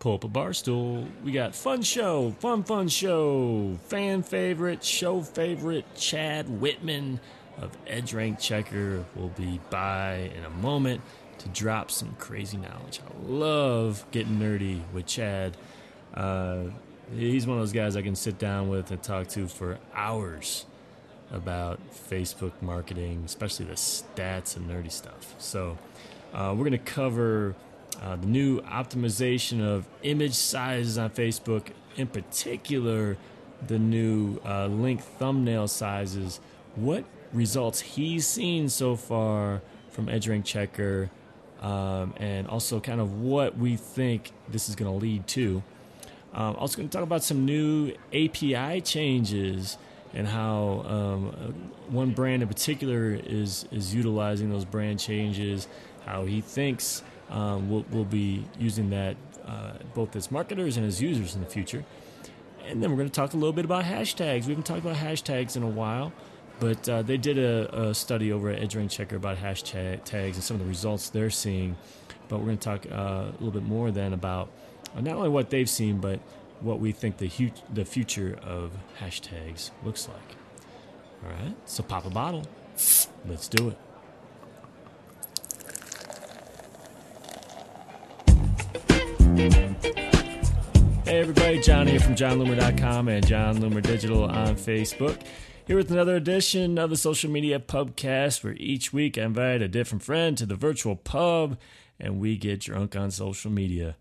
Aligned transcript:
pull 0.00 0.14
up 0.14 0.24
a 0.24 0.28
bar 0.28 0.52
stool. 0.52 1.06
We 1.22 1.30
got 1.30 1.54
fun 1.54 1.82
show, 1.82 2.34
fun 2.40 2.64
fun 2.64 2.88
show, 2.88 3.78
fan 3.84 4.22
favorite, 4.22 4.82
show 4.82 5.20
favorite, 5.20 5.84
Chad 5.94 6.46
Wittman 6.46 7.20
of 7.60 7.76
EdgeRank 7.84 8.40
Checker 8.40 9.04
will 9.14 9.28
be 9.28 9.60
by 9.68 10.32
in 10.34 10.44
a 10.44 10.50
moment 10.50 11.02
to 11.38 11.48
drop 11.50 11.90
some 11.90 12.14
crazy 12.18 12.56
knowledge. 12.56 13.00
I 13.06 13.30
love 13.30 14.04
getting 14.10 14.38
nerdy 14.38 14.80
with 14.94 15.04
Chad. 15.04 15.56
Uh, 16.14 16.64
he's 17.14 17.46
one 17.46 17.58
of 17.58 17.62
those 17.62 17.72
guys 17.72 17.94
I 17.94 18.02
can 18.02 18.16
sit 18.16 18.38
down 18.38 18.70
with 18.70 18.90
and 18.90 19.02
talk 19.02 19.28
to 19.28 19.46
for 19.48 19.78
hours 19.94 20.64
about 21.30 21.78
Facebook 22.08 22.52
marketing, 22.62 23.22
especially 23.26 23.66
the 23.66 23.74
stats 23.74 24.56
and 24.56 24.68
nerdy 24.68 24.90
stuff. 24.90 25.34
So, 25.38 25.76
uh, 26.32 26.54
we're 26.56 26.64
going 26.64 26.72
to 26.72 26.78
cover 26.78 27.54
uh, 28.02 28.16
the 28.16 28.26
new 28.26 28.60
optimization 28.62 29.60
of 29.60 29.86
image 30.02 30.34
sizes 30.34 30.98
on 30.98 31.10
Facebook, 31.10 31.68
in 31.96 32.06
particular, 32.06 33.16
the 33.66 33.78
new 33.78 34.38
uh, 34.44 34.66
link 34.66 35.02
thumbnail 35.02 35.68
sizes. 35.68 36.40
What 36.76 37.04
results 37.32 37.80
he's 37.80 38.26
seen 38.26 38.68
so 38.68 38.96
far 38.96 39.60
from 39.90 40.06
EdgeRank 40.06 40.44
Checker, 40.44 41.10
um, 41.60 42.14
and 42.16 42.46
also 42.48 42.80
kind 42.80 43.00
of 43.00 43.20
what 43.20 43.58
we 43.58 43.76
think 43.76 44.32
this 44.48 44.68
is 44.68 44.74
going 44.74 44.90
to 44.90 44.96
lead 44.96 45.26
to. 45.28 45.62
Um, 46.32 46.56
also, 46.56 46.76
going 46.76 46.88
to 46.88 46.96
talk 46.96 47.02
about 47.02 47.24
some 47.24 47.44
new 47.44 47.92
API 48.14 48.80
changes 48.80 49.76
and 50.14 50.26
how 50.26 50.84
um, 50.86 51.24
one 51.88 52.10
brand 52.12 52.42
in 52.42 52.48
particular 52.48 53.18
is 53.24 53.66
is 53.72 53.94
utilizing 53.94 54.50
those 54.50 54.64
brand 54.64 55.00
changes. 55.00 55.66
How 56.06 56.24
he 56.24 56.40
thinks 56.40 57.02
um, 57.30 57.70
we'll, 57.70 57.84
we'll, 57.90 58.04
be 58.04 58.44
using 58.58 58.90
that 58.90 59.16
uh, 59.46 59.72
both 59.94 60.16
as 60.16 60.30
marketers 60.30 60.76
and 60.76 60.86
as 60.86 61.00
users 61.00 61.34
in 61.34 61.40
the 61.40 61.46
future. 61.46 61.84
And 62.66 62.82
then 62.82 62.90
we're 62.90 62.96
going 62.96 63.08
to 63.08 63.14
talk 63.14 63.32
a 63.32 63.36
little 63.36 63.52
bit 63.52 63.64
about 63.64 63.84
hashtags. 63.84 64.44
We 64.44 64.50
haven't 64.50 64.64
talked 64.64 64.80
about 64.80 64.96
hashtags 64.96 65.56
in 65.56 65.62
a 65.62 65.68
while, 65.68 66.12
but 66.58 66.88
uh, 66.88 67.02
they 67.02 67.16
did 67.16 67.38
a, 67.38 67.88
a, 67.88 67.94
study 67.94 68.32
over 68.32 68.50
at 68.50 68.60
EdgeRank 68.60 68.90
Checker 68.90 69.16
about 69.16 69.38
hashtags 69.38 70.34
and 70.34 70.42
some 70.42 70.56
of 70.56 70.62
the 70.62 70.68
results 70.68 71.08
they're 71.08 71.30
seeing. 71.30 71.76
But 72.28 72.38
we're 72.38 72.46
going 72.46 72.58
to 72.58 72.64
talk 72.64 72.86
uh, 72.90 72.94
a 72.94 73.32
little 73.38 73.50
bit 73.50 73.64
more 73.64 73.90
then 73.90 74.12
about 74.12 74.50
uh, 74.96 75.00
not 75.00 75.14
only 75.14 75.30
what 75.30 75.50
they've 75.50 75.70
seen, 75.70 75.98
but 75.98 76.20
what 76.60 76.78
we 76.78 76.92
think 76.92 77.16
the, 77.16 77.28
hu- 77.28 77.50
the 77.72 77.84
future 77.84 78.38
of 78.42 78.72
hashtags 79.00 79.70
looks 79.84 80.08
like. 80.08 80.36
All 81.24 81.30
right, 81.30 81.54
so 81.64 81.82
pop 81.82 82.06
a 82.06 82.10
bottle. 82.10 82.46
Let's 83.26 83.48
do 83.48 83.68
it. 83.68 83.78
Hey 89.40 91.18
everybody, 91.18 91.62
Jon 91.62 91.86
here 91.86 91.98
from 91.98 92.14
JonLoomer.com 92.14 93.08
and 93.08 93.26
Jon 93.26 93.56
Loomer 93.56 93.82
Digital 93.82 94.24
on 94.24 94.54
Facebook. 94.56 95.18
Here 95.66 95.78
with 95.78 95.90
another 95.90 96.16
edition 96.16 96.76
of 96.76 96.90
the 96.90 96.96
Social 96.98 97.30
Media 97.30 97.58
Pubcast, 97.58 98.44
where 98.44 98.52
each 98.58 98.92
week 98.92 99.16
I 99.16 99.22
invite 99.22 99.62
a 99.62 99.68
different 99.68 100.02
friend 100.02 100.36
to 100.36 100.44
the 100.44 100.56
virtual 100.56 100.94
pub 100.94 101.56
and 101.98 102.20
we 102.20 102.36
get 102.36 102.60
drunk 102.60 102.94
on 102.94 103.10
social 103.10 103.50
media. 103.50 103.96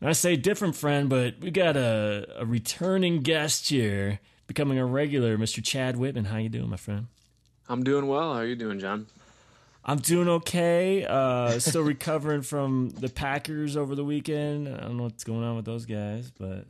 Now 0.00 0.08
I 0.08 0.12
say 0.12 0.36
different 0.36 0.74
friend, 0.74 1.10
but 1.10 1.38
we 1.38 1.50
got 1.50 1.76
a, 1.76 2.26
a 2.38 2.46
returning 2.46 3.20
guest 3.20 3.68
here, 3.68 4.20
becoming 4.46 4.78
a 4.78 4.86
regular, 4.86 5.36
Mr. 5.36 5.62
Chad 5.62 5.96
Wittman. 5.96 6.28
How 6.28 6.38
you 6.38 6.48
doing, 6.48 6.70
my 6.70 6.78
friend? 6.78 7.08
I'm 7.68 7.84
doing 7.84 8.06
well. 8.06 8.32
How 8.32 8.40
are 8.40 8.46
you 8.46 8.56
doing, 8.56 8.78
Jon? 8.78 9.06
I'm 9.88 9.98
doing 9.98 10.28
okay. 10.28 11.06
Uh, 11.06 11.58
still 11.58 11.82
recovering 11.96 12.42
from 12.42 12.90
the 12.90 13.08
Packers 13.08 13.74
over 13.74 13.94
the 13.94 14.04
weekend. 14.04 14.68
I 14.68 14.82
don't 14.82 14.98
know 14.98 15.04
what's 15.04 15.24
going 15.24 15.42
on 15.42 15.56
with 15.56 15.64
those 15.64 15.86
guys, 15.86 16.30
but 16.30 16.66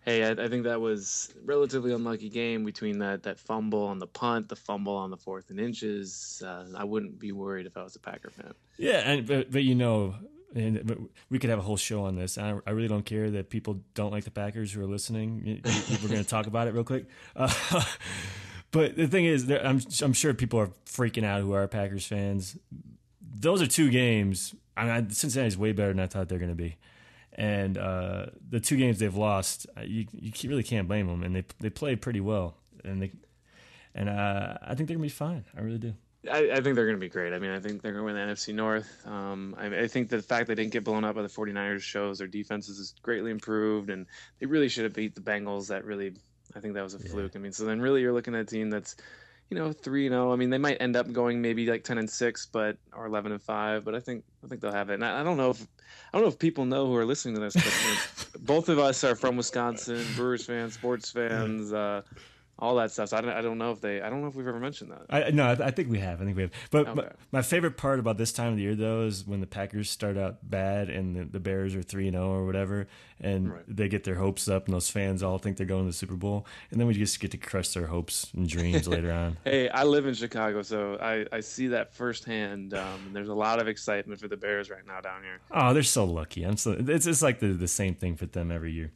hey, 0.00 0.24
I, 0.24 0.30
I, 0.30 0.48
think 0.48 0.64
that 0.64 0.80
was 0.80 1.34
relatively 1.44 1.92
unlucky 1.92 2.30
game 2.30 2.64
between 2.64 3.00
that 3.00 3.24
that 3.24 3.38
fumble 3.38 3.82
on 3.82 3.98
the 3.98 4.06
punt, 4.06 4.48
the 4.48 4.56
fumble 4.56 4.96
on 4.96 5.10
the 5.10 5.18
fourth 5.18 5.50
and 5.50 5.60
inches. 5.60 6.42
Uh, 6.44 6.64
I 6.74 6.84
wouldn't 6.84 7.18
be 7.18 7.32
worried 7.32 7.66
if 7.66 7.76
I 7.76 7.82
was 7.82 7.96
a 7.96 8.00
Packer 8.00 8.30
fan. 8.30 8.54
Yeah, 8.78 9.00
and 9.00 9.26
but, 9.26 9.52
but 9.52 9.64
you 9.64 9.74
know, 9.74 10.14
and 10.54 11.06
we 11.28 11.38
could 11.38 11.50
have 11.50 11.58
a 11.58 11.62
whole 11.62 11.76
show 11.76 12.04
on 12.04 12.16
this. 12.16 12.38
I, 12.38 12.58
I, 12.66 12.70
really 12.70 12.88
don't 12.88 13.04
care 13.04 13.30
that 13.32 13.50
people 13.50 13.80
don't 13.92 14.10
like 14.10 14.24
the 14.24 14.30
Packers 14.30 14.72
who 14.72 14.80
are 14.80 14.86
listening. 14.86 15.60
We're 16.02 16.08
going 16.08 16.22
to 16.22 16.28
talk 16.28 16.46
about 16.46 16.66
it 16.66 16.72
real 16.72 16.84
quick. 16.84 17.08
Uh, 17.36 17.52
but 18.70 18.96
the 18.96 19.06
thing 19.06 19.24
is, 19.24 19.50
I'm 19.50 19.80
I'm 20.02 20.12
sure 20.12 20.34
people 20.34 20.60
are 20.60 20.70
freaking 20.86 21.24
out 21.24 21.40
who 21.40 21.52
are 21.52 21.66
Packers 21.68 22.06
fans. 22.06 22.58
Those 23.20 23.62
are 23.62 23.66
two 23.66 23.90
games. 23.90 24.54
I 24.76 25.00
mean, 25.00 25.10
Cincinnati's 25.10 25.56
way 25.56 25.72
better 25.72 25.88
than 25.88 26.00
I 26.00 26.06
thought 26.06 26.28
they're 26.28 26.38
going 26.38 26.50
to 26.50 26.54
be, 26.54 26.76
and 27.32 27.78
uh, 27.78 28.26
the 28.48 28.60
two 28.60 28.76
games 28.76 28.98
they've 28.98 29.14
lost, 29.14 29.66
uh, 29.76 29.82
you 29.82 30.06
you 30.12 30.32
really 30.48 30.62
can't 30.62 30.86
blame 30.86 31.06
them, 31.06 31.22
and 31.22 31.34
they 31.34 31.44
they 31.60 31.70
play 31.70 31.96
pretty 31.96 32.20
well, 32.20 32.56
and 32.84 33.02
they 33.02 33.12
and 33.94 34.08
uh, 34.08 34.54
I 34.62 34.74
think 34.74 34.88
they're 34.88 34.96
going 34.96 35.08
to 35.08 35.14
be 35.14 35.18
fine. 35.18 35.44
I 35.56 35.60
really 35.60 35.78
do. 35.78 35.94
I, 36.30 36.50
I, 36.50 36.60
think 36.60 36.74
they're 36.74 36.86
going 36.86 36.96
to 36.96 37.00
be 37.00 37.08
great. 37.08 37.32
I 37.32 37.38
mean, 37.38 37.50
I 37.50 37.60
think 37.60 37.80
they're 37.80 37.92
going 37.92 38.02
to 38.02 38.12
win 38.12 38.14
the 38.14 38.32
NFC 38.32 38.52
North. 38.54 39.06
Um, 39.06 39.54
I, 39.56 39.66
I, 39.66 39.88
think 39.88 40.08
the 40.08 40.20
fact 40.20 40.48
they 40.48 40.54
didn't 40.56 40.72
get 40.72 40.84
blown 40.84 41.04
up 41.04 41.14
by 41.14 41.22
the 41.22 41.28
49ers 41.28 41.80
shows 41.80 42.18
their 42.18 42.26
defense 42.26 42.68
is 42.68 42.94
greatly 43.02 43.30
improved, 43.30 43.88
and 43.88 44.06
they 44.38 44.46
really 44.46 44.68
should 44.68 44.84
have 44.84 44.94
beat 44.94 45.14
the 45.14 45.20
Bengals. 45.20 45.68
That 45.68 45.84
really 45.84 46.14
I 46.58 46.60
think 46.60 46.74
that 46.74 46.82
was 46.82 46.94
a 46.94 46.98
yeah. 46.98 47.10
fluke. 47.10 47.36
I 47.36 47.38
mean, 47.38 47.52
so 47.52 47.64
then 47.64 47.80
really 47.80 48.00
you're 48.00 48.12
looking 48.12 48.34
at 48.34 48.40
a 48.40 48.44
team 48.44 48.68
that's, 48.68 48.96
you 49.48 49.56
know, 49.56 49.72
three 49.72 50.06
and 50.06 50.12
zero. 50.12 50.30
Oh. 50.30 50.32
I 50.32 50.36
mean, 50.36 50.50
they 50.50 50.58
might 50.58 50.76
end 50.80 50.96
up 50.96 51.10
going 51.12 51.40
maybe 51.40 51.66
like 51.66 51.84
ten 51.84 51.98
and 51.98 52.10
six, 52.10 52.46
but 52.46 52.76
or 52.92 53.06
eleven 53.06 53.32
and 53.32 53.40
five. 53.40 53.84
But 53.84 53.94
I 53.94 54.00
think 54.00 54.24
I 54.44 54.48
think 54.48 54.60
they'll 54.60 54.72
have 54.72 54.90
it. 54.90 54.94
And 54.94 55.04
I, 55.04 55.20
I 55.20 55.22
don't 55.22 55.36
know 55.36 55.50
if 55.50 55.62
I 56.12 56.18
don't 56.18 56.22
know 56.22 56.28
if 56.28 56.38
people 56.38 56.64
know 56.64 56.86
who 56.86 56.96
are 56.96 57.06
listening 57.06 57.34
to 57.36 57.40
this, 57.40 57.54
but 57.54 58.42
both 58.46 58.68
of 58.68 58.78
us 58.78 59.04
are 59.04 59.14
from 59.14 59.36
Wisconsin, 59.36 60.04
Brewers 60.16 60.44
fans, 60.44 60.74
sports 60.74 61.10
fans. 61.10 61.72
Uh, 61.72 62.02
all 62.58 62.74
that 62.76 62.90
stuff. 62.90 63.10
So 63.10 63.16
I 63.16 63.20
don't, 63.20 63.30
I 63.30 63.40
don't 63.40 63.58
know 63.58 63.70
if 63.70 63.80
they, 63.80 64.00
I 64.00 64.10
don't 64.10 64.20
know 64.20 64.26
if 64.26 64.34
we've 64.34 64.46
ever 64.46 64.58
mentioned 64.58 64.90
that. 64.90 65.02
I, 65.08 65.30
no, 65.30 65.46
I, 65.46 65.66
I 65.66 65.70
think 65.70 65.90
we 65.90 65.98
have. 66.00 66.20
I 66.20 66.24
think 66.24 66.36
we 66.36 66.42
have. 66.42 66.50
But 66.70 66.88
okay. 66.88 66.94
my, 66.94 67.08
my, 67.38 67.42
favorite 67.42 67.76
part 67.76 68.00
about 68.00 68.18
this 68.18 68.32
time 68.32 68.48
of 68.48 68.56
the 68.56 68.62
year, 68.62 68.74
though, 68.74 69.02
is 69.02 69.26
when 69.26 69.40
the 69.40 69.46
Packers 69.46 69.88
start 69.90 70.18
out 70.18 70.38
bad 70.42 70.90
and 70.90 71.14
the, 71.14 71.24
the 71.24 71.40
Bears 71.40 71.74
are 71.74 71.82
three 71.82 72.08
and 72.08 72.14
zero 72.14 72.26
oh 72.26 72.32
or 72.32 72.46
whatever, 72.46 72.88
and 73.20 73.52
right. 73.52 73.62
they 73.68 73.88
get 73.88 74.04
their 74.04 74.16
hopes 74.16 74.48
up, 74.48 74.66
and 74.66 74.74
those 74.74 74.90
fans 74.90 75.22
all 75.22 75.38
think 75.38 75.56
they're 75.56 75.66
going 75.66 75.84
to 75.84 75.90
the 75.90 75.92
Super 75.96 76.16
Bowl, 76.16 76.46
and 76.70 76.80
then 76.80 76.86
we 76.88 76.94
just 76.94 77.20
get 77.20 77.30
to 77.30 77.36
crush 77.36 77.68
their 77.68 77.86
hopes 77.86 78.30
and 78.34 78.48
dreams 78.48 78.88
later 78.88 79.12
on. 79.12 79.36
Hey, 79.44 79.68
I 79.68 79.84
live 79.84 80.06
in 80.06 80.14
Chicago, 80.14 80.62
so 80.62 80.98
I, 81.00 81.26
I 81.32 81.40
see 81.40 81.68
that 81.68 81.94
firsthand. 81.94 82.74
Um, 82.74 83.10
there's 83.12 83.28
a 83.28 83.34
lot 83.34 83.60
of 83.60 83.68
excitement 83.68 84.20
for 84.20 84.28
the 84.28 84.36
Bears 84.36 84.68
right 84.68 84.86
now 84.86 85.00
down 85.00 85.22
here. 85.22 85.38
Oh, 85.52 85.72
they're 85.72 85.82
so 85.84 86.04
lucky. 86.04 86.42
I'm 86.42 86.56
so 86.56 86.76
it's 86.78 87.04
just 87.04 87.22
like 87.22 87.38
the 87.38 87.48
the 87.48 87.68
same 87.68 87.94
thing 87.94 88.16
for 88.16 88.26
them 88.26 88.50
every 88.50 88.72
year. 88.72 88.90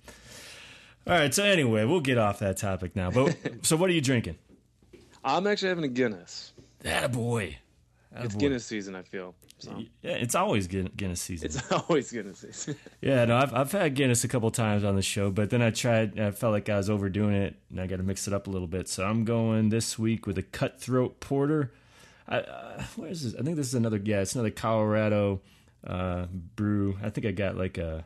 All 1.07 1.15
right. 1.15 1.33
So 1.33 1.45
anyway, 1.45 1.85
we'll 1.85 2.01
get 2.01 2.19
off 2.19 2.39
that 2.41 2.57
topic 2.57 2.95
now. 2.97 3.11
But 3.11 3.37
so, 3.63 3.77
what 3.77 3.91
are 3.91 3.93
you 3.93 4.01
drinking? 4.01 4.39
I'm 5.25 5.47
actually 5.47 5.69
having 5.69 5.85
a 5.85 5.89
Guinness. 5.89 6.53
That 6.81 7.13
boy. 7.13 7.59
It's 8.17 8.35
Guinness 8.35 8.67
season. 8.67 8.95
I 8.95 9.03
feel. 9.03 9.35
So. 9.59 9.81
Yeah, 10.03 10.13
it's 10.13 10.35
always 10.35 10.67
Guinness 10.67 11.21
season. 11.21 11.47
It's 11.47 11.73
always 11.89 12.11
Guinness 12.11 12.41
season. 12.41 12.77
yeah, 13.01 13.25
no, 13.25 13.37
I've 13.37 13.55
I've 13.55 13.73
had 13.73 13.95
Guinness 13.95 14.25
a 14.25 14.29
couple 14.29 14.51
times 14.51 14.83
on 14.83 14.97
the 14.97 15.03
show, 15.03 15.31
but 15.31 15.51
then 15.51 15.63
I 15.63 15.71
tried. 15.71 16.19
I 16.19 16.33
felt 16.33 16.53
like 16.53 16.69
I 16.69 16.77
was 16.77 16.91
overdoing 16.91 17.35
it, 17.35 17.55
and 17.71 17.81
I 17.81 17.87
got 17.87 17.97
to 17.97 18.03
mix 18.03 18.27
it 18.27 18.35
up 18.35 18.49
a 18.49 18.51
little 18.51 18.67
bit. 18.67 18.89
So 18.89 19.05
I'm 19.05 19.25
going 19.25 19.69
this 19.69 19.99
week 19.99 20.27
with 20.27 20.37
a 20.37 20.43
Cutthroat 20.43 21.21
Porter. 21.21 21.73
I, 22.29 22.39
uh, 22.39 22.83
where 22.97 23.11
is 23.11 23.23
this? 23.23 23.41
I 23.41 23.45
think 23.45 23.57
this 23.57 23.69
is 23.69 23.75
another. 23.75 24.01
Yeah, 24.03 24.21
it's 24.21 24.35
another 24.35 24.51
Colorado 24.51 25.41
uh, 25.87 26.27
brew. 26.57 26.99
I 27.03 27.11
think 27.11 27.27
I 27.27 27.31
got 27.31 27.57
like 27.57 27.79
a 27.79 28.05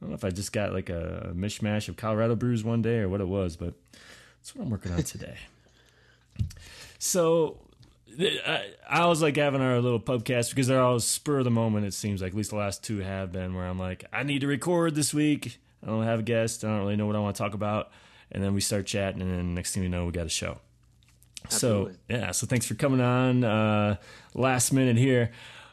I 0.00 0.04
don't 0.04 0.10
know 0.10 0.14
if 0.14 0.24
I 0.24 0.30
just 0.30 0.52
got 0.52 0.72
like 0.72 0.88
a 0.88 1.32
mishmash 1.34 1.88
of 1.88 1.96
Colorado 1.96 2.34
brews 2.34 2.64
one 2.64 2.80
day 2.80 2.98
or 2.98 3.08
what 3.08 3.20
it 3.20 3.28
was, 3.28 3.56
but 3.56 3.74
that's 4.38 4.54
what 4.54 4.64
I'm 4.64 4.70
working 4.70 4.92
on 4.92 5.02
today. 5.02 5.36
so 6.98 7.58
I, 8.18 8.70
I 8.88 9.06
was 9.06 9.20
like 9.20 9.36
having 9.36 9.60
our 9.60 9.80
little 9.80 10.00
pubcast 10.00 10.50
because 10.50 10.66
they're 10.66 10.80
all 10.80 10.98
spur 11.00 11.38
of 11.38 11.44
the 11.44 11.50
moment. 11.50 11.86
It 11.86 11.94
seems 11.94 12.22
like 12.22 12.32
at 12.32 12.36
least 12.36 12.50
the 12.50 12.56
last 12.56 12.82
two 12.82 12.98
have 12.98 13.30
been 13.30 13.54
where 13.54 13.66
I'm 13.66 13.78
like, 13.78 14.04
I 14.12 14.22
need 14.22 14.40
to 14.40 14.46
record 14.46 14.94
this 14.94 15.12
week. 15.12 15.58
I 15.82 15.86
don't 15.86 16.04
have 16.04 16.20
a 16.20 16.22
guest. 16.22 16.64
I 16.64 16.68
don't 16.68 16.80
really 16.80 16.96
know 16.96 17.06
what 17.06 17.16
I 17.16 17.20
want 17.20 17.36
to 17.36 17.42
talk 17.42 17.54
about, 17.54 17.90
and 18.32 18.42
then 18.42 18.54
we 18.54 18.60
start 18.60 18.86
chatting, 18.86 19.22
and 19.22 19.30
then 19.30 19.54
next 19.54 19.74
thing 19.74 19.82
you 19.82 19.88
know, 19.88 20.06
we 20.06 20.12
got 20.12 20.26
a 20.26 20.30
show. 20.30 20.58
Absolutely. 21.44 21.92
So 21.94 21.98
yeah, 22.08 22.30
so 22.32 22.46
thanks 22.46 22.66
for 22.66 22.74
coming 22.74 23.00
on 23.00 23.44
uh, 23.44 23.96
last 24.34 24.72
minute 24.72 24.96
here. 24.96 25.30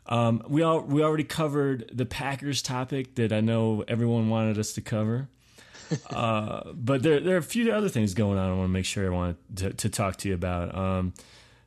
Um, 0.07 0.41
we 0.47 0.61
all 0.61 0.81
we 0.81 1.03
already 1.03 1.23
covered 1.23 1.89
the 1.93 2.05
Packers 2.05 2.61
topic 2.61 3.15
that 3.15 3.33
I 3.33 3.41
know 3.41 3.83
everyone 3.87 4.29
wanted 4.29 4.57
us 4.57 4.73
to 4.73 4.81
cover. 4.81 5.27
uh, 6.09 6.71
but 6.73 7.03
there 7.03 7.19
there 7.19 7.35
are 7.35 7.39
a 7.39 7.43
few 7.43 7.71
other 7.71 7.89
things 7.89 8.13
going 8.13 8.37
on. 8.37 8.49
I 8.49 8.53
want 8.53 8.69
to 8.69 8.73
make 8.73 8.85
sure 8.85 9.05
I 9.05 9.15
want 9.15 9.37
to, 9.57 9.73
to 9.73 9.89
talk 9.89 10.17
to 10.17 10.29
you 10.29 10.35
about. 10.35 10.75
Um, 10.75 11.13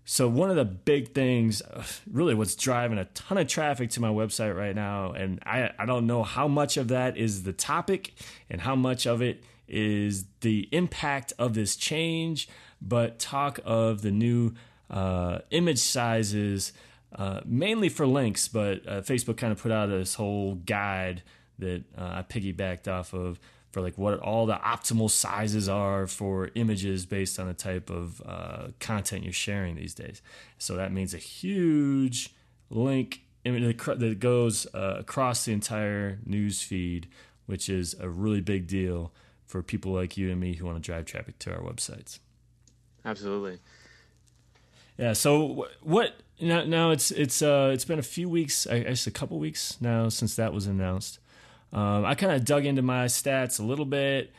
so 0.05 0.29
one 0.29 0.51
of 0.51 0.57
the 0.57 0.65
big 0.65 1.15
things, 1.15 1.63
uh, 1.63 1.85
really, 2.11 2.35
what's 2.35 2.55
driving 2.55 2.99
a 2.99 3.05
ton 3.07 3.39
of 3.39 3.47
traffic 3.47 3.91
to 3.91 4.01
my 4.01 4.09
website 4.09 4.57
right 4.57 4.75
now, 4.75 5.13
and 5.13 5.41
I 5.45 5.71
I 5.79 5.87
don't 5.87 6.07
know 6.07 6.23
how 6.23 6.49
much 6.49 6.77
of 6.77 6.89
that 6.89 7.17
is 7.17 7.43
the 7.45 7.53
topic 7.53 8.15
and 8.49 8.63
how 8.63 8.75
much 8.75 9.07
of 9.07 9.23
it 9.23 9.45
is 9.69 10.25
the 10.41 10.69
impact 10.73 11.33
of 11.39 11.55
this 11.55 11.77
change, 11.77 12.49
but 12.83 13.19
talk 13.19 13.61
of 13.65 14.03
the 14.03 14.11
new 14.11 14.55
uh, 14.91 15.39
image 15.51 15.79
sizes 15.79 16.73
uh, 17.17 17.41
mainly 17.45 17.89
for 17.89 18.07
links, 18.07 18.49
but 18.49 18.87
uh, 18.87 19.01
Facebook 19.03 19.37
kind 19.37 19.53
of 19.53 19.61
put 19.61 19.73
out 19.73 19.89
this 19.89 20.15
whole 20.15 20.55
guide 20.55 21.23
that 21.59 21.85
uh, 21.97 22.05
I 22.19 22.23
piggybacked 22.23 22.89
off 22.89 23.13
of 23.13 23.39
for 23.71 23.81
like 23.81 23.97
what 23.97 24.19
all 24.19 24.47
the 24.47 24.55
optimal 24.55 25.11
sizes 25.11 25.69
are 25.69 26.07
for 26.07 26.51
images 26.55 27.07
based 27.07 27.39
on 27.39 27.47
the 27.47 27.55
type 27.55 27.89
of 27.89 28.21
uh, 28.27 28.69
content 28.81 29.23
you're 29.23 29.33
sharing 29.33 29.77
these 29.77 29.95
days. 29.95 30.23
So 30.59 30.75
that 30.77 30.93
means 30.93 31.15
a 31.15 31.19
huge 31.19 32.35
link 32.69 33.23
that 33.45 34.17
goes 34.19 34.67
uh, 34.75 34.97
across 34.99 35.45
the 35.45 35.53
entire 35.53 36.19
news 36.27 36.63
feed, 36.63 37.09
which 37.47 37.69
is 37.69 37.95
a 38.01 38.09
really 38.09 38.41
big 38.41 38.67
deal 38.67 39.13
for 39.47 39.63
people 39.63 39.93
like 39.93 40.17
you 40.17 40.31
and 40.31 40.41
me 40.41 40.55
who 40.55 40.67
want 40.67 40.77
to 40.77 40.83
drive 40.83 41.07
traffic 41.07 41.39
to 41.41 41.53
our 41.53 41.61
websites. 41.61 42.19
Absolutely. 43.05 43.59
Yeah. 44.99 45.15
So 45.15 45.67
what? 45.81 46.15
Now, 46.41 46.65
now 46.65 46.91
it's 46.91 47.11
it's 47.11 47.43
uh 47.43 47.71
it's 47.73 47.85
been 47.85 47.99
a 47.99 48.03
few 48.03 48.29
weeks, 48.29 48.67
I 48.67 48.81
guess 48.81 49.07
a 49.07 49.11
couple 49.11 49.39
weeks 49.39 49.77
now 49.81 50.09
since 50.09 50.37
that 50.37 50.53
was 50.53 50.67
announced. 50.67 51.19
Um, 51.73 52.05
I 52.05 52.15
kind 52.15 52.33
of 52.33 52.45
dug 52.45 52.67
into 52.67 52.83
my 52.83 53.07
stats 53.07 53.61
a 53.61 53.63
little 53.63 53.85
bit. 53.85 54.33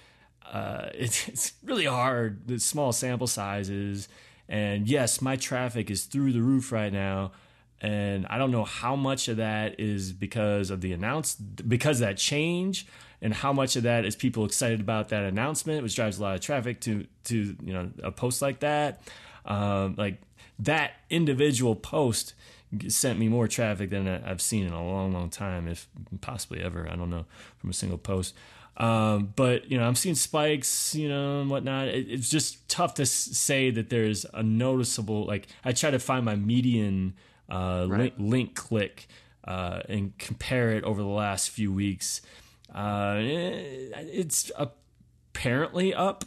Uh, 0.51 0.89
it's, 0.94 1.27
it's 1.27 1.53
really 1.63 1.86
hard, 1.86 2.48
the 2.48 2.59
small 2.59 2.92
sample 2.92 3.27
sizes. 3.27 4.07
And 4.50 4.88
yes, 4.88 5.21
my 5.21 5.38
traffic 5.38 5.89
is 5.89 6.03
through 6.06 6.33
the 6.33 6.42
roof 6.42 6.71
right 6.71 6.92
now. 6.92 7.31
And 7.80 8.27
I 8.27 8.38
don't 8.38 8.51
know 8.51 8.65
how 8.65 8.95
much 8.95 9.27
of 9.27 9.38
that 9.38 9.80
is 9.80 10.12
because 10.12 10.69
of 10.69 10.81
the 10.81 10.94
announce 10.94 11.33
because 11.33 11.98
that 11.98 12.18
change, 12.18 12.86
and 13.24 13.33
how 13.33 13.53
much 13.53 13.75
of 13.75 13.83
that 13.83 14.06
is 14.06 14.15
people 14.15 14.45
excited 14.45 14.80
about 14.81 15.09
that 15.09 15.24
announcement, 15.24 15.81
which 15.81 15.95
drives 15.95 16.19
a 16.19 16.21
lot 16.21 16.36
of 16.36 16.42
traffic 16.42 16.80
to 16.81 17.07
to 17.24 17.56
you 17.63 17.74
know 17.74 17.89
a 18.03 18.12
post 18.12 18.39
like 18.39 18.59
that. 18.59 19.01
Um, 19.45 19.95
like 19.98 20.21
that 20.59 20.94
individual 21.09 21.75
post 21.75 22.33
sent 22.88 23.19
me 23.19 23.27
more 23.27 23.48
traffic 23.48 23.89
than 23.89 24.07
I've 24.07 24.42
seen 24.42 24.65
in 24.65 24.74
a 24.74 24.86
long, 24.86 25.12
long 25.12 25.30
time, 25.30 25.68
if 25.68 25.88
possibly 26.21 26.62
ever. 26.62 26.88
I 26.89 26.95
don't 26.95 27.09
know 27.09 27.25
from 27.57 27.69
a 27.69 27.74
single 27.74 27.98
post. 27.98 28.33
Um, 28.77 29.33
but 29.36 29.69
you 29.69 29.77
know, 29.77 29.83
I'm 29.86 29.95
seeing 29.95 30.15
spikes, 30.15 30.95
you 30.95 31.09
know, 31.09 31.42
and 31.42 31.50
whatnot. 31.50 31.89
It, 31.89 32.09
it's 32.09 32.30
just 32.30 32.68
tough 32.69 32.94
to 32.95 33.03
s- 33.03 33.12
say 33.12 33.69
that 33.71 33.89
there's 33.89 34.25
a 34.33 34.42
noticeable. 34.42 35.25
Like, 35.25 35.48
I 35.65 35.74
try 35.74 35.92
to 35.92 36.00
find 36.00 36.24
my 36.24 36.36
median 36.36 37.13
uh, 37.50 37.86
right. 37.89 38.00
link, 38.00 38.13
link, 38.18 38.56
click 38.56 39.07
uh, 39.44 39.81
and 39.89 40.18
compare 40.18 40.71
it 40.71 40.83
over 40.83 41.01
the 41.01 41.07
last 41.07 41.50
few 41.50 41.71
weeks. 41.74 42.21
Uh, 42.74 43.15
it's 43.19 44.50
apparently 44.56 45.94
up 45.94 46.24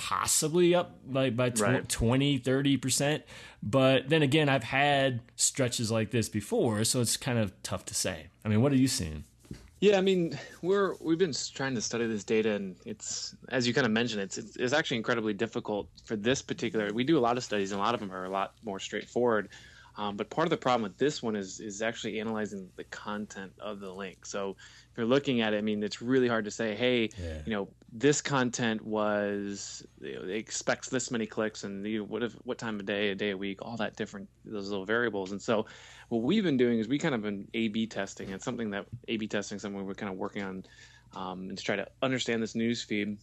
possibly 0.00 0.74
up 0.74 0.98
by, 1.06 1.28
by 1.28 1.50
tw- 1.50 1.60
right. 1.60 1.88
20, 1.88 2.40
30%. 2.40 3.22
But 3.62 4.08
then 4.08 4.22
again, 4.22 4.48
I've 4.48 4.64
had 4.64 5.20
stretches 5.36 5.90
like 5.90 6.10
this 6.10 6.30
before, 6.30 6.84
so 6.84 7.02
it's 7.02 7.18
kind 7.18 7.38
of 7.38 7.52
tough 7.62 7.84
to 7.86 7.94
say. 7.94 8.28
I 8.42 8.48
mean, 8.48 8.62
what 8.62 8.72
are 8.72 8.76
you 8.76 8.88
seeing? 8.88 9.24
Yeah, 9.80 9.98
I 9.98 10.00
mean, 10.00 10.38
we're 10.62 10.94
we've 11.00 11.18
been 11.18 11.34
trying 11.54 11.74
to 11.74 11.80
study 11.80 12.06
this 12.06 12.24
data, 12.24 12.52
and 12.52 12.76
it's 12.84 13.34
as 13.48 13.66
you 13.66 13.72
kind 13.74 13.86
of 13.86 13.92
mentioned, 13.92 14.22
it's 14.22 14.36
it's 14.36 14.72
actually 14.72 14.98
incredibly 14.98 15.32
difficult 15.32 15.88
for 16.04 16.16
this 16.16 16.42
particular. 16.42 16.92
We 16.92 17.04
do 17.04 17.18
a 17.18 17.20
lot 17.20 17.38
of 17.38 17.44
studies, 17.44 17.72
and 17.72 17.80
a 17.80 17.82
lot 17.82 17.94
of 17.94 18.00
them 18.00 18.12
are 18.12 18.24
a 18.24 18.30
lot 18.30 18.54
more 18.62 18.78
straightforward. 18.78 19.48
Um, 20.00 20.16
but 20.16 20.30
part 20.30 20.46
of 20.46 20.50
the 20.50 20.56
problem 20.56 20.82
with 20.82 20.96
this 20.96 21.22
one 21.22 21.36
is 21.36 21.60
is 21.60 21.82
actually 21.82 22.20
analyzing 22.20 22.70
the 22.76 22.84
content 22.84 23.52
of 23.60 23.80
the 23.80 23.92
link. 23.92 24.24
So 24.24 24.56
if 24.90 24.96
you're 24.96 25.04
looking 25.04 25.42
at 25.42 25.52
it, 25.52 25.58
I 25.58 25.60
mean, 25.60 25.82
it's 25.82 26.00
really 26.00 26.26
hard 26.26 26.46
to 26.46 26.50
say, 26.50 26.74
hey, 26.74 27.10
yeah. 27.22 27.42
you 27.44 27.52
know, 27.52 27.68
this 27.92 28.22
content 28.22 28.82
was 28.82 29.86
you 30.00 30.14
know, 30.14 30.22
expects 30.22 30.88
this 30.88 31.10
many 31.10 31.26
clicks, 31.26 31.64
and 31.64 31.86
you 31.86 31.98
know, 31.98 32.04
what 32.04 32.22
if 32.22 32.32
what 32.44 32.56
time 32.56 32.80
of 32.80 32.86
day, 32.86 33.10
a 33.10 33.14
day, 33.14 33.28
a 33.32 33.36
week, 33.36 33.58
all 33.60 33.76
that 33.76 33.96
different 33.96 34.26
those 34.46 34.70
little 34.70 34.86
variables. 34.86 35.32
And 35.32 35.42
so 35.42 35.66
what 36.08 36.22
we've 36.22 36.44
been 36.44 36.56
doing 36.56 36.78
is 36.78 36.88
we 36.88 36.98
kind 36.98 37.14
of 37.14 37.20
been 37.20 37.46
A/B 37.52 37.86
testing. 37.88 38.30
It's 38.30 38.44
something 38.44 38.70
that 38.70 38.86
A/B 39.06 39.26
testing, 39.26 39.58
something 39.58 39.84
we're 39.84 39.92
kind 39.92 40.10
of 40.10 40.18
working 40.18 40.42
on, 40.42 40.64
um, 41.14 41.50
and 41.50 41.58
to 41.58 41.62
try 41.62 41.76
to 41.76 41.86
understand 42.00 42.42
this 42.42 42.54
news 42.54 42.82
feed. 42.82 43.18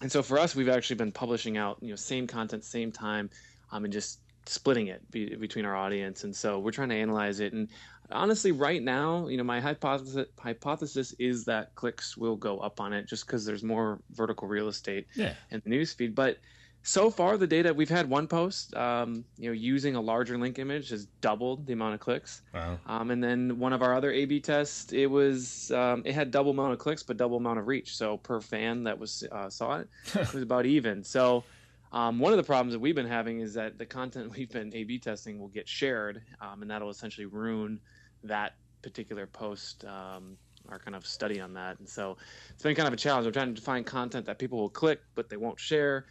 And 0.00 0.10
so 0.10 0.24
for 0.24 0.40
us, 0.40 0.56
we've 0.56 0.68
actually 0.68 0.96
been 0.96 1.12
publishing 1.12 1.56
out, 1.56 1.78
you 1.80 1.90
know, 1.90 1.96
same 1.96 2.26
content, 2.26 2.64
same 2.64 2.90
time, 2.90 3.30
um, 3.70 3.84
and 3.84 3.92
just 3.92 4.18
splitting 4.48 4.88
it 4.88 5.08
be, 5.10 5.34
between 5.36 5.64
our 5.64 5.76
audience. 5.76 6.24
And 6.24 6.34
so 6.34 6.58
we're 6.58 6.72
trying 6.72 6.88
to 6.90 6.94
analyze 6.94 7.40
it. 7.40 7.52
And 7.52 7.68
honestly, 8.10 8.52
right 8.52 8.82
now, 8.82 9.28
you 9.28 9.36
know, 9.36 9.44
my 9.44 9.60
hypothesis 9.60 10.26
hypothesis 10.38 11.14
is 11.18 11.44
that 11.44 11.74
clicks 11.74 12.16
will 12.16 12.36
go 12.36 12.58
up 12.58 12.80
on 12.80 12.92
it 12.92 13.06
just 13.06 13.26
because 13.26 13.44
there's 13.44 13.62
more 13.62 14.00
vertical 14.12 14.48
real 14.48 14.68
estate 14.68 15.06
yeah. 15.14 15.34
in 15.50 15.62
the 15.64 15.70
newsfeed. 15.70 16.14
But 16.14 16.38
so 16.82 17.10
far, 17.10 17.36
the 17.36 17.46
data 17.46 17.74
we've 17.74 17.88
had 17.88 18.08
one 18.08 18.26
post, 18.26 18.74
um, 18.74 19.24
you 19.36 19.48
know, 19.48 19.52
using 19.52 19.96
a 19.96 20.00
larger 20.00 20.38
link 20.38 20.58
image 20.58 20.90
has 20.90 21.06
doubled 21.20 21.66
the 21.66 21.72
amount 21.72 21.94
of 21.94 22.00
clicks. 22.00 22.42
Wow. 22.54 22.78
Um, 22.86 23.10
and 23.10 23.22
then 23.22 23.58
one 23.58 23.72
of 23.72 23.82
our 23.82 23.94
other 23.94 24.10
A/B 24.10 24.40
tests, 24.40 24.92
it 24.92 25.06
was 25.06 25.70
um, 25.72 26.02
it 26.06 26.14
had 26.14 26.30
double 26.30 26.52
amount 26.52 26.72
of 26.72 26.78
clicks 26.78 27.02
but 27.02 27.16
double 27.16 27.36
amount 27.36 27.58
of 27.58 27.66
reach. 27.66 27.96
So 27.96 28.16
per 28.16 28.40
fan 28.40 28.84
that 28.84 28.98
was 28.98 29.24
uh, 29.30 29.50
saw 29.50 29.80
it, 29.80 29.88
it 30.14 30.32
was 30.32 30.42
about 30.42 30.66
even. 30.66 31.04
So 31.04 31.44
um, 31.92 32.18
one 32.18 32.32
of 32.32 32.36
the 32.36 32.44
problems 32.44 32.72
that 32.72 32.80
we've 32.80 32.94
been 32.94 33.06
having 33.06 33.40
is 33.40 33.54
that 33.54 33.78
the 33.78 33.86
content 33.86 34.30
we've 34.36 34.50
been 34.50 34.74
A/B 34.74 34.98
testing 34.98 35.38
will 35.38 35.48
get 35.48 35.68
shared, 35.68 36.22
um, 36.40 36.62
and 36.62 36.70
that'll 36.70 36.90
essentially 36.90 37.26
ruin 37.26 37.80
that 38.24 38.54
particular 38.82 39.26
post. 39.26 39.84
Um, 39.84 40.36
our 40.68 40.78
kind 40.78 40.94
of 40.94 41.06
study 41.06 41.40
on 41.40 41.54
that, 41.54 41.78
and 41.78 41.88
so 41.88 42.18
it's 42.50 42.62
been 42.62 42.74
kind 42.74 42.86
of 42.86 42.92
a 42.92 42.96
challenge. 42.96 43.26
I'm 43.26 43.32
trying 43.32 43.54
to 43.54 43.62
find 43.62 43.86
content 43.86 44.26
that 44.26 44.38
people 44.38 44.58
will 44.58 44.68
click, 44.68 45.00
but 45.14 45.30
they 45.30 45.38
won't 45.38 45.58
share, 45.58 46.04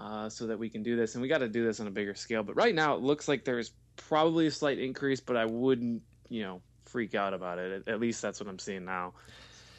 uh, 0.00 0.28
so 0.28 0.46
that 0.46 0.58
we 0.58 0.68
can 0.68 0.82
do 0.82 0.96
this. 0.96 1.14
And 1.14 1.22
we 1.22 1.28
got 1.28 1.38
to 1.38 1.48
do 1.48 1.64
this 1.64 1.78
on 1.78 1.86
a 1.86 1.90
bigger 1.90 2.14
scale. 2.14 2.42
But 2.42 2.56
right 2.56 2.74
now, 2.74 2.94
it 2.94 3.02
looks 3.02 3.28
like 3.28 3.44
there's 3.44 3.72
probably 3.96 4.46
a 4.46 4.50
slight 4.50 4.78
increase, 4.78 5.20
but 5.20 5.36
I 5.36 5.44
wouldn't, 5.44 6.02
you 6.28 6.42
know, 6.42 6.62
freak 6.86 7.14
out 7.14 7.34
about 7.34 7.58
it. 7.58 7.86
At, 7.86 8.00
least 8.00 8.22
that's 8.22 8.40
what 8.40 8.48
I'm 8.48 8.58
seeing 8.58 8.84
now. 8.84 9.12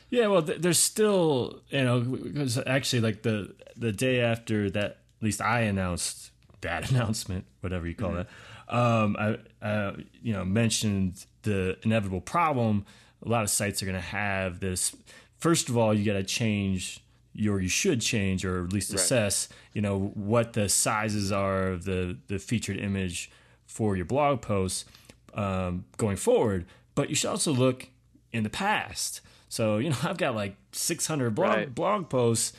Yeah, 0.09 0.27
well, 0.27 0.42
there's 0.42 0.80
still, 0.80 1.62
you 1.69 1.83
know, 1.83 2.01
because 2.01 2.57
actually, 2.57 3.01
like 3.01 3.24
the 3.24 3.56
the 3.77 3.92
day 3.92 4.19
after 4.21 4.69
that 4.71 5.00
at 5.21 5.25
least 5.25 5.41
I 5.41 5.62
announced 5.62 6.31
that 6.62 6.89
announcement, 6.91 7.45
whatever 7.62 7.88
you 7.88 7.95
call 7.95 8.12
mm-hmm. 8.12 8.21
it. 8.21 8.27
Um, 8.73 9.15
I, 9.19 9.65
uh, 9.65 9.95
you 10.23 10.33
know, 10.33 10.44
mentioned 10.44 11.25
the 11.44 11.77
inevitable 11.83 12.21
problem. 12.21 12.85
A 13.23 13.29
lot 13.29 13.44
of 13.44 13.50
sites 13.50 13.83
are 13.83 13.85
going 13.85 13.97
to 13.97 14.01
have 14.01 14.59
this. 14.59 14.95
First 15.38 15.69
of 15.69 15.77
all, 15.77 15.94
you 15.94 16.06
got 16.06 16.13
to 16.18 16.23
change 16.23 17.03
your, 17.33 17.59
you 17.59 17.68
should 17.68 18.01
change, 18.01 18.44
or 18.45 18.63
at 18.63 18.73
least 18.73 18.94
assess, 18.94 19.47
right. 19.50 19.57
you 19.73 19.81
know, 19.81 20.12
what 20.15 20.53
the 20.53 20.68
sizes 20.69 21.31
are 21.31 21.67
of 21.67 21.85
the 21.85 22.17
the 22.27 22.39
featured 22.39 22.77
image 22.77 23.31
for 23.65 23.95
your 23.95 24.06
blog 24.06 24.41
posts 24.41 24.85
um, 25.33 25.85
going 25.97 26.17
forward. 26.17 26.65
But 26.95 27.09
you 27.09 27.15
should 27.15 27.29
also 27.29 27.53
look 27.53 27.88
in 28.31 28.44
the 28.44 28.50
past. 28.50 29.21
So 29.50 29.77
you 29.77 29.89
know, 29.91 29.97
I've 30.03 30.17
got 30.17 30.35
like 30.35 30.56
600 30.71 31.35
blog 31.35 31.50
right. 31.50 31.75
blog 31.75 32.09
posts. 32.09 32.53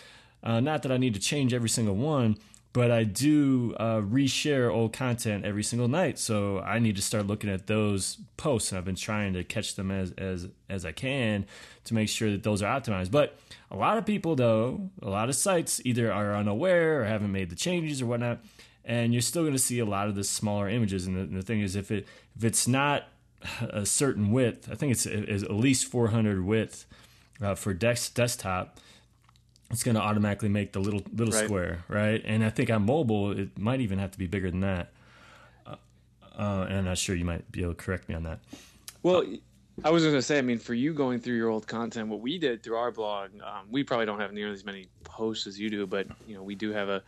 Uh, 0.44 0.60
not 0.60 0.82
that 0.82 0.91
I 0.91 0.96
need 0.96 1.15
to 1.15 1.20
change 1.20 1.55
every 1.55 1.69
single 1.69 1.94
one, 1.94 2.37
but 2.72 2.91
I 2.91 3.05
do 3.05 3.74
uh, 3.79 4.00
reshare 4.00 4.70
old 4.70 4.93
content 4.93 5.44
every 5.44 5.62
single 5.62 5.88
night. 5.88 6.19
So 6.19 6.60
I 6.60 6.79
need 6.79 6.96
to 6.96 7.02
start 7.02 7.26
looking 7.26 7.50
at 7.50 7.67
those 7.67 8.19
posts, 8.36 8.72
and 8.72 8.79
I've 8.79 8.84
been 8.84 8.94
trying 8.94 9.34
to 9.34 9.44
catch 9.44 9.74
them 9.74 9.91
as 9.91 10.12
as 10.12 10.48
as 10.70 10.84
I 10.84 10.93
can 10.93 11.46
to 11.84 11.94
make 11.94 12.08
sure 12.08 12.31
that 12.31 12.43
those 12.43 12.62
are 12.62 12.81
optimized. 12.81 13.10
But 13.10 13.38
a 13.70 13.76
lot 13.76 13.98
of 13.98 14.06
people, 14.06 14.36
though, 14.36 14.91
a 15.02 15.10
lot 15.10 15.29
of 15.29 15.34
sites 15.34 15.81
either 15.84 16.12
are 16.12 16.34
unaware 16.34 17.02
or 17.02 17.05
haven't 17.05 17.32
made 17.32 17.50
the 17.50 17.56
changes 17.56 18.00
or 18.00 18.06
whatnot, 18.06 18.41
and 18.84 19.12
you're 19.12 19.22
still 19.22 19.43
going 19.43 19.55
to 19.55 19.58
see 19.58 19.79
a 19.79 19.84
lot 19.84 20.08
of 20.08 20.14
the 20.14 20.24
smaller 20.24 20.69
images. 20.69 21.06
And 21.06 21.17
the, 21.17 21.20
and 21.20 21.36
the 21.36 21.43
thing 21.43 21.60
is, 21.60 21.76
if 21.76 21.91
it 21.91 22.06
if 22.36 22.44
it's 22.44 22.67
not 22.67 23.05
a 23.60 23.84
certain 23.84 24.31
width, 24.31 24.69
I 24.70 24.76
think 24.76 24.93
it's, 24.93 25.05
it's 25.05 25.43
at 25.43 25.52
least 25.52 25.86
400 25.86 26.44
width 26.44 26.86
uh, 27.43 27.55
for 27.55 27.74
desk, 27.74 28.14
desktop 28.14 28.79
it's 29.72 29.82
going 29.82 29.94
to 29.94 30.00
automatically 30.02 30.50
make 30.50 30.72
the 30.72 30.81
little 30.81 31.02
little 31.14 31.32
right. 31.32 31.44
square, 31.44 31.84
right? 31.88 32.22
And 32.24 32.44
I 32.44 32.50
think 32.50 32.70
on 32.70 32.84
mobile, 32.84 33.32
it 33.32 33.58
might 33.58 33.81
even 33.81 33.98
have 33.98 34.10
to 34.12 34.19
be 34.19 34.26
bigger 34.26 34.50
than 34.50 34.60
that. 34.60 34.93
Uh, 35.67 35.76
uh, 36.38 36.67
and 36.69 36.79
I'm 36.79 36.84
not 36.84 36.98
sure 36.98 37.17
you 37.17 37.24
might 37.24 37.50
be 37.50 37.62
able 37.62 37.74
to 37.74 37.82
correct 37.82 38.08
me 38.08 38.14
on 38.14 38.22
that. 38.24 38.41
Well, 39.02 39.24
I 39.82 39.91
was 39.91 40.02
going 40.02 40.14
to 40.14 40.22
say, 40.22 40.38
I 40.38 40.43
mean, 40.43 40.58
for 40.58 40.74
you 40.74 40.93
going 40.93 41.19
through 41.19 41.36
your 41.36 41.48
old 41.48 41.67
content, 41.67 42.08
what 42.08 42.20
we 42.20 42.38
did 42.38 42.62
through 42.62 42.76
our 42.76 42.93
blog, 42.93 43.31
um, 43.43 43.67
we 43.70 43.82
probably 43.82 44.05
don't 44.05 44.20
have 44.20 44.32
nearly 44.32 44.52
as 44.52 44.64
many 44.64 44.86
posts 45.05 45.46
as 45.46 45.58
you 45.58 45.70
do, 45.70 45.86
but 45.86 46.06
you 46.29 46.34
know, 46.34 46.43
we 46.43 46.55
do 46.55 46.70
have 46.70 46.91
a 46.91 47.02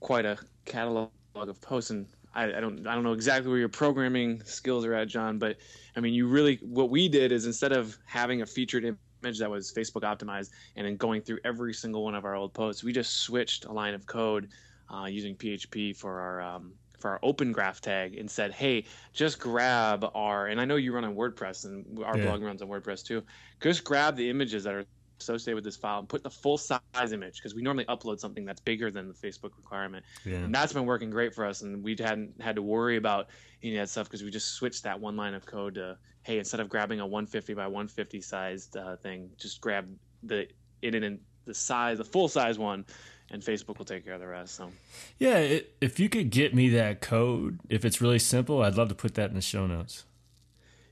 quite 0.00 0.26
a 0.26 0.38
catalog 0.66 1.08
of 1.34 1.60
posts, 1.62 1.90
and 1.90 2.06
I, 2.34 2.44
I 2.44 2.60
don't 2.60 2.86
I 2.86 2.94
don't 2.94 3.04
know 3.04 3.14
exactly 3.14 3.50
where 3.50 3.58
your 3.58 3.70
programming 3.70 4.42
skills 4.44 4.84
are 4.84 4.92
at, 4.92 5.08
Jon, 5.08 5.38
but 5.38 5.56
I 5.96 6.00
mean, 6.00 6.12
you 6.12 6.26
really 6.26 6.56
what 6.56 6.90
we 6.90 7.08
did 7.08 7.32
is 7.32 7.46
instead 7.46 7.72
of 7.72 7.96
having 8.04 8.42
a 8.42 8.46
featured 8.46 8.84
image 9.22 9.38
that 9.38 9.50
was 9.50 9.72
Facebook 9.72 10.02
optimized, 10.02 10.50
and 10.76 10.86
then 10.86 10.96
going 10.96 11.22
through 11.22 11.38
every 11.44 11.74
single 11.74 12.04
one 12.04 12.14
of 12.14 12.24
our 12.24 12.34
old 12.34 12.52
posts, 12.52 12.84
we 12.84 12.92
just 12.92 13.18
switched 13.18 13.64
a 13.64 13.72
line 13.72 13.94
of 13.94 14.06
code 14.06 14.48
uh, 14.92 15.06
using 15.06 15.36
PHP 15.36 15.96
for 15.96 16.20
our 16.20 16.40
um, 16.40 16.72
for 16.98 17.10
our 17.10 17.20
open 17.22 17.50
graph 17.50 17.80
tag 17.80 18.18
and 18.18 18.30
said, 18.30 18.52
hey, 18.52 18.84
just 19.12 19.40
grab 19.40 20.08
our 20.14 20.48
and 20.48 20.60
I 20.60 20.64
know 20.64 20.76
you 20.76 20.92
run 20.92 21.04
on 21.04 21.14
WordPress 21.14 21.64
and 21.64 22.04
our 22.04 22.16
yeah. 22.18 22.24
blog 22.24 22.42
runs 22.42 22.62
on 22.62 22.68
WordPress 22.68 23.04
too. 23.04 23.22
Just 23.60 23.84
grab 23.84 24.16
the 24.16 24.28
images 24.28 24.64
that 24.64 24.74
are 24.74 24.84
associated 25.20 25.54
with 25.54 25.64
this 25.64 25.76
file 25.76 26.00
and 26.00 26.08
put 26.08 26.22
the 26.22 26.30
full 26.30 26.58
size 26.58 26.80
image 27.12 27.36
because 27.36 27.54
we 27.54 27.62
normally 27.62 27.84
upload 27.84 28.18
something 28.18 28.44
that's 28.44 28.60
bigger 28.60 28.90
than 28.90 29.08
the 29.08 29.14
Facebook 29.14 29.52
requirement. 29.56 30.04
Yeah. 30.24 30.36
And 30.36 30.54
that's 30.54 30.72
been 30.72 30.86
working 30.86 31.10
great 31.10 31.34
for 31.34 31.46
us. 31.46 31.62
And 31.62 31.82
we 31.82 31.96
hadn't 31.98 32.40
had 32.40 32.56
to 32.56 32.62
worry 32.62 32.96
about 32.96 33.28
any 33.62 33.76
of 33.76 33.82
that 33.82 33.88
stuff 33.88 34.06
because 34.06 34.22
we 34.22 34.30
just 34.30 34.54
switched 34.54 34.82
that 34.84 34.98
one 34.98 35.16
line 35.16 35.34
of 35.34 35.46
code 35.46 35.74
to, 35.74 35.96
hey, 36.22 36.38
instead 36.38 36.60
of 36.60 36.68
grabbing 36.68 37.00
a 37.00 37.06
150 37.06 37.54
by 37.54 37.66
150 37.66 38.20
sized 38.20 38.76
uh, 38.76 38.96
thing, 38.96 39.30
just 39.38 39.60
grab 39.60 39.86
the 40.22 40.48
it 40.82 40.94
in 40.94 41.20
the 41.44 41.54
size, 41.54 41.98
the 41.98 42.04
full 42.04 42.28
size 42.28 42.58
one, 42.58 42.84
and 43.30 43.42
Facebook 43.42 43.78
will 43.78 43.84
take 43.84 44.04
care 44.04 44.14
of 44.14 44.20
the 44.20 44.26
rest. 44.26 44.54
So, 44.54 44.70
yeah, 45.18 45.36
it, 45.38 45.74
if 45.80 46.00
you 46.00 46.08
could 46.08 46.30
get 46.30 46.54
me 46.54 46.70
that 46.70 47.00
code, 47.00 47.60
if 47.68 47.84
it's 47.84 48.00
really 48.00 48.18
simple, 48.18 48.62
I'd 48.62 48.76
love 48.76 48.88
to 48.88 48.94
put 48.94 49.14
that 49.14 49.30
in 49.30 49.36
the 49.36 49.42
show 49.42 49.66
notes. 49.66 50.04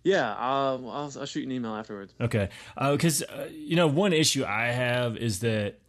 Yeah, 0.09 0.35
I'll, 0.39 0.89
I'll, 0.91 1.13
I'll 1.21 1.27
shoot 1.27 1.41
you 1.41 1.47
an 1.47 1.53
email 1.53 1.75
afterwards. 1.75 2.15
Okay, 2.19 2.49
because 2.81 3.23
uh, 3.23 3.43
uh, 3.43 3.49
you 3.53 3.77
know 3.77 3.87
one 3.87 4.15
issue 4.15 4.43
I 4.43 4.69
have 4.69 5.19
is 5.19 5.41
that 5.41 5.81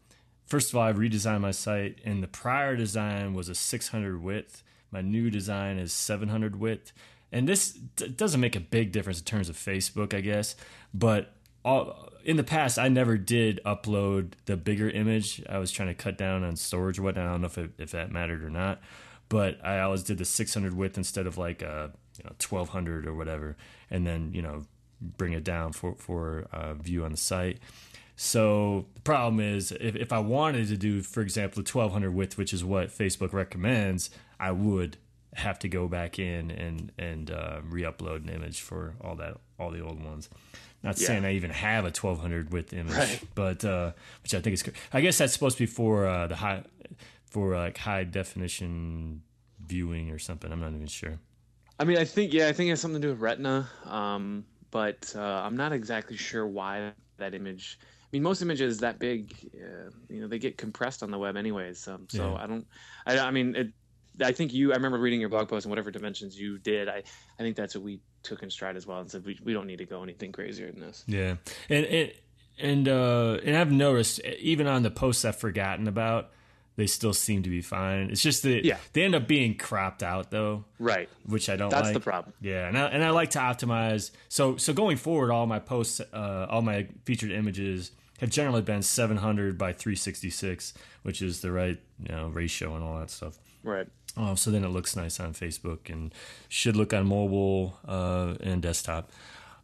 first 0.45 0.69
of 0.69 0.75
all 0.75 0.83
I've 0.83 0.97
redesigned 0.97 1.39
my 1.39 1.51
site, 1.51 1.99
and 2.03 2.21
the 2.21 2.27
prior 2.27 2.75
design 2.75 3.33
was 3.33 3.47
a 3.47 3.55
600 3.55 4.21
width. 4.21 4.61
My 4.91 4.99
new 4.99 5.29
design 5.29 5.77
is 5.77 5.93
700 5.93 6.57
width, 6.57 6.91
and 7.31 7.47
this 7.47 7.71
d- 7.71 8.09
doesn't 8.09 8.41
make 8.41 8.57
a 8.57 8.59
big 8.59 8.91
difference 8.91 9.19
in 9.19 9.25
terms 9.25 9.47
of 9.47 9.55
Facebook, 9.55 10.13
I 10.13 10.19
guess. 10.19 10.57
But 10.93 11.31
all, 11.63 12.09
in 12.25 12.35
the 12.35 12.43
past, 12.43 12.77
I 12.77 12.89
never 12.89 13.17
did 13.17 13.61
upload 13.65 14.33
the 14.47 14.57
bigger 14.57 14.89
image. 14.89 15.41
I 15.47 15.59
was 15.59 15.71
trying 15.71 15.87
to 15.89 15.93
cut 15.93 16.17
down 16.17 16.43
on 16.43 16.57
storage 16.57 16.99
or 16.99 17.03
whatnot. 17.03 17.25
I 17.25 17.31
don't 17.31 17.41
know 17.41 17.47
if 17.47 17.57
it, 17.57 17.71
if 17.77 17.91
that 17.91 18.11
mattered 18.11 18.43
or 18.43 18.49
not, 18.49 18.81
but 19.29 19.63
I 19.65 19.79
always 19.79 20.03
did 20.03 20.17
the 20.17 20.25
600 20.25 20.73
width 20.73 20.97
instead 20.97 21.25
of 21.25 21.37
like 21.37 21.61
a 21.61 21.91
you 22.19 22.23
know 22.25 22.35
1200 22.47 23.07
or 23.07 23.15
whatever, 23.15 23.57
and 23.89 24.05
then 24.05 24.31
you 24.33 24.41
know 24.41 24.65
bring 25.01 25.33
it 25.33 25.43
down 25.43 25.73
for 25.73 25.95
for 25.95 26.47
uh, 26.51 26.73
view 26.75 27.03
on 27.03 27.11
the 27.11 27.17
site. 27.17 27.59
So 28.15 28.85
the 28.95 29.01
problem 29.01 29.39
is, 29.39 29.71
if, 29.71 29.95
if 29.95 30.11
I 30.11 30.19
wanted 30.19 30.67
to 30.67 30.75
do, 30.75 31.01
for 31.01 31.21
example, 31.21 31.63
the 31.63 31.71
1200 31.71 32.13
width, 32.13 32.37
which 32.37 32.51
is 32.51 32.65
what 32.65 32.89
Facebook 32.89 33.31
recommends, 33.31 34.09
I 34.37 34.51
would 34.51 34.97
have 35.35 35.57
to 35.59 35.69
go 35.69 35.87
back 35.87 36.19
in 36.19 36.51
and 36.51 36.91
and 36.97 37.31
uh, 37.31 37.61
re-upload 37.63 38.23
an 38.23 38.29
image 38.29 38.61
for 38.61 38.95
all 39.01 39.15
that 39.15 39.37
all 39.57 39.71
the 39.71 39.81
old 39.81 40.03
ones. 40.03 40.29
Not 40.83 40.99
yeah. 40.99 41.07
saying 41.07 41.25
I 41.25 41.33
even 41.33 41.51
have 41.51 41.83
a 41.83 41.87
1200 41.87 42.51
width 42.51 42.73
image, 42.73 42.93
right. 42.93 43.21
but 43.35 43.63
uh, 43.63 43.91
which 44.23 44.33
I 44.33 44.41
think 44.41 44.53
is. 44.53 44.63
I 44.91 45.01
guess 45.01 45.17
that's 45.17 45.33
supposed 45.33 45.57
to 45.57 45.63
be 45.63 45.67
for 45.67 46.07
uh, 46.07 46.27
the 46.27 46.35
high 46.35 46.63
for 47.29 47.55
like 47.55 47.77
high 47.77 48.03
definition 48.03 49.21
viewing 49.65 50.09
or 50.09 50.19
something. 50.19 50.51
I'm 50.51 50.59
not 50.59 50.73
even 50.73 50.87
sure. 50.87 51.19
I 51.79 51.85
mean, 51.85 51.97
I 51.97 52.03
think 52.03 52.33
yeah, 52.33 52.47
I 52.47 52.53
think 52.53 52.67
it 52.67 52.71
has 52.71 52.81
something 52.81 53.01
to 53.01 53.07
do 53.07 53.13
with 53.13 53.21
Retina, 53.21 53.69
um, 53.85 54.43
but 54.69 55.13
uh, 55.15 55.21
I'm 55.21 55.55
not 55.55 55.71
exactly 55.71 56.17
sure 56.17 56.45
why 56.45 56.91
that 57.17 57.33
image. 57.33 57.79
I 57.81 58.07
mean, 58.11 58.23
most 58.23 58.41
images 58.41 58.79
that 58.79 58.99
big, 58.99 59.33
uh, 59.55 59.89
you 60.09 60.19
know, 60.19 60.27
they 60.27 60.39
get 60.39 60.57
compressed 60.57 61.03
on 61.03 61.11
the 61.11 61.17
web 61.17 61.37
anyways. 61.37 61.87
Um, 61.87 62.07
so 62.09 62.31
yeah. 62.31 62.43
I 62.43 62.47
don't. 62.47 62.67
I, 63.05 63.19
I 63.19 63.31
mean, 63.31 63.55
it, 63.55 63.67
I 64.21 64.33
think 64.33 64.53
you. 64.53 64.73
I 64.73 64.75
remember 64.75 64.97
reading 64.97 65.21
your 65.21 65.29
blog 65.29 65.47
post 65.47 65.65
and 65.65 65.69
whatever 65.69 65.89
dimensions 65.89 66.37
you 66.37 66.57
did. 66.57 66.89
I 66.89 67.03
I 67.39 67.43
think 67.43 67.55
that's 67.55 67.75
what 67.75 67.83
we 67.83 68.01
took 68.23 68.43
in 68.43 68.49
stride 68.49 68.75
as 68.75 68.85
well 68.85 68.99
and 68.99 69.09
said 69.09 69.25
we 69.25 69.39
we 69.43 69.53
don't 69.53 69.67
need 69.67 69.77
to 69.77 69.85
go 69.85 70.03
anything 70.03 70.33
crazier 70.33 70.69
than 70.71 70.81
this. 70.81 71.05
Yeah, 71.07 71.35
and 71.69 71.85
and 71.85 72.11
and 72.57 72.89
uh, 72.89 73.37
and 73.43 73.55
I've 73.55 73.71
noticed 73.71 74.19
even 74.19 74.67
on 74.67 74.83
the 74.83 74.91
posts 74.91 75.23
I've 75.23 75.37
forgotten 75.37 75.87
about 75.87 76.31
they 76.79 76.87
still 76.87 77.11
seem 77.11 77.43
to 77.43 77.49
be 77.49 77.61
fine. 77.61 78.09
It's 78.09 78.23
just 78.23 78.43
that 78.43 78.63
yeah. 78.63 78.77
they 78.93 79.03
end 79.03 79.13
up 79.13 79.27
being 79.27 79.57
cropped 79.57 80.01
out 80.01 80.31
though, 80.31 80.63
right? 80.79 81.09
Which 81.25 81.49
I 81.49 81.57
don't. 81.57 81.69
That's 81.69 81.87
like. 81.87 81.93
the 81.93 81.99
problem. 81.99 82.33
Yeah, 82.39 82.69
and 82.69 82.77
I, 82.77 82.85
and 82.87 83.03
I 83.03 83.09
like 83.09 83.31
to 83.31 83.39
optimize. 83.39 84.11
So 84.29 84.55
so 84.55 84.71
going 84.71 84.95
forward, 84.95 85.29
all 85.29 85.45
my 85.45 85.59
posts, 85.59 85.99
uh, 85.99 86.47
all 86.49 86.61
my 86.61 86.87
featured 87.03 87.31
images 87.31 87.91
have 88.21 88.29
generally 88.29 88.61
been 88.61 88.81
700 88.81 89.57
by 89.57 89.73
366, 89.73 90.73
which 91.03 91.21
is 91.21 91.41
the 91.41 91.51
right 91.51 91.77
you 92.01 92.15
know 92.15 92.29
ratio 92.29 92.73
and 92.75 92.83
all 92.83 92.97
that 92.99 93.09
stuff. 93.09 93.37
Right. 93.61 93.87
Oh, 94.15 94.35
so 94.35 94.49
then 94.49 94.63
it 94.63 94.69
looks 94.69 94.95
nice 94.95 95.19
on 95.19 95.33
Facebook 95.33 95.89
and 95.89 96.13
should 96.47 96.77
look 96.77 96.93
on 96.93 97.07
mobile 97.07 97.77
uh, 97.85 98.35
and 98.39 98.61
desktop. 98.61 99.11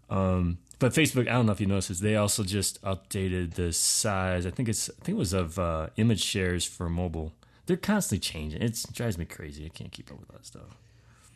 Um, 0.10 0.60
but 0.80 0.94
Facebook, 0.94 1.28
I 1.28 1.34
don't 1.34 1.46
know 1.46 1.52
if 1.52 1.62
you 1.62 1.68
noticed, 1.68 1.90
this, 1.90 2.00
they 2.00 2.16
also 2.16 2.44
just 2.44 2.82
updated 2.82 3.54
the 3.54 3.72
size. 3.74 4.46
I 4.46 4.52
think 4.52 4.70
it's, 4.70 4.90
I 4.90 5.04
think 5.04 5.16
it 5.16 5.20
was 5.20 5.34
of 5.34 5.58
uh, 5.58 5.88
image 5.98 6.22
shares 6.22 6.66
for 6.66 6.90
mobile. 6.90 7.34
They're 7.66 7.78
constantly 7.78 8.20
changing. 8.20 8.62
It 8.62 8.84
drives 8.94 9.18
me 9.18 9.26
crazy. 9.26 9.66
I 9.66 9.70
can't 9.70 9.92
keep 9.92 10.12
up 10.12 10.20
with 10.20 10.30
that 10.30 10.46
stuff. 10.46 10.78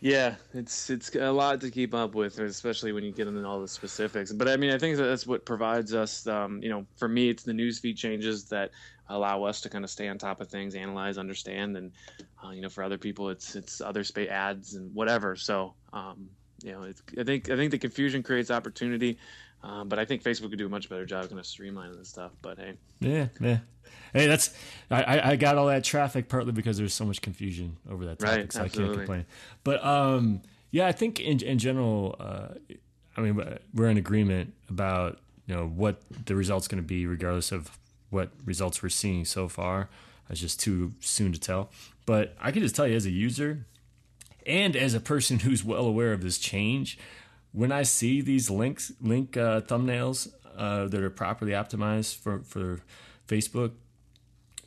Yeah, 0.01 0.35
it's 0.53 0.89
it's 0.89 1.13
a 1.15 1.29
lot 1.29 1.59
to 1.61 1.69
keep 1.69 1.93
up 1.93 2.15
with, 2.15 2.39
especially 2.39 2.93
when 2.93 3.03
you 3.03 3.11
get 3.11 3.27
into 3.27 3.45
all 3.45 3.59
the 3.59 3.67
specifics. 3.67 4.31
But 4.31 4.47
I 4.47 4.55
mean, 4.55 4.71
I 4.71 4.77
think 4.77 4.95
that 4.95 5.03
that's 5.03 5.27
what 5.27 5.45
provides 5.45 5.93
us. 5.93 6.25
Um, 6.25 6.63
you 6.63 6.69
know, 6.69 6.85
for 6.95 7.09
me, 7.09 7.29
it's 7.29 7.43
the 7.43 7.51
newsfeed 7.51 7.97
changes 7.97 8.45
that 8.45 8.71
allow 9.09 9.43
us 9.43 9.59
to 9.61 9.69
kind 9.69 9.83
of 9.83 9.89
stay 9.89 10.07
on 10.07 10.17
top 10.17 10.39
of 10.39 10.47
things, 10.47 10.73
analyze, 10.73 11.17
understand, 11.17 11.75
and 11.75 11.91
uh, 12.43 12.51
you 12.51 12.61
know, 12.61 12.69
for 12.69 12.83
other 12.83 12.97
people, 12.97 13.29
it's 13.29 13.55
it's 13.55 13.81
other 13.81 14.05
space 14.05 14.29
ads 14.29 14.75
and 14.75 14.93
whatever. 14.95 15.35
So 15.35 15.73
um, 15.91 16.29
you 16.63 16.71
know, 16.71 16.83
I 17.17 17.23
think 17.23 17.49
I 17.49 17.55
think 17.55 17.71
the 17.71 17.77
confusion 17.77 18.23
creates 18.23 18.51
opportunity, 18.51 19.17
um, 19.63 19.89
but 19.89 19.99
I 19.99 20.05
think 20.05 20.23
Facebook 20.23 20.49
could 20.49 20.59
do 20.59 20.65
a 20.65 20.69
much 20.69 20.89
better 20.89 21.05
job 21.05 21.27
kind 21.27 21.39
of 21.39 21.45
streamlining 21.45 21.97
this 21.97 22.09
stuff. 22.09 22.31
But 22.41 22.57
hey, 22.57 22.73
yeah, 22.99 23.27
yeah. 23.39 23.59
Hey, 24.13 24.27
that's 24.27 24.53
I, 24.89 25.31
I 25.31 25.35
got 25.35 25.57
all 25.57 25.67
that 25.67 25.83
traffic 25.83 26.29
partly 26.29 26.51
because 26.51 26.77
there's 26.77 26.93
so 26.93 27.05
much 27.05 27.21
confusion 27.21 27.77
over 27.89 28.05
that 28.05 28.19
topic, 28.19 28.37
right, 28.37 28.53
so 28.53 28.61
absolutely. 28.61 28.93
I 28.93 28.95
can't 28.95 29.07
complain. 29.07 29.25
But 29.63 29.85
um, 29.85 30.41
yeah, 30.71 30.87
I 30.87 30.91
think 30.91 31.19
in 31.19 31.41
in 31.41 31.59
general, 31.59 32.15
uh, 32.19 32.47
I 33.17 33.21
mean, 33.21 33.59
we're 33.73 33.89
in 33.89 33.97
agreement 33.97 34.53
about 34.69 35.19
you 35.45 35.55
know 35.55 35.67
what 35.67 36.01
the 36.25 36.35
result's 36.35 36.67
going 36.67 36.81
to 36.81 36.87
be, 36.87 37.05
regardless 37.05 37.51
of 37.51 37.77
what 38.09 38.31
results 38.45 38.81
we're 38.81 38.89
seeing 38.89 39.25
so 39.25 39.47
far. 39.47 39.89
It's 40.29 40.39
just 40.39 40.59
too 40.59 40.93
soon 40.99 41.33
to 41.33 41.39
tell. 41.39 41.71
But 42.05 42.35
I 42.39 42.51
can 42.51 42.61
just 42.61 42.75
tell 42.75 42.87
you, 42.87 42.95
as 42.95 43.05
a 43.05 43.11
user, 43.11 43.65
and 44.45 44.75
as 44.75 44.93
a 44.93 44.99
person 44.99 45.39
who's 45.45 45.63
well 45.63 45.85
aware 45.85 46.13
of 46.13 46.21
this 46.21 46.37
change, 46.37 46.97
when 47.51 47.71
I 47.71 47.83
see 47.83 48.21
these 48.21 48.49
links, 48.49 48.91
link 49.01 49.35
uh, 49.35 49.61
thumbnails 49.61 50.31
uh, 50.57 50.87
that 50.87 51.01
are 51.01 51.09
properly 51.09 51.51
optimized 51.53 52.17
for 52.17 52.39
for 52.43 52.79
Facebook, 53.27 53.71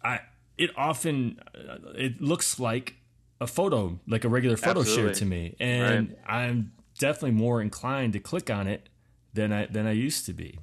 I 0.04 0.20
it 0.58 0.70
often 0.76 1.40
uh, 1.54 1.92
it 1.94 2.20
looks 2.20 2.58
like 2.58 2.96
a 3.40 3.46
photo, 3.46 3.98
like 4.06 4.24
a 4.24 4.28
regular 4.28 4.56
photo 4.56 4.80
Absolutely. 4.80 5.04
share 5.04 5.14
to 5.14 5.24
me, 5.24 5.56
and 5.58 6.08
right. 6.10 6.18
I'm 6.26 6.72
definitely 6.98 7.32
more 7.32 7.60
inclined 7.60 8.12
to 8.12 8.20
click 8.20 8.50
on 8.50 8.66
it 8.66 8.88
than 9.34 9.52
I 9.52 9.66
than 9.66 9.86
I 9.86 9.92
used 9.92 10.26
to 10.26 10.32
be. 10.32 10.58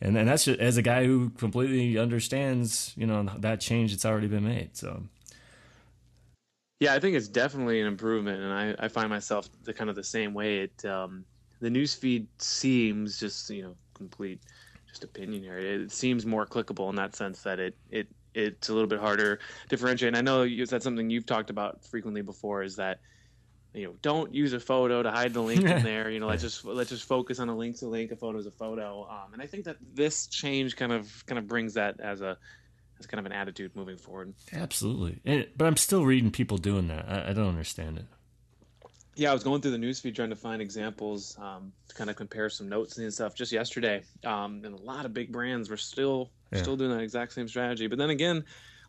And, 0.00 0.18
and 0.18 0.28
that's 0.28 0.46
just, 0.46 0.58
as 0.58 0.76
a 0.76 0.82
guy 0.82 1.04
who 1.04 1.30
completely 1.30 1.96
understands, 1.96 2.92
you 2.96 3.06
know, 3.06 3.24
that 3.38 3.60
change 3.60 3.92
that's 3.92 4.04
already 4.04 4.26
been 4.26 4.44
made. 4.44 4.76
So 4.76 5.04
yeah, 6.82 6.94
I 6.94 6.98
think 6.98 7.14
it's 7.14 7.28
definitely 7.28 7.80
an 7.80 7.86
improvement, 7.86 8.42
and 8.42 8.52
I, 8.52 8.74
I 8.86 8.88
find 8.88 9.08
myself 9.08 9.48
the 9.62 9.72
kind 9.72 9.88
of 9.88 9.94
the 9.94 10.02
same 10.02 10.34
way. 10.34 10.62
It 10.62 10.84
um, 10.84 11.24
the 11.60 11.68
newsfeed 11.68 12.26
seems 12.38 13.20
just 13.20 13.48
you 13.50 13.62
know 13.62 13.76
complete 13.94 14.40
just 14.88 15.04
opinion 15.04 15.44
here. 15.44 15.58
It 15.58 15.92
seems 15.92 16.26
more 16.26 16.44
clickable 16.44 16.90
in 16.90 16.96
that 16.96 17.14
sense 17.14 17.40
that 17.44 17.60
it 17.60 17.76
it 17.92 18.08
it's 18.34 18.68
a 18.68 18.72
little 18.72 18.88
bit 18.88 18.98
harder 18.98 19.36
to 19.36 19.42
differentiate. 19.68 20.08
And 20.08 20.16
I 20.16 20.22
know 20.22 20.42
you, 20.42 20.66
that's 20.66 20.82
something 20.82 21.08
you've 21.08 21.24
talked 21.24 21.50
about 21.50 21.84
frequently 21.84 22.20
before. 22.20 22.64
Is 22.64 22.74
that 22.76 22.98
you 23.74 23.86
know 23.86 23.94
don't 24.02 24.34
use 24.34 24.52
a 24.52 24.58
photo 24.58 25.04
to 25.04 25.10
hide 25.12 25.34
the 25.34 25.40
link 25.40 25.64
in 25.64 25.82
there. 25.84 26.10
You 26.10 26.18
know 26.18 26.26
let's 26.26 26.42
just 26.42 26.64
let's 26.64 26.90
just 26.90 27.06
focus 27.06 27.38
on 27.38 27.48
a 27.48 27.56
link's 27.56 27.82
a 27.82 27.86
link, 27.86 28.10
a 28.10 28.16
photo's 28.16 28.46
a 28.46 28.50
photo. 28.50 29.06
Um, 29.08 29.34
and 29.34 29.40
I 29.40 29.46
think 29.46 29.66
that 29.66 29.76
this 29.94 30.26
change 30.26 30.74
kind 30.74 30.90
of 30.90 31.24
kind 31.26 31.38
of 31.38 31.46
brings 31.46 31.74
that 31.74 32.00
as 32.00 32.22
a 32.22 32.38
as 33.02 33.06
kind 33.06 33.18
of 33.18 33.26
an 33.26 33.32
attitude 33.32 33.74
moving 33.74 33.96
forward. 33.96 34.34
Absolutely, 34.52 35.20
and, 35.24 35.46
but 35.56 35.66
I'm 35.66 35.76
still 35.76 36.04
reading 36.04 36.30
people 36.30 36.58
doing 36.58 36.88
that. 36.88 37.06
I, 37.08 37.30
I, 37.30 37.32
don't 37.32 37.48
understand 37.48 37.98
it. 37.98 38.04
Yeah, 39.14 39.30
I 39.30 39.34
was 39.34 39.44
going 39.44 39.60
through 39.60 39.72
the 39.72 39.78
newsfeed 39.78 40.14
trying 40.14 40.30
to 40.30 40.36
find 40.36 40.62
examples 40.62 41.36
um, 41.38 41.72
to 41.88 41.94
kind 41.94 42.08
of 42.08 42.16
compare 42.16 42.48
some 42.48 42.68
notes 42.68 42.96
and 42.96 43.12
stuff 43.12 43.34
just 43.34 43.52
yesterday, 43.52 44.02
um, 44.24 44.62
and 44.64 44.74
a 44.74 44.82
lot 44.82 45.04
of 45.04 45.12
big 45.12 45.32
brands 45.32 45.68
were 45.68 45.76
still 45.76 46.30
yeah. 46.52 46.62
still 46.62 46.76
doing 46.76 46.90
that 46.90 47.02
exact 47.02 47.32
same 47.32 47.48
strategy. 47.48 47.86
But 47.86 47.98
then 47.98 48.10
again, 48.10 48.44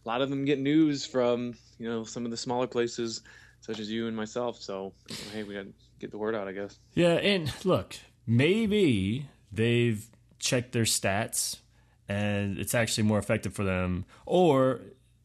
a 0.05 0.07
lot 0.07 0.21
of 0.21 0.29
them 0.29 0.45
get 0.45 0.59
news 0.59 1.05
from 1.05 1.55
you 1.77 1.89
know 1.89 2.03
some 2.03 2.25
of 2.25 2.31
the 2.31 2.37
smaller 2.37 2.67
places 2.67 3.21
such 3.61 3.79
as 3.79 3.89
you 3.89 4.07
and 4.07 4.15
myself. 4.15 4.61
So 4.61 4.93
hey, 5.31 5.43
we 5.43 5.55
got 5.55 5.63
to 5.63 5.73
get 5.99 6.11
the 6.11 6.17
word 6.17 6.35
out, 6.35 6.47
I 6.47 6.51
guess. 6.51 6.77
Yeah, 6.93 7.13
and 7.13 7.51
look, 7.65 7.95
maybe 8.27 9.29
they've 9.51 10.05
checked 10.39 10.73
their 10.73 10.83
stats 10.83 11.57
and 12.07 12.57
it's 12.57 12.75
actually 12.75 13.03
more 13.03 13.19
effective 13.19 13.53
for 13.53 13.63
them. 13.63 14.05
Or 14.25 14.81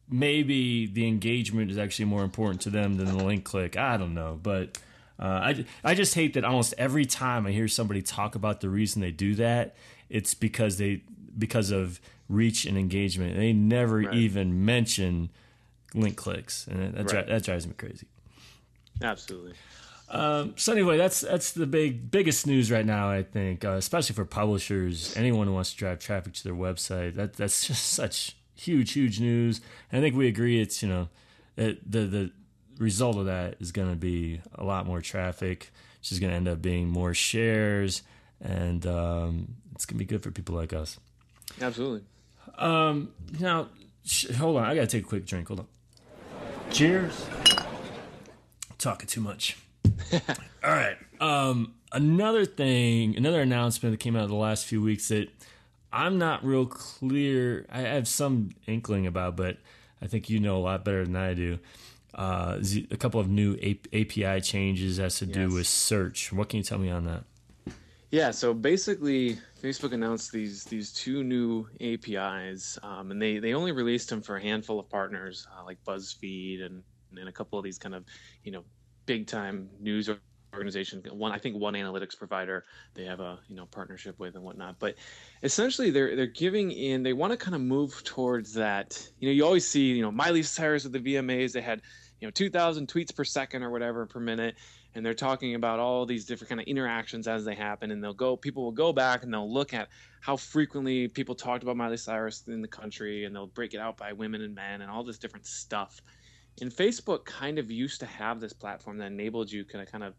maybe 0.09 0.85
the 0.87 1.07
engagement 1.07 1.71
is 1.71 1.77
actually 1.77 2.05
more 2.05 2.23
important 2.23 2.61
to 2.61 2.69
them 2.69 2.97
than 2.97 3.05
the 3.05 3.23
link 3.23 3.43
click. 3.43 3.77
I 3.77 3.97
don't 3.97 4.13
know, 4.13 4.39
but 4.41 4.77
uh, 5.19 5.25
I 5.25 5.65
I 5.83 5.93
just 5.95 6.15
hate 6.15 6.33
that 6.33 6.43
almost 6.43 6.73
every 6.77 7.05
time 7.05 7.45
I 7.45 7.51
hear 7.51 7.67
somebody 7.67 8.01
talk 8.01 8.35
about 8.35 8.61
the 8.61 8.69
reason 8.69 9.01
they 9.01 9.11
do 9.11 9.35
that, 9.35 9.75
it's 10.09 10.33
because 10.33 10.77
they 10.77 11.03
because 11.37 11.71
of 11.71 11.99
reach 12.27 12.65
and 12.65 12.77
engagement. 12.77 13.35
They 13.35 13.53
never 13.53 13.97
right. 13.97 14.13
even 14.13 14.65
mention 14.65 15.29
link 15.93 16.15
clicks, 16.15 16.67
and 16.67 16.93
that, 16.93 17.11
right. 17.11 17.27
that 17.27 17.43
drives 17.43 17.67
me 17.67 17.73
crazy. 17.77 18.07
Absolutely. 19.01 19.53
Um, 20.11 20.53
so 20.57 20.73
anyway, 20.73 20.97
that's 20.97 21.21
that's 21.21 21.51
the 21.51 21.67
big 21.67 22.09
biggest 22.09 22.47
news 22.47 22.71
right 22.71 22.85
now. 22.85 23.09
I 23.09 23.23
think, 23.23 23.63
uh, 23.63 23.71
especially 23.71 24.15
for 24.15 24.25
publishers, 24.25 25.15
anyone 25.15 25.47
who 25.47 25.53
wants 25.53 25.71
to 25.71 25.77
drive 25.77 25.99
traffic 25.99 26.33
to 26.33 26.43
their 26.43 26.53
website. 26.53 27.15
That 27.15 27.33
that's 27.33 27.65
just 27.67 27.85
such 27.93 28.35
huge, 28.55 28.93
huge 28.93 29.19
news. 29.19 29.61
And 29.91 29.99
I 29.99 30.01
think 30.03 30.15
we 30.15 30.27
agree. 30.27 30.59
It's 30.61 30.81
you 30.81 30.89
know, 30.89 31.09
it, 31.57 31.89
the 31.89 32.01
the 32.01 32.31
result 32.79 33.17
of 33.17 33.25
that 33.25 33.57
is 33.59 33.71
going 33.71 33.89
to 33.89 33.95
be 33.95 34.41
a 34.55 34.63
lot 34.63 34.87
more 34.87 35.01
traffic, 35.01 35.69
which 35.99 36.11
is 36.11 36.19
going 36.19 36.31
to 36.31 36.35
end 36.35 36.47
up 36.47 36.61
being 36.61 36.89
more 36.89 37.13
shares, 37.13 38.01
and 38.41 38.87
um, 38.87 39.55
it's 39.75 39.85
going 39.85 39.97
to 39.97 39.99
be 39.99 40.05
good 40.05 40.23
for 40.23 40.31
people 40.31 40.55
like 40.55 40.73
us. 40.73 40.97
Absolutely. 41.61 42.01
Um, 42.57 43.11
now, 43.39 43.69
sh- 44.05 44.31
hold 44.31 44.57
on. 44.57 44.63
I 44.63 44.73
got 44.75 44.81
to 44.81 44.87
take 44.87 45.05
a 45.05 45.07
quick 45.07 45.25
drink. 45.25 45.47
Hold 45.49 45.61
on. 45.61 45.67
Cheers. 46.71 47.27
Talking 48.77 49.07
too 49.07 49.21
much. 49.21 49.57
All 50.63 50.71
right. 50.71 50.97
Um, 51.19 51.73
another 51.91 52.45
thing, 52.45 53.15
another 53.15 53.41
announcement 53.41 53.93
that 53.93 53.99
came 53.99 54.15
out 54.15 54.23
of 54.23 54.29
the 54.29 54.35
last 54.35 54.65
few 54.65 54.81
weeks 54.81 55.07
that 55.09 55.29
I'm 55.91 56.17
not 56.17 56.43
real 56.43 56.65
clear. 56.65 57.65
I 57.69 57.81
have 57.81 58.07
some 58.07 58.51
inkling 58.67 59.07
about, 59.07 59.35
but 59.35 59.57
I 60.01 60.07
think 60.07 60.29
you 60.29 60.39
know 60.39 60.57
a 60.57 60.59
lot 60.59 60.85
better 60.85 61.03
than 61.03 61.15
I 61.15 61.33
do. 61.33 61.59
Uh, 62.13 62.59
a 62.91 62.97
couple 62.97 63.19
of 63.19 63.29
new 63.29 63.53
API 63.93 64.41
changes 64.41 64.97
has 64.97 65.17
to 65.19 65.25
do 65.25 65.43
yes. 65.43 65.51
with 65.51 65.67
search. 65.67 66.33
What 66.33 66.49
can 66.49 66.57
you 66.57 66.63
tell 66.63 66.79
me 66.79 66.89
on 66.89 67.05
that? 67.05 67.23
Yeah, 68.11 68.31
so 68.31 68.53
basically, 68.53 69.37
Facebook 69.61 69.93
announced 69.93 70.31
these 70.31 70.63
these 70.63 70.91
two 70.91 71.23
new 71.23 71.67
APIs, 71.79 72.79
um, 72.81 73.11
and 73.11 73.21
they 73.21 73.37
they 73.37 73.53
only 73.53 73.71
released 73.71 74.09
them 74.09 74.21
for 74.21 74.37
a 74.37 74.41
handful 74.41 74.79
of 74.79 74.89
partners 74.89 75.47
uh, 75.55 75.63
like 75.63 75.77
BuzzFeed 75.85 76.65
and 76.65 76.81
and 77.17 77.29
a 77.29 77.31
couple 77.31 77.59
of 77.59 77.63
these 77.63 77.77
kind 77.77 77.93
of 77.93 78.03
you 78.43 78.51
know 78.51 78.63
big 79.09 79.25
time 79.25 79.67
news 79.79 80.07
organization 80.53 81.01
one 81.11 81.31
i 81.31 81.37
think 81.39 81.55
one 81.55 81.73
analytics 81.73 82.15
provider 82.15 82.63
they 82.93 83.05
have 83.05 83.19
a 83.19 83.39
you 83.47 83.55
know 83.55 83.65
partnership 83.65 84.19
with 84.19 84.35
and 84.35 84.43
whatnot. 84.43 84.77
But 84.77 84.97
essentially 85.41 85.89
they're 85.89 86.15
they're 86.15 86.27
giving 86.27 86.71
in 86.71 87.01
they 87.01 87.13
want 87.13 87.31
to 87.31 87.37
kind 87.37 87.55
of 87.55 87.61
move 87.61 88.03
towards 88.03 88.53
that 88.53 89.09
you 89.17 89.27
know 89.27 89.33
you 89.33 89.43
always 89.43 89.67
see 89.67 89.93
you 89.93 90.03
know 90.03 90.11
miley 90.11 90.43
cyrus 90.43 90.83
with 90.83 90.93
the 90.93 90.99
vmas 90.99 91.53
they 91.53 91.61
had 91.61 91.81
you 92.19 92.27
know 92.27 92.31
2000 92.31 92.87
tweets 92.87 93.15
per 93.15 93.23
second 93.23 93.63
or 93.63 93.71
whatever 93.71 94.05
per 94.05 94.19
minute 94.19 94.57
and 94.93 95.03
they're 95.03 95.15
talking 95.15 95.55
about 95.55 95.79
all 95.79 96.05
these 96.05 96.25
different 96.25 96.49
kind 96.49 96.61
of 96.61 96.67
interactions 96.67 97.27
as 97.27 97.43
they 97.45 97.55
happen 97.55 97.89
and 97.89 98.03
they'll 98.03 98.13
go 98.13 98.37
people 98.37 98.63
will 98.63 98.71
go 98.71 98.93
back 98.93 99.23
and 99.23 99.33
they'll 99.33 99.51
look 99.51 99.73
at 99.73 99.89
how 100.21 100.37
frequently 100.37 101.07
people 101.07 101.33
talked 101.33 101.63
about 101.63 101.75
miley 101.77 101.97
cyrus 101.97 102.43
in 102.47 102.61
the 102.61 102.67
country 102.67 103.25
and 103.25 103.35
they'll 103.35 103.47
break 103.47 103.73
it 103.73 103.79
out 103.79 103.97
by 103.97 104.13
women 104.13 104.41
and 104.41 104.53
men 104.53 104.81
and 104.81 104.91
all 104.91 105.03
this 105.03 105.17
different 105.17 105.47
stuff 105.47 105.99
and 106.61 106.71
facebook 106.71 107.25
kind 107.25 107.59
of 107.59 107.69
used 107.71 107.99
to 107.99 108.05
have 108.05 108.39
this 108.39 108.53
platform 108.53 108.97
that 108.97 109.07
enabled 109.07 109.51
you 109.51 109.63
to 109.63 109.85
kind 109.85 110.03
of 110.03 110.13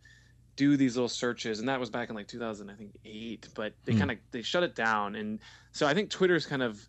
do 0.56 0.76
these 0.76 0.96
little 0.96 1.08
searches 1.08 1.60
and 1.60 1.68
that 1.68 1.80
was 1.80 1.90
back 1.90 2.10
in 2.10 2.14
like 2.14 2.28
2000 2.28 2.70
i 2.70 2.74
think 2.74 2.90
8 3.04 3.48
but 3.54 3.72
they 3.84 3.92
mm. 3.92 3.98
kind 3.98 4.10
of 4.10 4.18
they 4.30 4.42
shut 4.42 4.62
it 4.62 4.74
down 4.74 5.14
and 5.14 5.38
so 5.72 5.86
i 5.86 5.94
think 5.94 6.10
twitter's 6.10 6.46
kind 6.46 6.62
of 6.62 6.86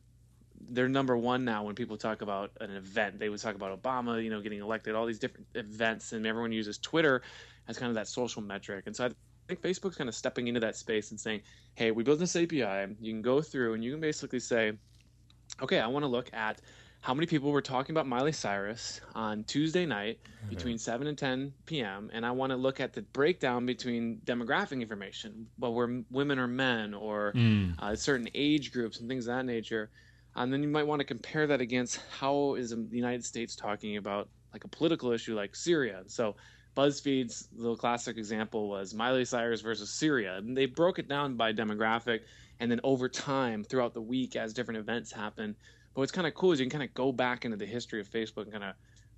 they're 0.69 0.89
number 0.89 1.17
one 1.17 1.43
now 1.43 1.63
when 1.63 1.75
people 1.75 1.97
talk 1.97 2.21
about 2.21 2.51
an 2.59 2.71
event 2.71 3.19
they 3.19 3.29
would 3.29 3.39
talk 3.39 3.55
about 3.55 3.81
obama 3.81 4.23
you 4.23 4.29
know 4.29 4.41
getting 4.41 4.61
elected 4.61 4.95
all 4.95 5.05
these 5.05 5.19
different 5.19 5.47
events 5.55 6.11
and 6.11 6.25
everyone 6.25 6.51
uses 6.51 6.77
twitter 6.77 7.21
as 7.67 7.77
kind 7.77 7.89
of 7.89 7.95
that 7.95 8.07
social 8.07 8.41
metric 8.41 8.83
and 8.87 8.95
so 8.95 9.05
i 9.05 9.09
think 9.47 9.61
facebook's 9.61 9.95
kind 9.95 10.09
of 10.09 10.15
stepping 10.15 10.47
into 10.47 10.59
that 10.59 10.75
space 10.75 11.11
and 11.11 11.19
saying 11.19 11.41
hey 11.75 11.91
we 11.91 12.03
built 12.03 12.19
this 12.19 12.35
api 12.35 12.57
you 12.99 13.13
can 13.13 13.21
go 13.21 13.41
through 13.41 13.73
and 13.73 13.83
you 13.83 13.91
can 13.91 14.01
basically 14.01 14.39
say 14.39 14.73
okay 15.61 15.79
i 15.79 15.87
want 15.87 16.03
to 16.03 16.07
look 16.07 16.29
at 16.33 16.61
how 17.01 17.15
many 17.15 17.25
people 17.25 17.51
were 17.51 17.63
talking 17.63 17.93
about 17.93 18.07
Miley 18.07 18.31
Cyrus 18.31 19.01
on 19.15 19.43
Tuesday 19.43 19.87
night 19.87 20.19
mm-hmm. 20.23 20.49
between 20.49 20.77
7 20.77 21.07
and 21.07 21.17
10 21.17 21.51
p.m. 21.65 22.11
And 22.13 22.23
I 22.23 22.29
want 22.31 22.51
to 22.51 22.55
look 22.55 22.79
at 22.79 22.93
the 22.93 23.01
breakdown 23.01 23.65
between 23.65 24.21
demographic 24.23 24.79
information, 24.79 25.47
well, 25.57 25.73
where 25.73 26.03
women 26.11 26.37
or 26.37 26.47
men 26.47 26.93
or 26.93 27.33
mm. 27.35 27.73
uh, 27.79 27.95
certain 27.95 28.29
age 28.35 28.71
groups 28.71 28.99
and 28.99 29.09
things 29.09 29.27
of 29.27 29.35
that 29.35 29.45
nature. 29.45 29.89
And 30.35 30.53
then 30.53 30.61
you 30.61 30.69
might 30.69 30.85
want 30.85 30.99
to 30.99 31.05
compare 31.05 31.47
that 31.47 31.59
against 31.59 31.99
how 32.19 32.53
is 32.53 32.69
the 32.69 32.87
United 32.91 33.25
States 33.25 33.55
talking 33.55 33.97
about 33.97 34.29
like 34.53 34.63
a 34.63 34.67
political 34.67 35.11
issue 35.11 35.35
like 35.35 35.55
Syria. 35.55 36.03
So 36.05 36.35
BuzzFeed's 36.77 37.49
little 37.55 37.75
classic 37.75 38.17
example 38.17 38.69
was 38.69 38.93
Miley 38.93 39.25
Cyrus 39.25 39.61
versus 39.61 39.89
Syria. 39.89 40.37
And 40.37 40.55
they 40.55 40.67
broke 40.67 40.99
it 40.99 41.07
down 41.07 41.35
by 41.35 41.51
demographic. 41.51 42.21
And 42.59 42.69
then 42.69 42.79
over 42.83 43.09
time, 43.09 43.63
throughout 43.63 43.95
the 43.95 44.01
week, 44.01 44.35
as 44.35 44.53
different 44.53 44.79
events 44.79 45.11
happen, 45.11 45.55
but 45.93 46.01
what's 46.01 46.11
kind 46.11 46.27
of 46.27 46.33
cool 46.33 46.51
is 46.51 46.59
you 46.59 46.65
can 46.65 46.79
kind 46.79 46.89
of 46.89 46.93
go 46.93 47.11
back 47.11 47.45
into 47.45 47.57
the 47.57 47.65
history 47.65 47.99
of 47.99 48.09
Facebook 48.09 48.43
and 48.43 48.51
kind 48.51 48.63
of 48.63 48.75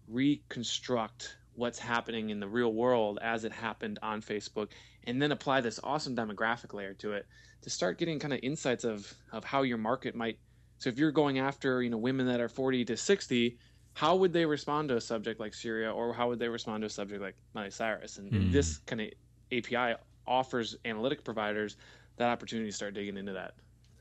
reconstruct 0.08 1.38
what's 1.56 1.80
happening 1.80 2.30
in 2.30 2.40
the 2.40 2.48
real 2.48 2.74
world 2.74 3.20
as 3.22 3.46
it 3.46 3.52
happened 3.52 4.00
on 4.02 4.22
Facebook, 4.22 4.70
and 5.06 5.22
then 5.22 5.32
apply 5.32 5.62
this 5.62 5.80
awesome 5.84 6.16
demographic 6.16 6.74
layer 6.74 6.94
to 6.96 7.14
it 7.14 7.28
to 7.62 7.70
start 7.70 7.98
getting 7.98 8.20
kind 8.20 8.34
of 8.34 8.40
insights 8.44 8.84
of 8.84 9.14
of 9.32 9.44
how 9.44 9.62
your 9.62 9.78
market 9.78 10.16
might. 10.16 10.40
So 10.80 10.90
if 10.90 10.98
you're 10.98 11.12
going 11.12 11.40
after 11.40 11.82
you 11.82 11.90
know 11.90 11.98
women 11.98 12.28
that 12.28 12.42
are 12.42 12.50
40 12.50 12.86
to 12.86 12.98
60, 12.98 13.58
how 13.94 14.16
would 14.16 14.34
they 14.34 14.46
respond 14.46 14.90
to 14.90 14.98
a 14.98 15.02
subject 15.02 15.40
like 15.40 15.54
Syria, 15.54 15.92
or 15.92 16.14
how 16.14 16.30
would 16.30 16.40
they 16.40 16.50
respond 16.50 16.82
to 16.82 16.88
a 16.88 16.90
subject 16.90 17.22
like 17.22 17.36
Miley 17.54 17.70
Cyrus? 17.70 18.18
And, 18.18 18.32
mm. 18.32 18.36
and 18.36 18.52
this 18.52 18.80
kind 18.80 19.02
of 19.02 19.10
API 19.52 19.96
offers 20.26 20.76
analytic 20.86 21.24
providers 21.24 21.78
that 22.18 22.30
opportunity 22.30 22.70
to 22.70 22.76
start 22.76 22.94
digging 22.94 23.18
into 23.18 23.34
that. 23.34 23.54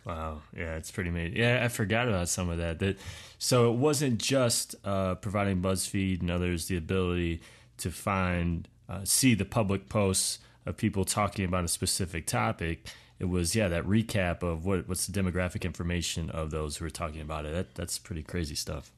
Wow, 0.04 0.42
yeah, 0.56 0.76
it's 0.76 0.90
pretty 0.90 1.10
amazing. 1.10 1.36
Yeah, 1.36 1.60
I 1.64 1.68
forgot 1.68 2.08
about 2.08 2.28
some 2.28 2.48
of 2.48 2.58
that. 2.58 2.80
That 2.80 2.98
so 3.38 3.72
it 3.72 3.76
wasn't 3.76 4.18
just 4.18 4.74
uh, 4.84 5.14
providing 5.16 5.62
BuzzFeed 5.62 6.20
and 6.20 6.30
others 6.30 6.66
the 6.66 6.76
ability 6.76 7.40
to 7.78 7.90
find, 7.90 8.68
uh, 8.88 9.00
see 9.04 9.34
the 9.34 9.44
public 9.44 9.88
posts 9.88 10.40
of 10.66 10.76
people 10.76 11.04
talking 11.04 11.44
about 11.44 11.64
a 11.64 11.68
specific 11.68 12.26
topic. 12.26 12.88
It 13.20 13.26
was 13.26 13.54
yeah 13.54 13.68
that 13.68 13.84
recap 13.84 14.42
of 14.42 14.66
what 14.66 14.88
what's 14.88 15.06
the 15.06 15.22
demographic 15.22 15.62
information 15.62 16.30
of 16.30 16.50
those 16.50 16.76
who 16.76 16.84
are 16.84 16.90
talking 16.90 17.20
about 17.20 17.46
it. 17.46 17.52
That 17.52 17.74
that's 17.76 17.98
pretty 17.98 18.24
crazy 18.24 18.56
stuff. 18.56 18.90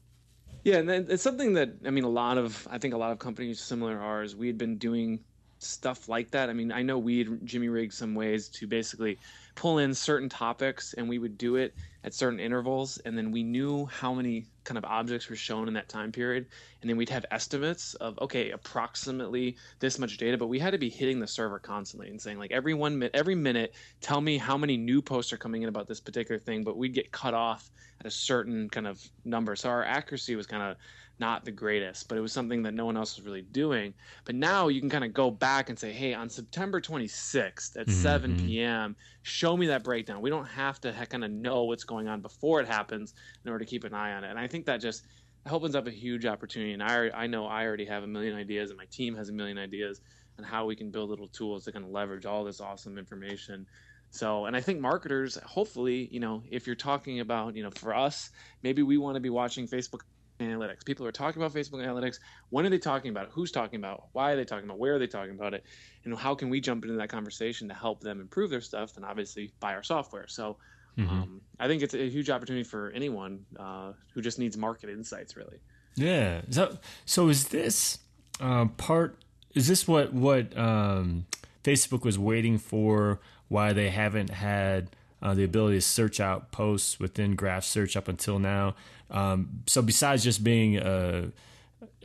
Yeah, 0.63 0.77
and 0.77 0.89
it's 0.89 1.21
something 1.21 1.53
that 1.53 1.69
I 1.85 1.91
mean, 1.91 2.03
a 2.03 2.09
lot 2.09 2.39
of 2.39 2.67
I 2.71 2.79
think 2.79 2.95
a 2.95 2.97
lot 2.97 3.11
of 3.11 3.19
companies 3.19 3.59
similar 3.59 3.93
to 3.93 4.01
ours, 4.01 4.35
we 4.35 4.47
had 4.47 4.57
been 4.57 4.77
doing 4.77 5.19
stuff 5.65 6.07
like 6.07 6.31
that. 6.31 6.49
I 6.49 6.53
mean, 6.53 6.71
I 6.71 6.81
know 6.81 6.97
we 6.97 7.19
had 7.19 7.45
Jimmy 7.45 7.69
rigged 7.69 7.93
some 7.93 8.15
ways 8.15 8.47
to 8.49 8.67
basically 8.67 9.17
pull 9.55 9.79
in 9.79 9.93
certain 9.93 10.29
topics 10.29 10.93
and 10.93 11.07
we 11.07 11.17
would 11.17 11.37
do 11.37 11.55
it 11.55 11.73
at 12.03 12.13
certain 12.13 12.39
intervals. 12.39 12.97
And 13.05 13.17
then 13.17 13.31
we 13.31 13.43
knew 13.43 13.85
how 13.85 14.13
many 14.13 14.45
kind 14.63 14.77
of 14.77 14.85
objects 14.85 15.29
were 15.29 15.35
shown 15.35 15.67
in 15.67 15.73
that 15.75 15.89
time 15.89 16.11
period. 16.11 16.45
And 16.81 16.89
then 16.89 16.97
we'd 16.97 17.09
have 17.09 17.25
estimates 17.31 17.93
of 17.95 18.17
okay 18.19 18.51
approximately 18.51 19.55
this 19.79 19.97
much 19.99 20.17
data 20.17 20.37
but 20.37 20.47
we 20.47 20.59
had 20.59 20.71
to 20.71 20.77
be 20.77 20.89
hitting 20.89 21.19
the 21.19 21.27
server 21.27 21.59
constantly 21.59 22.09
and 22.09 22.21
saying 22.21 22.39
like 22.39 22.51
every 22.51 22.73
one 22.73 22.97
minute 22.97 23.11
every 23.15 23.35
minute 23.35 23.73
tell 24.01 24.21
me 24.21 24.37
how 24.37 24.57
many 24.57 24.77
new 24.77 25.01
posts 25.01 25.31
are 25.33 25.37
coming 25.37 25.63
in 25.63 25.69
about 25.69 25.87
this 25.87 25.99
particular 25.99 26.39
thing 26.39 26.63
but 26.63 26.77
we'd 26.77 26.93
get 26.93 27.11
cut 27.11 27.33
off 27.33 27.69
at 27.99 28.05
a 28.05 28.11
certain 28.11 28.69
kind 28.69 28.87
of 28.87 29.01
number. 29.23 29.55
So 29.55 29.69
our 29.69 29.83
accuracy 29.83 30.35
was 30.35 30.47
kind 30.47 30.63
of 30.63 30.77
not 31.19 31.45
the 31.45 31.51
greatest, 31.51 32.07
but 32.09 32.17
it 32.17 32.21
was 32.21 32.33
something 32.33 32.63
that 32.63 32.73
no 32.73 32.85
one 32.85 32.97
else 32.97 33.15
was 33.15 33.25
really 33.25 33.41
doing. 33.41 33.93
But 34.25 34.35
now 34.35 34.67
you 34.67 34.79
can 34.79 34.89
kind 34.89 35.03
of 35.03 35.13
go 35.13 35.31
back 35.31 35.69
and 35.69 35.79
say, 35.79 35.91
hey, 35.91 36.13
on 36.13 36.29
September 36.29 36.81
26th 36.81 37.77
at 37.77 37.87
mm-hmm. 37.87 37.91
7 37.91 38.37
p.m., 38.37 38.95
show 39.21 39.55
me 39.55 39.67
that 39.67 39.83
breakdown. 39.83 40.21
We 40.21 40.29
don't 40.29 40.47
have 40.47 40.81
to 40.81 40.93
kind 41.09 41.23
of 41.23 41.31
know 41.31 41.63
what's 41.63 41.85
going 41.85 42.07
on 42.07 42.21
before 42.21 42.59
it 42.59 42.67
happens 42.67 43.13
in 43.43 43.51
order 43.51 43.63
to 43.63 43.69
keep 43.69 43.83
an 43.85 43.93
eye 43.93 44.13
on 44.13 44.23
it. 44.23 44.29
And 44.29 44.39
I 44.39 44.47
think 44.47 44.65
that 44.65 44.81
just 44.81 45.05
opens 45.49 45.75
up 45.75 45.87
a 45.87 45.91
huge 45.91 46.25
opportunity. 46.25 46.73
And 46.73 46.83
I, 46.83 47.09
I 47.13 47.27
know 47.27 47.45
I 47.45 47.65
already 47.65 47.85
have 47.85 48.03
a 48.03 48.07
million 48.07 48.35
ideas, 48.35 48.71
and 48.71 48.77
my 48.77 48.85
team 48.85 49.15
has 49.15 49.29
a 49.29 49.33
million 49.33 49.57
ideas 49.57 50.01
on 50.37 50.43
how 50.43 50.65
we 50.65 50.75
can 50.75 50.91
build 50.91 51.09
little 51.09 51.27
tools 51.29 51.63
to 51.65 51.71
kind 51.71 51.85
of 51.85 51.91
leverage 51.91 52.25
all 52.25 52.43
this 52.43 52.59
awesome 52.59 52.97
information. 52.97 53.65
So, 54.09 54.45
and 54.45 54.55
I 54.55 54.61
think 54.61 54.79
marketers, 54.79 55.37
hopefully, 55.45 56.07
you 56.11 56.19
know, 56.19 56.43
if 56.49 56.67
you're 56.67 56.75
talking 56.75 57.19
about, 57.19 57.55
you 57.55 57.63
know, 57.63 57.71
for 57.71 57.93
us, 57.93 58.31
maybe 58.63 58.81
we 58.81 58.97
want 58.97 59.15
to 59.15 59.19
be 59.19 59.29
watching 59.29 59.67
Facebook 59.67 60.01
analytics. 60.39 60.85
People 60.85 61.05
are 61.05 61.11
talking 61.11 61.41
about 61.41 61.53
Facebook 61.53 61.85
analytics. 61.85 62.19
When 62.49 62.65
are 62.65 62.69
they 62.69 62.77
talking 62.77 63.11
about 63.11 63.25
it? 63.25 63.31
Who's 63.33 63.51
talking 63.51 63.79
about 63.79 63.97
it? 63.97 64.03
Why 64.13 64.31
are 64.31 64.35
they 64.35 64.45
talking 64.45 64.65
about 64.65 64.75
it? 64.75 64.79
Where 64.79 64.95
are 64.95 64.99
they 64.99 65.07
talking 65.07 65.33
about 65.33 65.53
it? 65.53 65.63
And 66.03 66.17
how 66.17 66.35
can 66.35 66.49
we 66.49 66.59
jump 66.59 66.83
into 66.83 66.97
that 66.97 67.09
conversation 67.09 67.67
to 67.69 67.73
help 67.73 68.01
them 68.01 68.19
improve 68.19 68.49
their 68.49 68.61
stuff 68.61 68.97
and 68.97 69.05
obviously 69.05 69.51
buy 69.59 69.73
our 69.73 69.83
software? 69.83 70.27
So 70.27 70.57
mm-hmm. 70.97 71.09
um, 71.09 71.41
I 71.59 71.67
think 71.67 71.81
it's 71.81 71.93
a 71.93 72.09
huge 72.09 72.29
opportunity 72.29 72.63
for 72.63 72.91
anyone 72.91 73.45
uh, 73.57 73.93
who 74.13 74.21
just 74.21 74.39
needs 74.39 74.57
market 74.57 74.89
insights, 74.89 75.35
really. 75.35 75.57
Yeah. 75.95 76.41
So, 76.49 76.77
so 77.05 77.29
is 77.29 77.49
this 77.49 77.99
uh, 78.39 78.65
part? 78.77 79.17
Is 79.53 79.67
this 79.67 79.87
what 79.87 80.13
what 80.13 80.55
um, 80.57 81.25
Facebook 81.63 82.03
was 82.03 82.19
waiting 82.19 82.57
for? 82.57 83.21
Why 83.47 83.73
they 83.73 83.89
haven't 83.89 84.31
had 84.31 84.89
uh, 85.21 85.33
the 85.33 85.43
ability 85.43 85.77
to 85.77 85.81
search 85.81 86.19
out 86.19 86.51
posts 86.51 86.99
within 86.99 87.35
Graph 87.35 87.63
Search 87.63 87.95
up 87.95 88.07
until 88.07 88.39
now. 88.39 88.75
Um, 89.09 89.63
so 89.67 89.81
besides 89.81 90.23
just 90.23 90.43
being 90.43 90.77
a, 90.77 90.81
uh, 90.81 91.25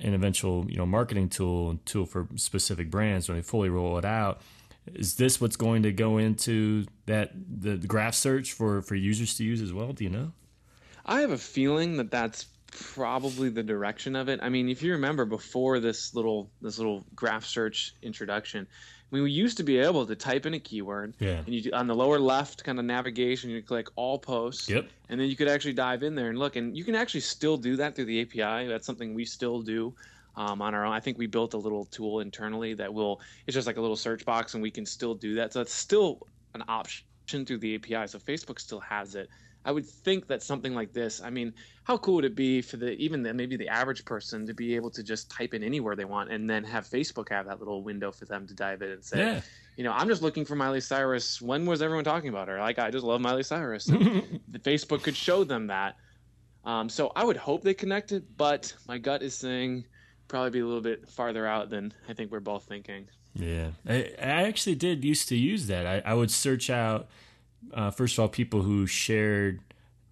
an 0.03 0.15
eventual 0.15 0.67
you 0.71 0.77
know 0.77 0.87
marketing 0.87 1.29
tool 1.29 1.71
and 1.71 1.85
tool 1.87 2.07
for 2.07 2.27
specific 2.37 2.91
brands 2.91 3.29
when 3.29 3.37
they 3.37 3.43
fully 3.43 3.69
roll 3.69 3.99
it 3.99 4.05
out, 4.05 4.41
is 4.95 5.17
this 5.17 5.41
what's 5.41 5.57
going 5.57 5.83
to 5.83 5.93
go 5.93 6.19
into 6.19 6.87
that 7.07 7.33
the, 7.35 7.77
the 7.77 7.87
Graph 7.87 8.15
Search 8.15 8.53
for 8.53 8.83
for 8.83 8.95
users 8.95 9.37
to 9.37 9.45
use 9.45 9.61
as 9.61 9.73
well? 9.73 9.93
Do 9.93 10.05
you 10.05 10.11
know? 10.11 10.33
I 11.05 11.21
have 11.21 11.31
a 11.31 11.39
feeling 11.39 11.97
that 11.97 12.11
that's 12.11 12.47
probably 12.71 13.49
the 13.49 13.63
direction 13.63 14.15
of 14.17 14.29
it. 14.29 14.41
I 14.43 14.49
mean, 14.49 14.69
if 14.69 14.83
you 14.83 14.93
remember 14.93 15.25
before 15.25 15.81
this 15.81 16.15
little 16.15 16.51
this 16.61 16.79
little 16.79 17.05
graph 17.15 17.45
search 17.45 17.95
introduction, 18.03 18.67
we 19.11 19.31
used 19.31 19.57
to 19.57 19.63
be 19.65 19.79
able 19.79 20.07
to 20.07 20.15
type 20.15 20.47
in 20.47 20.55
a 20.55 20.61
keyword, 20.61 21.15
Yeah. 21.19 21.43
and 21.45 21.49
you 21.49 21.71
on 21.73 21.87
the 21.87 21.95
lower 21.95 22.19
left 22.19 22.63
kind 22.65 22.79
of 22.79 22.85
navigation, 22.85 23.51
you 23.51 23.63
click 23.63 23.89
all 23.97 24.19
posts, 24.19 24.69
Yep. 24.69 24.89
and 25.09 25.21
then 25.21 25.29
you 25.29 25.37
could 25.37 25.49
actually 25.49 25.73
dive 25.73 26.03
in 26.03 26.15
there 26.15 26.29
and 26.29 26.39
look, 26.39 26.57
and 26.57 26.77
you 26.77 26.85
can 26.85 26.95
actually 26.95 27.21
still 27.21 27.57
do 27.57 27.77
that 27.77 27.97
through 27.97 28.05
the 28.07 28.21
API. 28.21 28.69
That's 28.69 28.87
something 28.87 29.15
we 29.15 29.25
still 29.25 29.63
do. 29.63 29.95
Um, 30.37 30.63
on 30.63 30.75
our 30.75 30.87
own, 30.87 30.93
I 30.93 31.01
think 31.01 31.19
we 31.19 31.27
built 31.27 31.55
a 31.55 31.59
little 31.59 31.85
tool 31.87 32.21
internally 32.21 32.73
that 32.75 32.95
will. 32.95 33.21
It's 33.47 33.55
just 33.55 33.67
like 33.67 33.79
a 33.79 33.81
little 33.81 33.97
search 33.97 34.25
box, 34.25 34.55
and 34.55 34.63
we 34.63 34.71
can 34.71 34.87
still 34.87 35.15
do 35.15 35.35
that. 35.35 35.53
So 35.53 35.61
it's 35.61 35.75
still 35.75 36.21
an 36.55 36.63
option 36.69 37.45
through 37.45 37.59
the 37.59 37.75
API. 37.75 38.07
So 38.07 38.19
Facebook 38.21 38.61
still 38.61 38.81
has 38.81 39.17
it. 39.17 39.29
I 39.65 39.73
would 39.73 39.85
think 39.87 40.27
that 40.29 40.43
something 40.43 40.75
like 40.75 40.93
this. 40.93 41.21
I 41.23 41.29
mean, 41.31 41.53
how 41.85 41.99
cool 41.99 42.15
would 42.17 42.25
it 42.25 42.35
be 42.35 42.63
for 42.63 42.77
the 42.79 42.93
even 42.93 43.23
the, 43.23 43.35
maybe 43.35 43.57
the 43.57 43.69
average 43.69 44.05
person 44.05 44.47
to 44.47 44.55
be 44.55 44.75
able 44.75 44.91
to 44.91 45.03
just 45.03 45.31
type 45.31 45.53
in 45.55 45.63
anywhere 45.63 45.95
they 45.97 46.05
want, 46.07 46.31
and 46.33 46.49
then 46.49 46.65
have 46.65 46.87
Facebook 46.87 47.29
have 47.29 47.47
that 47.47 47.59
little 47.59 47.83
window 47.83 48.11
for 48.11 48.25
them 48.25 48.47
to 48.47 48.55
dive 48.55 48.81
in 48.83 48.91
and 48.91 49.05
say, 49.05 49.19
Yeah. 49.19 49.41
you 49.77 49.85
know, 49.85 49.93
I'm 49.93 50.09
just 50.09 50.23
looking 50.23 50.45
for 50.47 50.57
Miley 50.57 50.81
Cyrus. 50.81 51.43
When 51.43 51.67
was 51.67 51.83
everyone 51.83 52.05
talking 52.05 52.31
about 52.31 52.49
her? 52.49 52.59
Like, 52.59 52.79
I 52.79 52.91
just 52.91 53.05
love 53.05 53.21
Miley 53.21 53.43
Cyrus. 53.43 53.87
Facebook 54.61 55.03
could 55.03 55.17
show 55.17 55.45
them 55.45 55.67
that. 55.69 55.97
Um, 56.65 56.89
so 56.89 57.13
I 57.17 57.25
would 57.25 57.37
hope 57.39 57.63
they 57.63 57.75
connected, 57.75 58.37
but 58.37 58.75
my 58.87 58.99
gut 58.99 59.23
is 59.23 59.35
saying 59.35 59.85
probably 60.29 60.51
be 60.51 60.61
a 60.61 60.67
little 60.67 60.83
bit 60.83 61.09
farther 61.09 61.47
out 61.47 61.71
than 61.71 61.93
I 62.09 62.13
think 62.13 62.31
we're 62.31 62.41
both 62.41 62.65
thinking. 62.65 63.09
Yeah, 63.35 63.71
I, 63.89 64.13
I 64.19 64.43
actually 64.49 64.75
did 64.75 65.05
used 65.05 65.29
to 65.29 65.37
use 65.37 65.67
that. 65.69 65.87
I, 65.87 66.03
I 66.11 66.15
would 66.15 66.31
search 66.31 66.69
out 66.71 67.09
uh, 67.75 67.91
first 67.91 68.15
of 68.15 68.21
all 68.23 68.29
people 68.29 68.63
who 68.63 68.87
shared 68.87 69.61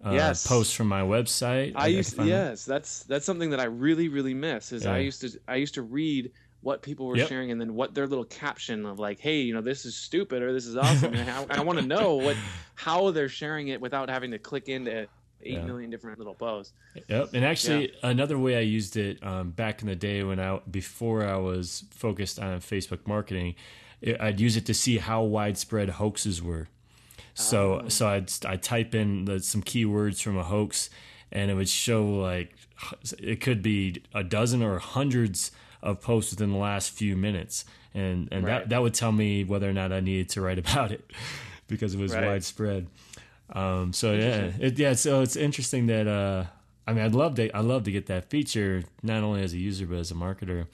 uh, 0.03 0.11
Yes. 0.13 0.47
posts 0.47 0.73
from 0.73 0.87
my 0.87 1.01
website. 1.01 1.73
I 1.75 1.87
could 1.87 1.95
used 1.97 2.15
them. 2.15 2.27
yes, 2.27 2.63
that's 2.65 3.03
that's 3.03 3.25
something 3.25 3.49
that 3.49 3.59
I 3.59 3.65
really 3.65 4.07
really 4.07 4.33
miss. 4.33 4.71
Is 4.71 4.85
I 4.85 4.99
used 4.99 5.21
to 5.21 5.29
I 5.47 5.55
used 5.55 5.73
to 5.75 5.81
read 5.81 6.31
what 6.61 6.81
people 6.81 7.05
were 7.07 7.17
Yep. 7.17 7.27
sharing 7.29 7.51
and 7.51 7.59
then 7.59 7.73
what 7.73 7.93
their 7.93 8.05
little 8.07 8.25
caption 8.25 8.85
of 8.85 8.99
like, 8.99 9.19
hey, 9.19 9.41
you 9.41 9.53
know, 9.53 9.61
this 9.61 9.85
is 9.85 9.95
stupid 9.95 10.41
or 10.41 10.51
this 10.53 10.65
is 10.65 10.75
awesome. 10.85 11.13
and 11.15 11.29
I, 11.29 11.45
I 11.49 11.61
want 11.61 11.79
to 11.79 11.85
know 11.85 12.15
what 12.15 12.35
how 12.75 13.11
they're 13.11 13.29
sharing 13.29 13.69
it 13.69 13.81
without 13.81 14.09
having 14.09 14.31
to 14.31 14.39
click 14.39 14.69
into 14.69 15.07
eight 15.41 15.63
million 15.65 15.89
Yeah. 15.89 15.95
different 15.97 16.17
little 16.17 16.35
posts. 16.35 16.73
Yep, 17.07 17.29
and 17.33 17.45
actually 17.45 17.93
another 18.03 18.37
way 18.37 18.57
I 18.57 18.61
used 18.61 18.97
it 18.97 19.21
um, 19.23 19.51
back 19.51 19.81
in 19.81 19.87
the 19.87 19.95
day 19.95 20.23
when 20.23 20.39
I 20.39 20.59
before 20.69 21.25
I 21.25 21.35
was 21.37 21.85
focused 21.91 22.39
on 22.39 22.59
Facebook 22.59 23.05
marketing, 23.07 23.55
it, 24.01 24.19
I'd 24.19 24.39
use 24.39 24.55
it 24.57 24.65
to 24.67 24.73
see 24.73 24.97
how 24.97 25.23
widespread 25.23 25.89
hoaxes 25.91 26.41
were. 26.41 26.67
So 27.39 27.85
so 27.87 28.07
I'd 28.07 28.29
I 28.45 28.57
type 28.57 28.93
in 28.93 29.25
the, 29.25 29.39
some 29.39 29.63
keywords 29.63 30.21
from 30.21 30.37
a 30.37 30.43
hoax, 30.43 30.89
and 31.31 31.49
it 31.49 31.53
would 31.53 31.69
show 31.69 32.05
like 32.05 32.53
it 33.19 33.39
could 33.41 33.61
be 33.61 34.01
a 34.13 34.23
dozen 34.23 34.61
or 34.61 34.79
hundreds 34.79 35.51
of 35.81 36.01
posts 36.01 36.31
within 36.31 36.51
the 36.51 36.57
last 36.57 36.91
few 36.91 37.15
minutes, 37.15 37.63
and 37.93 38.27
and 38.31 38.43
Right. 38.45 38.59
that 38.63 38.69
that 38.69 38.81
would 38.81 38.93
tell 38.93 39.11
me 39.13 39.43
whether 39.45 39.69
or 39.69 39.73
not 39.73 39.93
I 39.93 40.01
needed 40.01 40.29
to 40.29 40.41
write 40.41 40.59
about 40.65 40.91
it 40.91 41.09
because 41.67 41.93
it 41.95 41.99
was 41.99 42.13
Right. 42.13 42.25
widespread. 42.25 42.87
Um, 43.53 43.93
so 43.93 44.13
yeah, 44.13 44.51
it, 44.59 44.77
yeah. 44.77 44.93
So 44.93 45.21
it's 45.21 45.35
interesting 45.37 45.87
that 45.87 46.07
uh, 46.07 46.43
I 46.85 46.93
mean, 46.93 47.05
I'd 47.05 47.15
love 47.15 47.35
to, 47.35 47.49
I 47.55 47.61
love 47.61 47.83
to 47.85 47.91
get 47.91 48.07
that 48.07 48.29
feature 48.29 48.83
not 49.01 49.23
only 49.23 49.41
as 49.43 49.53
a 49.53 49.57
user 49.57 49.85
but 49.87 49.97
as 49.99 50.11
a 50.11 50.15
marketer. 50.15 50.67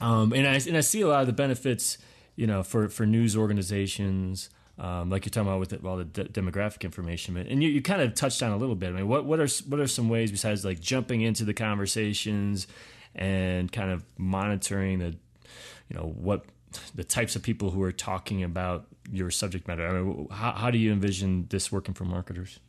Um, 0.00 0.32
and 0.32 0.46
I 0.46 0.54
and 0.66 0.76
I 0.76 0.80
see 0.80 1.02
a 1.02 1.08
lot 1.08 1.20
of 1.20 1.26
the 1.26 1.32
benefits, 1.32 1.98
you 2.34 2.46
know, 2.46 2.62
for 2.62 2.88
for 2.88 3.04
news 3.06 3.36
organizations, 3.36 4.50
um, 4.78 5.10
like 5.10 5.24
you're 5.24 5.30
talking 5.30 5.48
about 5.48 5.60
with 5.60 5.70
the, 5.70 5.88
all 5.88 5.96
the 5.96 6.04
de- 6.04 6.24
demographic 6.24 6.82
information. 6.82 7.34
But 7.34 7.46
and 7.46 7.62
you, 7.62 7.68
you 7.70 7.82
kind 7.82 8.02
of 8.02 8.14
touched 8.14 8.42
on 8.42 8.52
a 8.52 8.56
little 8.56 8.74
bit. 8.74 8.90
I 8.90 8.92
mean, 8.92 9.08
what 9.08 9.24
what 9.24 9.40
are 9.40 9.48
what 9.68 9.80
are 9.80 9.86
some 9.86 10.08
ways 10.08 10.30
besides 10.30 10.64
like 10.64 10.80
jumping 10.80 11.22
into 11.22 11.44
the 11.44 11.54
conversations 11.54 12.66
and 13.14 13.72
kind 13.72 13.90
of 13.90 14.04
monitoring 14.18 14.98
the, 14.98 15.16
you 15.88 15.96
know, 15.96 16.12
what 16.16 16.44
the 16.94 17.04
types 17.04 17.36
of 17.36 17.42
people 17.42 17.70
who 17.70 17.82
are 17.82 17.92
talking 17.92 18.42
about 18.42 18.86
your 19.10 19.30
subject 19.30 19.66
matter. 19.66 19.86
I 19.86 19.92
mean, 19.92 20.28
how 20.30 20.52
how 20.52 20.70
do 20.70 20.78
you 20.78 20.92
envision 20.92 21.46
this 21.48 21.72
working 21.72 21.94
for 21.94 22.04
marketers? 22.04 22.60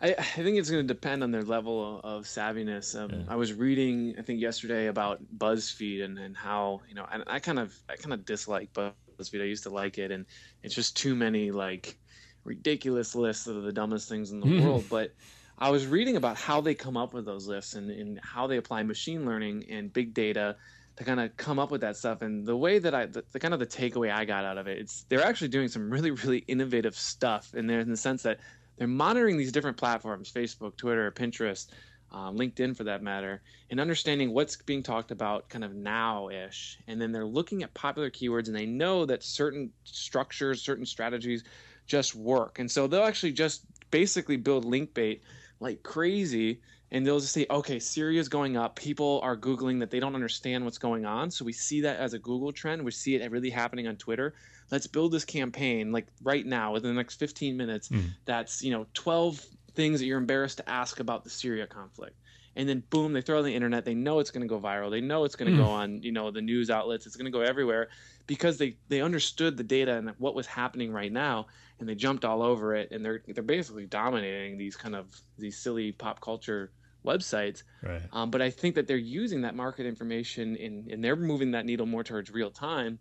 I, 0.00 0.14
I 0.18 0.22
think 0.22 0.58
it's 0.58 0.70
going 0.70 0.86
to 0.86 0.94
depend 0.94 1.22
on 1.22 1.30
their 1.30 1.44
level 1.44 2.00
of, 2.04 2.24
savviness. 2.24 3.00
Um, 3.00 3.24
I 3.28 3.36
was 3.36 3.54
reading, 3.54 4.16
I 4.18 4.22
think 4.22 4.40
yesterday 4.40 4.88
about 4.88 5.20
BuzzFeed 5.38 6.04
and, 6.04 6.18
and 6.18 6.36
how 6.36 6.82
you 6.88 6.94
know, 6.94 7.06
and 7.10 7.24
I 7.26 7.38
kind 7.38 7.58
of 7.58 7.74
I 7.88 7.96
kind 7.96 8.12
of 8.12 8.26
dislike 8.26 8.72
BuzzFeed. 9.16 9.42
I 9.42 9.44
used 9.44 9.64
to 9.64 9.70
like 9.70 9.98
it, 9.98 10.10
and 10.10 10.26
it's 10.62 10.74
just 10.74 10.96
too 10.96 11.14
many 11.14 11.50
like 11.50 11.96
ridiculous 12.44 13.14
lists 13.14 13.46
of 13.46 13.62
the 13.62 13.72
dumbest 13.72 14.08
things 14.08 14.30
in 14.30 14.40
the 14.40 14.62
world. 14.62 14.84
But 14.88 15.14
I 15.58 15.70
was 15.70 15.86
reading 15.86 16.16
about 16.16 16.36
how 16.36 16.60
they 16.60 16.74
come 16.74 16.96
up 16.96 17.14
with 17.14 17.24
those 17.24 17.46
lists 17.46 17.74
and, 17.74 17.90
and 17.90 18.20
how 18.22 18.46
they 18.46 18.56
apply 18.56 18.82
machine 18.82 19.24
learning 19.24 19.64
and 19.70 19.92
big 19.92 20.14
data 20.14 20.56
to 20.96 21.04
kind 21.04 21.20
of 21.20 21.36
come 21.36 21.58
up 21.58 21.70
with 21.70 21.80
that 21.80 21.96
stuff. 21.96 22.22
And 22.22 22.46
the 22.46 22.56
way 22.56 22.78
that 22.78 22.94
I, 22.94 23.06
the, 23.06 23.24
the 23.32 23.40
kind 23.40 23.54
of 23.54 23.60
the 23.60 23.66
takeaway 23.66 24.12
I 24.12 24.24
got 24.24 24.44
out 24.44 24.58
of 24.58 24.68
it, 24.68 24.78
it's 24.78 25.04
they're 25.08 25.24
actually 25.24 25.48
doing 25.48 25.68
some 25.68 25.90
really 25.90 26.10
really 26.10 26.38
innovative 26.38 26.96
stuff 26.96 27.54
in 27.54 27.66
there 27.66 27.80
in 27.80 27.90
the 27.90 27.96
sense 27.96 28.22
that 28.22 28.38
they're 28.76 28.88
monitoring 28.88 29.36
these 29.36 29.52
different 29.52 29.76
platforms 29.76 30.30
facebook 30.30 30.76
twitter 30.76 31.10
pinterest 31.10 31.68
uh, 32.14 32.30
linkedin 32.30 32.76
for 32.76 32.84
that 32.84 33.02
matter 33.02 33.42
and 33.70 33.80
understanding 33.80 34.32
what's 34.32 34.54
being 34.56 34.84
talked 34.84 35.10
about 35.10 35.48
kind 35.48 35.64
of 35.64 35.74
now-ish. 35.74 36.78
And 36.86 37.00
then 37.00 37.10
they're 37.10 37.26
looking 37.26 37.64
at 37.64 37.74
popular 37.74 38.08
keywords 38.08 38.46
and 38.46 38.54
they 38.54 38.66
know 38.66 39.04
that 39.04 39.24
certain 39.24 39.70
structures 39.82 40.62
certain 40.62 40.86
strategies 40.86 41.42
just 41.86 42.14
work. 42.14 42.60
And 42.60 42.70
so 42.70 42.86
they'll 42.86 43.02
actually 43.02 43.32
just 43.32 43.64
basically 43.90 44.36
build 44.36 44.64
link 44.64 44.94
bait 44.94 45.22
like 45.58 45.82
crazy 45.82 46.60
and 46.92 47.04
they'll 47.04 47.18
just 47.18 47.32
say 47.32 47.46
okay 47.50 47.80
syria's 47.80 48.28
going 48.28 48.56
up. 48.56 48.76
People 48.76 49.18
are 49.24 49.36
googling 49.36 49.80
that 49.80 49.90
they 49.90 49.98
don't 49.98 50.14
understand 50.14 50.64
what's 50.64 50.78
going 50.78 51.04
on. 51.04 51.32
So 51.32 51.44
we 51.44 51.52
see 51.52 51.80
that 51.80 51.98
as 51.98 52.14
a 52.14 52.18
google 52.20 52.52
trend. 52.52 52.84
We 52.84 52.92
see 52.92 53.16
it 53.16 53.28
really 53.28 53.50
happening 53.50 53.88
on 53.88 53.96
twitter. 53.96 54.34
Let's 54.70 54.86
build 54.86 55.10
this 55.10 55.24
campaign 55.24 55.90
like 55.90 56.06
right 56.22 56.46
now 56.46 56.72
within 56.72 56.90
the 56.90 56.96
next 56.96 57.16
15 57.16 57.56
minutes 57.56 57.90
that's 58.24 58.62
you 58.62 58.70
know 58.70 58.86
12 58.94 59.44
things 59.74 60.00
that 60.00 60.06
you're 60.06 60.18
embarrassed 60.18 60.58
to 60.58 60.68
ask 60.68 61.00
about 61.00 61.24
the 61.24 61.30
syria 61.30 61.66
conflict. 61.66 62.16
And 62.56 62.68
then 62.68 62.84
boom 62.88 63.12
they 63.12 63.20
throw 63.20 63.36
it 63.36 63.40
on 63.40 63.44
the 63.46 63.54
internet. 63.54 63.84
They 63.84 63.94
know 63.94 64.20
it's 64.20 64.30
going 64.30 64.42
to 64.42 64.48
go 64.48 64.60
viral. 64.60 64.90
They 64.90 65.00
know 65.00 65.24
it's 65.24 65.34
going 65.34 65.50
to 65.50 65.58
go 65.60 65.68
on 65.68 66.02
you 66.02 66.12
know 66.12 66.30
the 66.30 66.40
news 66.40 66.70
outlets. 66.70 67.04
It's 67.04 67.16
going 67.16 67.30
to 67.30 67.36
go 67.36 67.40
everywhere 67.40 67.88
because 68.26 68.58
they 68.58 68.76
they 68.88 69.00
understood 69.00 69.56
the 69.56 69.64
data 69.64 69.96
and 69.96 70.12
what 70.18 70.34
was 70.34 70.46
happening 70.46 70.92
right 70.92 71.12
now 71.12 71.46
and 71.80 71.88
they 71.88 71.94
jumped 71.94 72.24
all 72.24 72.42
over 72.42 72.74
it 72.74 72.90
and 72.92 73.04
they're 73.04 73.22
they're 73.28 73.42
basically 73.42 73.86
dominating 73.86 74.56
these 74.56 74.76
kind 74.76 74.94
of 74.94 75.06
these 75.38 75.58
silly 75.58 75.92
pop 75.92 76.20
culture 76.20 76.70
websites. 77.04 77.62
Right. 77.82 78.02
um, 78.12 78.30
but 78.30 78.40
I 78.40 78.50
think 78.50 78.76
that 78.76 78.86
they're 78.86 78.96
using 78.96 79.42
that 79.42 79.54
market 79.54 79.84
information 79.84 80.56
and, 80.56 80.90
and 80.90 81.04
they're 81.04 81.16
moving 81.16 81.50
that 81.50 81.66
needle 81.66 81.86
more 81.86 82.02
towards 82.02 82.30
real 82.30 82.50
time 82.50 82.98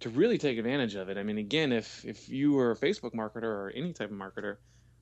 to 0.00 0.10
really 0.10 0.36
take 0.36 0.58
advantage 0.58 0.94
of 0.94 1.08
it. 1.08 1.16
I 1.16 1.22
mean, 1.22 1.38
again, 1.38 1.72
if 1.72 2.04
if 2.04 2.28
you 2.28 2.52
were 2.52 2.72
a 2.72 2.76
Facebook 2.76 3.14
marketer 3.14 3.44
or 3.44 3.72
any 3.74 3.92
type 3.92 4.10
of 4.10 4.16
marketer, 4.16 4.56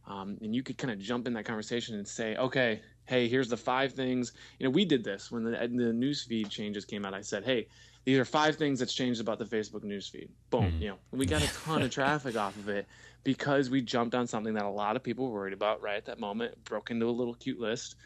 um, 0.06 0.36
and 0.42 0.54
you 0.54 0.62
could 0.62 0.78
kind 0.78 0.92
of 0.92 0.98
jump 0.98 1.26
in 1.26 1.32
that 1.34 1.44
conversation 1.44 1.96
and 1.96 2.06
say, 2.06 2.36
okay, 2.36 2.80
hey, 3.06 3.28
here's 3.28 3.48
the 3.48 3.56
five 3.56 3.92
things. 3.92 4.32
You 4.58 4.64
know, 4.64 4.70
we 4.70 4.84
did 4.84 5.04
this 5.04 5.30
when 5.30 5.44
the, 5.44 5.50
the 5.50 5.92
newsfeed 5.92 6.50
changes 6.50 6.84
came 6.84 7.04
out. 7.04 7.14
I 7.14 7.20
said, 7.20 7.44
hey, 7.44 7.66
these 8.04 8.18
are 8.18 8.24
five 8.24 8.56
things 8.56 8.78
that's 8.78 8.92
changed 8.92 9.20
about 9.20 9.38
the 9.38 9.44
Facebook 9.44 9.82
newsfeed. 9.82 10.28
Boom, 10.50 10.74
you 10.78 10.88
know, 10.88 10.98
we 11.10 11.26
got 11.26 11.42
a 11.42 11.48
ton 11.64 11.82
of 11.82 11.90
traffic 11.90 12.36
off 12.36 12.56
of 12.56 12.68
it 12.68 12.86
because 13.24 13.70
we 13.70 13.80
jumped 13.80 14.14
on 14.14 14.26
something 14.26 14.54
that 14.54 14.64
a 14.64 14.70
lot 14.70 14.96
of 14.96 15.02
people 15.02 15.26
were 15.26 15.40
worried 15.40 15.54
about 15.54 15.82
right 15.82 15.96
at 15.96 16.04
that 16.06 16.20
moment. 16.20 16.62
Broke 16.64 16.90
into 16.90 17.06
a 17.06 17.10
little 17.10 17.34
cute 17.34 17.58
list, 17.58 17.96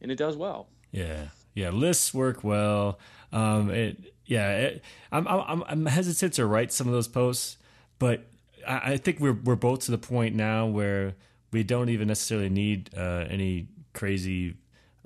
and 0.00 0.12
it 0.12 0.16
does 0.16 0.36
well. 0.36 0.68
Yeah, 0.92 1.28
yeah. 1.54 1.70
Lists 1.70 2.14
work 2.14 2.44
well. 2.44 3.00
Um, 3.32 3.70
it, 3.70 4.14
yeah. 4.24 4.56
It, 4.56 4.84
I'm, 5.10 5.26
I'm, 5.26 5.64
I'm 5.66 5.86
hesitant 5.86 6.34
to 6.34 6.46
write 6.46 6.72
some 6.72 6.86
of 6.86 6.92
those 6.92 7.08
posts, 7.08 7.56
but 7.98 8.26
I, 8.66 8.92
I 8.92 8.96
think 8.96 9.18
we're 9.18 9.32
we're 9.32 9.56
both 9.56 9.80
to 9.80 9.90
the 9.90 9.98
point 9.98 10.36
now 10.36 10.66
where 10.66 11.14
we 11.52 11.62
don't 11.62 11.88
even 11.88 12.08
necessarily 12.08 12.48
need 12.50 12.90
uh, 12.96 13.24
any 13.28 13.68
crazy 13.94 14.54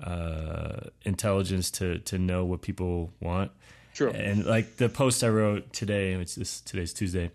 uh, 0.03 0.81
intelligence 1.03 1.71
to 1.71 1.99
to 1.99 2.17
know 2.17 2.45
what 2.45 2.61
people 2.61 3.11
want. 3.19 3.51
True. 3.93 4.09
And 4.09 4.45
like 4.45 4.77
the 4.77 4.89
post 4.89 5.23
I 5.23 5.29
wrote 5.29 5.71
today, 5.71 6.15
which 6.17 6.35
this 6.35 6.61
today's 6.61 6.93
Tuesday, 6.93 7.31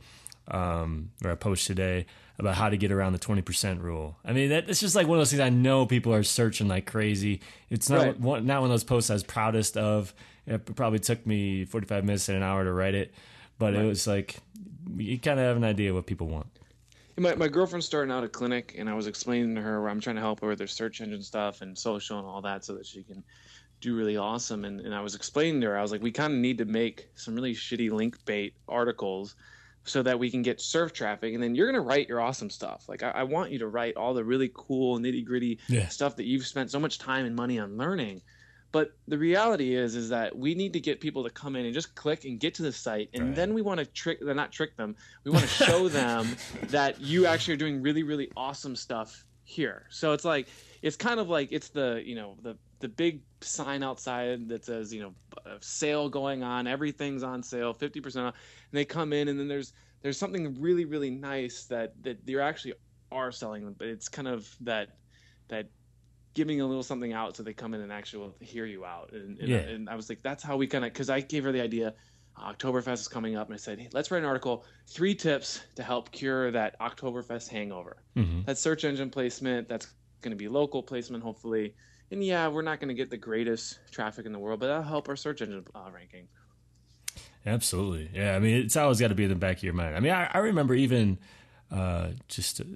um, 0.48 1.10
or 1.24 1.30
I 1.30 1.34
post 1.36 1.66
today 1.66 2.06
about 2.38 2.54
how 2.54 2.68
to 2.68 2.76
get 2.76 2.92
around 2.92 3.12
the 3.12 3.18
twenty 3.18 3.42
percent 3.42 3.80
rule. 3.80 4.16
I 4.24 4.32
mean, 4.32 4.50
that, 4.50 4.68
it's 4.68 4.80
just 4.80 4.94
like 4.94 5.06
one 5.06 5.18
of 5.18 5.20
those 5.20 5.30
things 5.30 5.40
I 5.40 5.50
know 5.50 5.86
people 5.86 6.12
are 6.14 6.22
searching 6.22 6.68
like 6.68 6.86
crazy. 6.86 7.40
It's 7.70 7.88
not 7.88 8.06
Right. 8.06 8.20
one, 8.20 8.46
not 8.46 8.60
one 8.60 8.70
of 8.70 8.74
those 8.74 8.84
posts 8.84 9.10
I 9.10 9.14
was 9.14 9.24
proudest 9.24 9.76
of. 9.76 10.12
It 10.46 10.74
probably 10.76 10.98
took 10.98 11.26
me 11.26 11.64
forty 11.64 11.86
five 11.86 12.04
minutes 12.04 12.28
and 12.28 12.36
an 12.38 12.42
hour 12.42 12.64
to 12.64 12.72
write 12.72 12.94
it, 12.94 13.12
but 13.58 13.74
it 13.74 13.84
was 13.84 14.06
like 14.06 14.36
you 14.96 15.18
kind 15.18 15.38
of 15.38 15.46
have 15.46 15.56
an 15.56 15.64
idea 15.64 15.92
what 15.94 16.06
people 16.06 16.26
want. 16.28 16.46
My, 17.18 17.34
my 17.34 17.48
girlfriend's 17.48 17.86
starting 17.86 18.12
out 18.12 18.24
a 18.24 18.28
clinic, 18.28 18.74
and 18.78 18.88
I 18.88 18.94
was 18.94 19.06
explaining 19.06 19.54
to 19.56 19.60
her 19.60 19.80
where 19.80 19.90
I'm 19.90 20.00
trying 20.00 20.16
to 20.16 20.22
help 20.22 20.40
her 20.40 20.48
with 20.48 20.60
her 20.60 20.66
search 20.66 21.00
engine 21.00 21.22
stuff 21.22 21.60
and 21.60 21.76
social 21.76 22.18
and 22.18 22.26
all 22.26 22.42
that 22.42 22.64
so 22.64 22.74
that 22.74 22.86
she 22.86 23.02
can 23.02 23.24
do 23.80 23.96
really 23.96 24.16
awesome. 24.16 24.64
And, 24.64 24.80
and 24.80 24.94
I 24.94 25.00
was 25.00 25.14
explaining 25.14 25.60
to 25.62 25.68
her, 25.68 25.78
I 25.78 25.82
was 25.82 25.92
like, 25.92 26.02
we 26.02 26.12
kind 26.12 26.32
of 26.32 26.38
need 26.38 26.58
to 26.58 26.64
make 26.64 27.08
some 27.14 27.34
really 27.34 27.54
shitty 27.54 27.90
link 27.90 28.24
bait 28.24 28.54
articles 28.68 29.34
so 29.84 30.02
that 30.02 30.18
we 30.18 30.30
can 30.30 30.42
get 30.42 30.60
surf 30.60 30.92
traffic 30.92 31.34
and 31.34 31.42
then 31.42 31.54
you're 31.54 31.66
going 31.66 31.82
to 31.82 31.88
write 31.88 32.08
your 32.08 32.20
awesome 32.20 32.50
stuff 32.50 32.88
like 32.88 33.02
I, 33.02 33.10
I, 33.10 33.22
want 33.22 33.50
you 33.50 33.58
to 33.60 33.68
write 33.68 33.96
all 33.96 34.12
the 34.12 34.22
really 34.22 34.50
cool 34.52 34.98
nitty 34.98 35.24
gritty 35.24 35.58
yeah. 35.68 35.88
stuff 35.88 36.16
that 36.16 36.26
you've 36.26 36.46
spent 36.46 36.70
so 36.70 36.78
much 36.78 36.98
time 36.98 37.24
and 37.24 37.34
money 37.34 37.58
on 37.58 37.78
learning 37.78 38.20
but 38.72 38.92
the 39.06 39.18
reality 39.18 39.74
is 39.74 39.94
is 39.94 40.08
that 40.08 40.36
we 40.36 40.54
need 40.54 40.72
to 40.72 40.80
get 40.80 41.00
people 41.00 41.24
to 41.24 41.30
come 41.30 41.56
in 41.56 41.64
and 41.64 41.74
just 41.74 41.94
click 41.94 42.24
and 42.24 42.40
get 42.40 42.54
to 42.54 42.62
the 42.62 42.72
site 42.72 43.08
and 43.14 43.26
right. 43.26 43.34
then 43.34 43.54
we 43.54 43.62
want 43.62 43.78
to 43.78 43.86
trick 43.86 44.18
they're 44.20 44.34
not 44.34 44.52
trick 44.52 44.76
them 44.76 44.94
we 45.24 45.30
want 45.30 45.42
to 45.42 45.64
show 45.64 45.88
them 45.88 46.36
that 46.68 47.00
you 47.00 47.26
actually 47.26 47.54
are 47.54 47.58
doing 47.58 47.82
really 47.82 48.02
really 48.02 48.30
awesome 48.36 48.76
stuff 48.76 49.24
here 49.44 49.86
so 49.88 50.12
it's 50.12 50.24
like 50.24 50.48
it's 50.82 50.96
kind 50.96 51.18
of 51.18 51.28
like 51.28 51.48
it's 51.50 51.68
the 51.68 52.02
you 52.04 52.14
know 52.14 52.36
the 52.42 52.56
the 52.80 52.88
big 52.88 53.20
sign 53.40 53.82
outside 53.82 54.48
that 54.48 54.64
says 54.64 54.92
you 54.92 55.00
know 55.00 55.14
uh, 55.46 55.56
sale 55.60 56.08
going 56.08 56.42
on 56.42 56.66
everything's 56.66 57.22
on 57.22 57.42
sale 57.42 57.74
50% 57.74 58.06
off 58.06 58.34
and 58.34 58.34
they 58.72 58.84
come 58.84 59.12
in 59.12 59.28
and 59.28 59.38
then 59.38 59.48
there's 59.48 59.72
there's 60.02 60.18
something 60.18 60.60
really 60.60 60.84
really 60.84 61.10
nice 61.10 61.64
that 61.64 61.94
that 62.02 62.18
you 62.26 62.40
actually 62.40 62.74
are 63.10 63.32
selling 63.32 63.64
them 63.64 63.74
but 63.78 63.88
it's 63.88 64.08
kind 64.08 64.28
of 64.28 64.54
that 64.60 64.90
that 65.48 65.66
giving 66.38 66.60
a 66.60 66.66
little 66.66 66.84
something 66.84 67.12
out 67.12 67.36
so 67.36 67.42
they 67.42 67.52
come 67.52 67.74
in 67.74 67.80
and 67.80 67.92
actually 67.92 68.30
hear 68.38 68.64
you 68.64 68.84
out 68.84 69.10
and, 69.12 69.38
and, 69.40 69.48
yeah. 69.48 69.56
and 69.56 69.90
i 69.90 69.96
was 69.96 70.08
like 70.08 70.22
that's 70.22 70.42
how 70.42 70.56
we 70.56 70.68
kind 70.68 70.84
of 70.84 70.92
because 70.92 71.10
i 71.10 71.18
gave 71.20 71.42
her 71.42 71.50
the 71.50 71.60
idea 71.60 71.92
oktoberfest 72.38 73.00
is 73.00 73.08
coming 73.08 73.34
up 73.34 73.48
and 73.48 73.54
i 73.54 73.56
said 73.56 73.80
hey, 73.80 73.88
let's 73.92 74.12
write 74.12 74.22
an 74.22 74.24
article 74.24 74.64
three 74.86 75.16
tips 75.16 75.60
to 75.74 75.82
help 75.82 76.12
cure 76.12 76.52
that 76.52 76.78
oktoberfest 76.78 77.48
hangover 77.48 77.96
mm-hmm. 78.16 78.42
that's 78.46 78.60
search 78.60 78.84
engine 78.84 79.10
placement 79.10 79.68
that's 79.68 79.88
going 80.20 80.30
to 80.30 80.36
be 80.36 80.46
local 80.46 80.80
placement 80.80 81.24
hopefully 81.24 81.74
and 82.10 82.24
yeah, 82.24 82.48
we're 82.48 82.62
not 82.62 82.80
going 82.80 82.88
to 82.88 82.94
get 82.94 83.10
the 83.10 83.16
greatest 83.16 83.78
traffic 83.90 84.24
in 84.24 84.32
the 84.32 84.38
world, 84.38 84.60
but 84.60 84.68
that'll 84.68 84.82
help 84.82 85.08
our 85.08 85.16
search 85.16 85.42
engine 85.42 85.64
uh, 85.74 85.90
ranking. 85.92 86.28
Absolutely, 87.44 88.10
yeah. 88.14 88.34
I 88.34 88.38
mean, 88.38 88.56
it's 88.56 88.76
always 88.76 89.00
got 89.00 89.08
to 89.08 89.14
be 89.14 89.24
in 89.24 89.30
the 89.30 89.36
back 89.36 89.58
of 89.58 89.62
your 89.62 89.74
mind. 89.74 89.94
I 89.94 90.00
mean, 90.00 90.12
I, 90.12 90.30
I 90.32 90.38
remember 90.38 90.74
even 90.74 91.18
uh, 91.70 92.08
just 92.28 92.56
to 92.56 92.66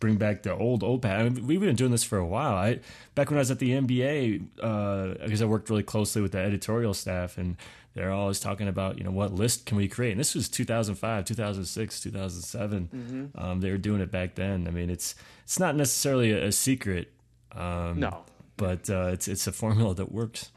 bring 0.00 0.16
back 0.16 0.42
the 0.42 0.54
old 0.54 0.82
old 0.82 1.02
pad. 1.02 1.20
I 1.20 1.28
mean, 1.28 1.46
we've 1.46 1.60
been 1.60 1.76
doing 1.76 1.90
this 1.90 2.04
for 2.04 2.18
a 2.18 2.26
while. 2.26 2.54
I 2.54 2.80
back 3.14 3.30
when 3.30 3.38
I 3.38 3.40
was 3.40 3.50
at 3.50 3.58
the 3.58 3.70
NBA, 3.70 4.46
uh, 4.62 5.24
because 5.24 5.42
I 5.42 5.44
worked 5.44 5.68
really 5.68 5.82
closely 5.82 6.22
with 6.22 6.32
the 6.32 6.38
editorial 6.38 6.94
staff, 6.94 7.36
and 7.36 7.56
they're 7.94 8.12
always 8.12 8.40
talking 8.40 8.68
about 8.68 8.96
you 8.96 9.04
know 9.04 9.10
what 9.10 9.32
list 9.34 9.66
can 9.66 9.76
we 9.76 9.88
create. 9.88 10.12
And 10.12 10.20
this 10.20 10.34
was 10.34 10.48
2005, 10.48 11.24
2006, 11.24 12.00
2007. 12.00 12.88
Mm-hmm. 12.94 13.44
Um, 13.44 13.60
they 13.60 13.70
were 13.70 13.78
doing 13.78 14.00
it 14.00 14.10
back 14.10 14.36
then. 14.36 14.66
I 14.66 14.70
mean, 14.70 14.88
it's 14.88 15.14
it's 15.44 15.58
not 15.58 15.76
necessarily 15.76 16.32
a, 16.32 16.46
a 16.46 16.52
secret. 16.52 17.12
Um, 17.52 18.00
no, 18.00 18.24
but 18.56 18.88
uh, 18.88 19.10
it's 19.12 19.28
it's 19.28 19.46
a 19.46 19.52
formula 19.52 19.94
that 19.94 20.10
works. 20.10 20.50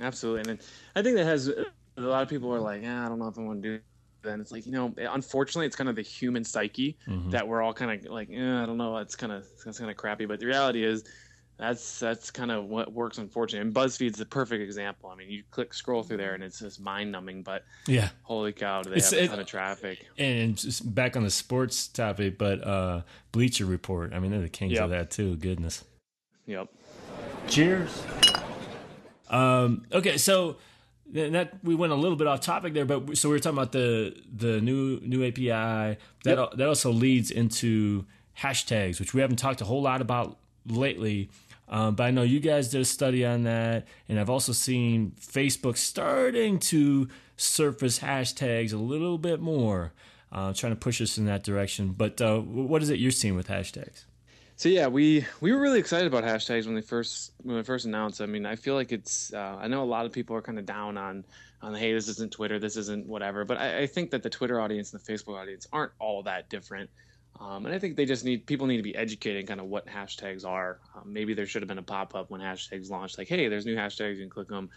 Absolutely, 0.00 0.52
and 0.52 0.60
I 0.94 1.02
think 1.02 1.16
that 1.16 1.24
has 1.24 1.48
a 1.48 1.66
lot 1.96 2.22
of 2.22 2.28
people 2.28 2.54
are 2.54 2.60
like, 2.60 2.82
yeah, 2.82 3.04
I 3.04 3.08
don't 3.08 3.18
know 3.18 3.28
if 3.28 3.38
I 3.38 3.42
want 3.42 3.62
to 3.62 3.78
do. 3.78 3.82
Then 4.26 4.40
it's 4.40 4.52
like 4.52 4.66
you 4.66 4.72
know, 4.72 4.94
unfortunately, 4.98 5.66
it's 5.66 5.76
kind 5.76 5.88
of 5.88 5.96
the 5.96 6.02
human 6.02 6.44
psyche 6.44 6.98
mm-hmm. 7.06 7.30
that 7.30 7.46
we're 7.46 7.62
all 7.62 7.72
kind 7.72 8.06
of 8.06 8.12
like, 8.12 8.28
eh, 8.30 8.62
I 8.62 8.66
don't 8.66 8.76
know, 8.76 8.98
it's 8.98 9.16
kind 9.16 9.32
of 9.32 9.46
it's 9.66 9.78
kind 9.78 9.90
of 9.90 9.96
crappy. 9.96 10.26
But 10.26 10.40
the 10.40 10.46
reality 10.46 10.84
is, 10.84 11.04
that's 11.58 11.98
that's 11.98 12.30
kind 12.30 12.50
of 12.50 12.66
what 12.66 12.92
works 12.92 13.16
unfortunately 13.16 13.66
and 13.66 13.74
buzzfeed's 13.74 14.18
the 14.18 14.26
perfect 14.26 14.62
example 14.62 15.08
i 15.08 15.14
mean 15.14 15.30
you 15.30 15.42
click 15.50 15.72
scroll 15.72 16.02
through 16.02 16.18
there 16.18 16.34
and 16.34 16.44
it's 16.44 16.58
just 16.58 16.78
mind 16.78 17.10
numbing 17.10 17.42
but 17.42 17.64
yeah 17.86 18.10
holy 18.24 18.52
cow 18.52 18.82
do 18.82 18.90
they 18.90 18.96
it's, 18.96 19.10
have 19.10 19.22
a 19.22 19.28
ton 19.28 19.40
of 19.40 19.46
traffic 19.46 20.04
and 20.18 20.58
just 20.58 20.94
back 20.94 21.16
on 21.16 21.22
the 21.22 21.30
sports 21.30 21.88
topic 21.88 22.36
but 22.36 22.62
uh 22.62 23.00
bleacher 23.32 23.64
report 23.64 24.12
i 24.12 24.18
mean 24.18 24.32
they're 24.32 24.42
the 24.42 24.50
kings 24.50 24.74
yep. 24.74 24.82
of 24.82 24.90
that 24.90 25.10
too 25.10 25.34
goodness 25.36 25.82
yep 26.44 26.68
Cheers. 27.48 28.02
Um, 29.30 29.84
okay, 29.92 30.18
so 30.18 30.56
that 31.12 31.52
we 31.62 31.74
went 31.74 31.92
a 31.92 31.96
little 31.96 32.16
bit 32.16 32.26
off 32.26 32.40
topic 32.40 32.74
there, 32.74 32.84
but 32.84 33.16
so 33.16 33.28
we 33.28 33.34
were 33.34 33.38
talking 33.38 33.58
about 33.58 33.72
the 33.72 34.16
the 34.34 34.60
new 34.60 35.00
new 35.00 35.26
API 35.26 35.98
that 36.24 36.38
yep. 36.38 36.52
that 36.56 36.68
also 36.68 36.90
leads 36.90 37.30
into 37.30 38.04
hashtags, 38.38 39.00
which 39.00 39.14
we 39.14 39.20
haven't 39.20 39.36
talked 39.36 39.60
a 39.60 39.64
whole 39.64 39.82
lot 39.82 40.00
about 40.00 40.38
lately. 40.66 41.30
Um, 41.68 41.96
but 41.96 42.04
I 42.04 42.10
know 42.10 42.22
you 42.22 42.38
guys 42.38 42.68
did 42.68 42.80
a 42.80 42.84
study 42.84 43.24
on 43.24 43.42
that, 43.44 43.86
and 44.08 44.20
I've 44.20 44.30
also 44.30 44.52
seen 44.52 45.12
Facebook 45.20 45.76
starting 45.76 46.58
to 46.60 47.08
surface 47.36 47.98
hashtags 47.98 48.72
a 48.72 48.76
little 48.76 49.18
bit 49.18 49.40
more, 49.40 49.92
uh, 50.30 50.52
trying 50.52 50.72
to 50.72 50.76
push 50.76 51.00
us 51.00 51.18
in 51.18 51.26
that 51.26 51.42
direction. 51.42 51.94
But 51.96 52.20
uh, 52.20 52.38
what 52.38 52.82
is 52.82 52.90
it 52.90 52.98
you're 53.00 53.10
seeing 53.10 53.34
with 53.34 53.48
hashtags? 53.48 54.04
So 54.58 54.70
yeah, 54.70 54.86
we 54.86 55.26
we 55.42 55.52
were 55.52 55.60
really 55.60 55.78
excited 55.78 56.06
about 56.06 56.24
hashtags 56.24 56.64
when 56.64 56.74
they 56.74 56.80
first 56.80 57.32
when 57.42 57.56
they 57.56 57.62
first 57.62 57.84
announced. 57.84 58.22
I 58.22 58.26
mean, 58.26 58.46
I 58.46 58.56
feel 58.56 58.74
like 58.74 58.90
it's. 58.90 59.32
Uh, 59.32 59.58
I 59.60 59.68
know 59.68 59.82
a 59.82 59.84
lot 59.84 60.06
of 60.06 60.12
people 60.12 60.34
are 60.34 60.40
kind 60.40 60.58
of 60.58 60.64
down 60.64 60.96
on 60.96 61.24
on 61.60 61.74
hey, 61.74 61.92
this 61.92 62.08
isn't 62.08 62.32
Twitter, 62.32 62.58
this 62.58 62.76
isn't 62.78 63.06
whatever. 63.06 63.44
But 63.44 63.58
I, 63.58 63.80
I 63.80 63.86
think 63.86 64.10
that 64.12 64.22
the 64.22 64.30
Twitter 64.30 64.58
audience 64.58 64.92
and 64.92 65.00
the 65.00 65.12
Facebook 65.12 65.38
audience 65.38 65.66
aren't 65.72 65.92
all 65.98 66.22
that 66.22 66.48
different. 66.48 66.88
Um, 67.38 67.66
and 67.66 67.74
I 67.74 67.78
think 67.78 67.96
they 67.96 68.06
just 68.06 68.24
need 68.24 68.46
people 68.46 68.66
need 68.66 68.78
to 68.78 68.82
be 68.82 68.96
educated 68.96 69.46
kind 69.46 69.60
of 69.60 69.66
what 69.66 69.86
hashtags 69.86 70.46
are. 70.46 70.80
Um, 70.94 71.12
maybe 71.12 71.34
there 71.34 71.44
should 71.44 71.60
have 71.60 71.68
been 71.68 71.76
a 71.76 71.82
pop 71.82 72.14
up 72.14 72.30
when 72.30 72.40
hashtags 72.40 72.88
launched, 72.88 73.18
like, 73.18 73.28
hey, 73.28 73.48
there's 73.48 73.66
new 73.66 73.76
hashtags, 73.76 74.14
you 74.14 74.22
can 74.22 74.30
click 74.30 74.48
them 74.48 74.70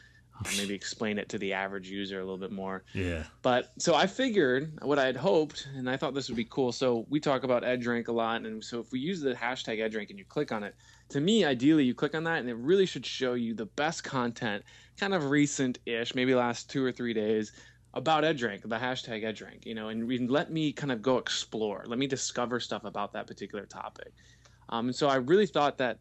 maybe 0.58 0.74
explain 0.74 1.18
it 1.18 1.30
to 1.30 1.38
the 1.38 1.54
average 1.54 1.90
user 1.90 2.20
a 2.20 2.24
little 2.24 2.38
bit 2.38 2.52
more. 2.52 2.84
Yeah. 2.94 3.24
But 3.42 3.72
so 3.78 3.96
I 3.96 4.08
figured 4.08 4.78
what 4.82 5.00
I 5.00 5.06
had 5.06 5.16
hoped, 5.16 5.68
and 5.76 5.90
I 5.90 5.98
thought 5.98 6.14
this 6.14 6.30
would 6.30 6.38
be 6.38 6.48
cool. 6.50 6.72
So 6.72 7.06
we 7.10 7.20
talk 7.20 7.44
about 7.44 7.64
EdgeRank 7.64 8.08
a 8.08 8.12
lot, 8.12 8.42
and 8.42 8.64
so 8.64 8.80
if 8.80 8.92
we 8.92 9.00
use 9.00 9.22
the 9.22 9.34
hashtag 9.34 9.80
EdgeRank 9.80 10.10
and 10.10 10.20
you 10.20 10.26
click 10.26 10.52
on 10.52 10.64
it, 10.64 10.76
to 11.10 11.20
me, 11.20 11.46
ideally, 11.46 11.84
you 11.84 11.94
click 11.94 12.16
on 12.16 12.24
that, 12.26 12.40
and 12.40 12.50
it 12.50 12.56
really 12.56 12.86
should 12.86 13.06
show 13.06 13.34
you 13.34 13.54
the 13.54 13.66
best 13.66 14.04
content, 14.04 14.64
kind 15.00 15.14
of 15.14 15.30
recent-ish, 15.30 16.16
maybe 16.16 16.36
last 16.36 16.70
two 16.70 16.84
or 16.84 16.92
three 16.92 17.14
days 17.14 17.52
about 17.96 18.24
EdgeRank, 18.24 18.62
the 18.62 18.78
hashtag 18.78 19.24
EdgeRank, 19.24 19.66
you 19.66 19.74
know, 19.74 19.90
and 19.90 20.30
let 20.30 20.52
me 20.52 20.72
kind 20.72 20.92
of 20.92 21.02
go 21.02 21.18
explore, 21.18 21.84
let 21.88 21.98
me 21.98 22.06
discover 22.06 22.60
stuff 22.60 22.84
about 22.84 23.12
that 23.14 23.26
particular 23.26 23.66
topic. 23.66 24.14
Um, 24.70 24.88
and 24.88 24.96
so 24.96 25.08
I 25.08 25.16
really 25.16 25.48
thought 25.48 25.80
that 25.80 25.98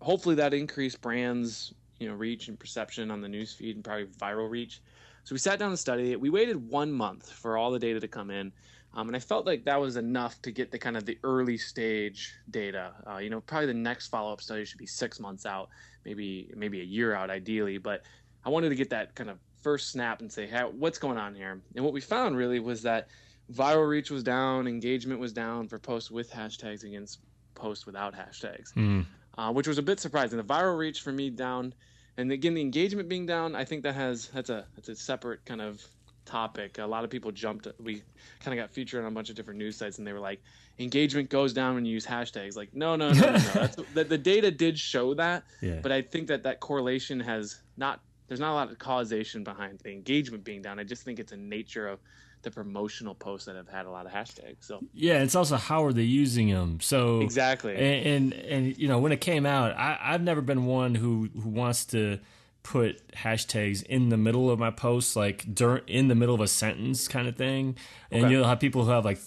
hopefully 0.00 0.34
that 0.34 0.52
increased 0.52 1.00
brands 1.00 1.72
you 2.02 2.08
know 2.08 2.14
reach 2.14 2.48
and 2.48 2.58
perception 2.58 3.10
on 3.10 3.20
the 3.20 3.28
newsfeed 3.28 3.74
and 3.74 3.84
probably 3.84 4.06
viral 4.06 4.50
reach. 4.50 4.82
So 5.24 5.34
we 5.34 5.38
sat 5.38 5.58
down 5.58 5.68
and 5.68 5.78
studied 5.78 6.10
it. 6.10 6.20
We 6.20 6.30
waited 6.30 6.56
one 6.68 6.90
month 6.90 7.30
for 7.30 7.56
all 7.56 7.70
the 7.70 7.78
data 7.78 8.00
to 8.00 8.08
come 8.08 8.30
in, 8.30 8.52
um, 8.94 9.08
and 9.08 9.16
I 9.16 9.20
felt 9.20 9.46
like 9.46 9.64
that 9.64 9.80
was 9.80 9.96
enough 9.96 10.40
to 10.42 10.50
get 10.50 10.70
the 10.70 10.78
kind 10.78 10.96
of 10.96 11.06
the 11.06 11.18
early 11.22 11.56
stage 11.56 12.34
data. 12.50 12.92
Uh, 13.08 13.18
you 13.18 13.30
know, 13.30 13.40
probably 13.40 13.66
the 13.66 13.74
next 13.74 14.08
follow 14.08 14.32
up 14.32 14.40
study 14.40 14.64
should 14.64 14.78
be 14.78 14.86
six 14.86 15.20
months 15.20 15.46
out, 15.46 15.68
maybe 16.04 16.50
maybe 16.56 16.80
a 16.80 16.84
year 16.84 17.14
out 17.14 17.30
ideally. 17.30 17.78
But 17.78 18.02
I 18.44 18.50
wanted 18.50 18.70
to 18.70 18.74
get 18.74 18.90
that 18.90 19.14
kind 19.14 19.30
of 19.30 19.38
first 19.62 19.90
snap 19.90 20.20
and 20.20 20.30
say, 20.30 20.46
hey, 20.46 20.62
what's 20.76 20.98
going 20.98 21.18
on 21.18 21.34
here? 21.34 21.60
And 21.76 21.84
what 21.84 21.94
we 21.94 22.00
found 22.00 22.36
really 22.36 22.58
was 22.58 22.82
that 22.82 23.08
viral 23.52 23.88
reach 23.88 24.10
was 24.10 24.22
down, 24.22 24.66
engagement 24.66 25.20
was 25.20 25.32
down 25.32 25.68
for 25.68 25.78
posts 25.78 26.10
with 26.10 26.30
hashtags 26.30 26.84
against 26.84 27.20
posts 27.54 27.86
without 27.86 28.14
hashtags, 28.14 28.72
mm. 28.74 29.06
uh, 29.38 29.52
which 29.52 29.68
was 29.68 29.78
a 29.78 29.82
bit 29.82 30.00
surprising. 30.00 30.36
The 30.36 30.44
viral 30.44 30.76
reach 30.76 31.00
for 31.00 31.12
me 31.12 31.30
down 31.30 31.72
and 32.16 32.30
again 32.32 32.54
the 32.54 32.60
engagement 32.60 33.08
being 33.08 33.26
down 33.26 33.54
i 33.54 33.64
think 33.64 33.82
that 33.82 33.94
has 33.94 34.28
that's 34.28 34.50
a 34.50 34.66
that's 34.74 34.88
a 34.88 34.96
separate 34.96 35.44
kind 35.44 35.60
of 35.60 35.82
topic 36.24 36.78
a 36.78 36.86
lot 36.86 37.02
of 37.02 37.10
people 37.10 37.32
jumped 37.32 37.66
we 37.80 38.02
kind 38.40 38.56
of 38.58 38.62
got 38.62 38.70
featured 38.70 39.02
on 39.02 39.10
a 39.10 39.14
bunch 39.14 39.28
of 39.28 39.34
different 39.34 39.58
news 39.58 39.76
sites 39.76 39.98
and 39.98 40.06
they 40.06 40.12
were 40.12 40.20
like 40.20 40.40
engagement 40.78 41.28
goes 41.28 41.52
down 41.52 41.74
when 41.74 41.84
you 41.84 41.92
use 41.92 42.06
hashtags 42.06 42.56
like 42.56 42.72
no 42.74 42.94
no 42.94 43.12
no 43.12 43.20
no, 43.20 43.38
no. 43.54 43.66
the, 43.94 44.04
the 44.04 44.18
data 44.18 44.50
did 44.50 44.78
show 44.78 45.14
that 45.14 45.42
yeah. 45.60 45.80
but 45.82 45.90
i 45.90 46.00
think 46.00 46.28
that 46.28 46.44
that 46.44 46.60
correlation 46.60 47.18
has 47.18 47.60
not 47.76 48.00
there's 48.28 48.40
not 48.40 48.52
a 48.52 48.54
lot 48.54 48.70
of 48.70 48.78
causation 48.78 49.42
behind 49.42 49.80
the 49.80 49.90
engagement 49.90 50.44
being 50.44 50.62
down 50.62 50.78
i 50.78 50.84
just 50.84 51.02
think 51.02 51.18
it's 51.18 51.32
a 51.32 51.36
nature 51.36 51.88
of 51.88 51.98
the 52.42 52.50
promotional 52.50 53.14
posts 53.14 53.46
that 53.46 53.56
have 53.56 53.68
had 53.68 53.86
a 53.86 53.90
lot 53.90 54.06
of 54.06 54.12
hashtags. 54.12 54.56
So 54.60 54.80
yeah, 54.92 55.22
it's 55.22 55.34
also 55.34 55.56
how 55.56 55.84
are 55.84 55.92
they 55.92 56.02
using 56.02 56.50
them? 56.50 56.80
So 56.80 57.20
exactly, 57.20 57.74
and 57.74 58.06
and, 58.06 58.32
and 58.32 58.78
you 58.78 58.88
know 58.88 58.98
when 58.98 59.12
it 59.12 59.20
came 59.20 59.46
out, 59.46 59.76
I, 59.76 59.98
I've 60.00 60.22
never 60.22 60.40
been 60.40 60.66
one 60.66 60.94
who 60.94 61.28
who 61.40 61.48
wants 61.48 61.84
to 61.86 62.18
put 62.62 63.00
hashtags 63.12 63.82
in 63.82 64.08
the 64.08 64.16
middle 64.16 64.50
of 64.50 64.58
my 64.58 64.70
posts, 64.70 65.16
like 65.16 65.44
in 65.86 66.08
the 66.08 66.14
middle 66.14 66.34
of 66.34 66.40
a 66.40 66.48
sentence 66.48 67.08
kind 67.08 67.28
of 67.28 67.36
thing. 67.36 67.76
And 68.10 68.24
okay. 68.24 68.32
you'll 68.32 68.44
have 68.44 68.60
people 68.60 68.84
who 68.84 68.90
have 68.90 69.04
like 69.04 69.18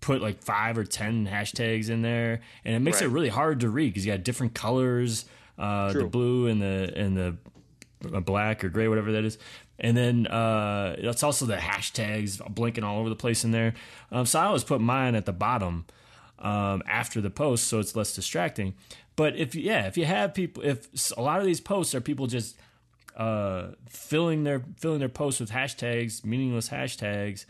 put 0.00 0.22
like 0.22 0.42
five 0.42 0.78
or 0.78 0.84
ten 0.84 1.26
hashtags 1.26 1.90
in 1.90 2.02
there, 2.02 2.40
and 2.64 2.74
it 2.74 2.80
makes 2.80 3.00
right. 3.00 3.06
it 3.06 3.12
really 3.12 3.28
hard 3.28 3.60
to 3.60 3.68
read 3.68 3.88
because 3.88 4.04
you 4.04 4.12
got 4.12 4.24
different 4.24 4.54
colors, 4.54 5.24
uh, 5.58 5.92
the 5.92 6.04
blue 6.04 6.46
and 6.46 6.60
the 6.60 6.92
and 6.96 7.16
the 7.16 7.36
black 8.20 8.64
or 8.64 8.68
gray, 8.68 8.88
whatever 8.88 9.12
that 9.12 9.24
is. 9.24 9.38
And 9.78 9.96
then 9.96 10.26
uh, 10.26 10.96
it's 10.98 11.22
also 11.22 11.46
the 11.46 11.56
hashtags 11.56 12.42
blinking 12.54 12.84
all 12.84 12.98
over 12.98 13.08
the 13.08 13.16
place 13.16 13.44
in 13.44 13.50
there. 13.50 13.74
Um, 14.10 14.26
so 14.26 14.40
I 14.40 14.46
always 14.46 14.64
put 14.64 14.80
mine 14.80 15.14
at 15.14 15.26
the 15.26 15.32
bottom 15.32 15.84
um, 16.38 16.82
after 16.86 17.20
the 17.20 17.30
post, 17.30 17.64
so 17.64 17.78
it's 17.78 17.94
less 17.94 18.14
distracting. 18.14 18.74
But 19.16 19.36
if 19.36 19.54
yeah, 19.54 19.86
if 19.86 19.96
you 19.96 20.04
have 20.04 20.34
people, 20.34 20.62
if 20.62 20.88
a 21.16 21.22
lot 21.22 21.40
of 21.40 21.46
these 21.46 21.60
posts 21.60 21.94
are 21.94 22.00
people 22.00 22.26
just 22.26 22.56
uh, 23.16 23.68
filling 23.88 24.44
their 24.44 24.62
filling 24.76 24.98
their 24.98 25.08
posts 25.08 25.40
with 25.40 25.50
hashtags, 25.50 26.24
meaningless 26.24 26.68
hashtags, 26.68 27.46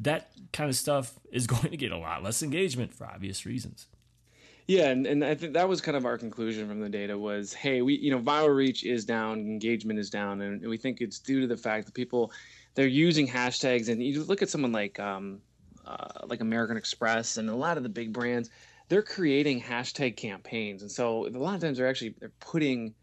that 0.00 0.30
kind 0.52 0.68
of 0.68 0.76
stuff 0.76 1.14
is 1.32 1.46
going 1.46 1.70
to 1.70 1.76
get 1.76 1.92
a 1.92 1.98
lot 1.98 2.22
less 2.22 2.42
engagement 2.42 2.94
for 2.94 3.06
obvious 3.06 3.46
reasons. 3.46 3.86
Yeah, 4.68 4.90
and, 4.90 5.06
and 5.06 5.24
I 5.24 5.34
think 5.34 5.54
that 5.54 5.66
was 5.66 5.80
kind 5.80 5.96
of 5.96 6.04
our 6.04 6.18
conclusion 6.18 6.68
from 6.68 6.80
the 6.80 6.90
data 6.90 7.18
was, 7.18 7.54
hey, 7.54 7.80
we 7.80 7.94
you 7.96 8.10
know 8.10 8.20
viral 8.20 8.54
reach 8.54 8.84
is 8.84 9.06
down, 9.06 9.40
engagement 9.40 9.98
is 9.98 10.10
down, 10.10 10.42
and 10.42 10.68
we 10.68 10.76
think 10.76 11.00
it's 11.00 11.18
due 11.18 11.40
to 11.40 11.46
the 11.46 11.56
fact 11.56 11.86
that 11.86 11.94
people 11.94 12.32
they're 12.74 12.86
using 12.86 13.26
hashtags, 13.26 13.88
and 13.88 14.02
you 14.02 14.22
look 14.24 14.42
at 14.42 14.50
someone 14.50 14.72
like 14.72 15.00
um, 15.00 15.42
uh, 15.86 16.26
like 16.26 16.42
American 16.42 16.76
Express 16.76 17.38
and 17.38 17.48
a 17.48 17.56
lot 17.56 17.78
of 17.78 17.82
the 17.82 17.88
big 17.88 18.12
brands, 18.12 18.50
they're 18.90 19.02
creating 19.02 19.62
hashtag 19.62 20.18
campaigns, 20.18 20.82
and 20.82 20.90
so 20.92 21.26
a 21.26 21.30
lot 21.30 21.54
of 21.54 21.62
times 21.62 21.78
they're 21.78 21.88
actually 21.88 22.14
they're 22.18 22.34
putting 22.40 22.94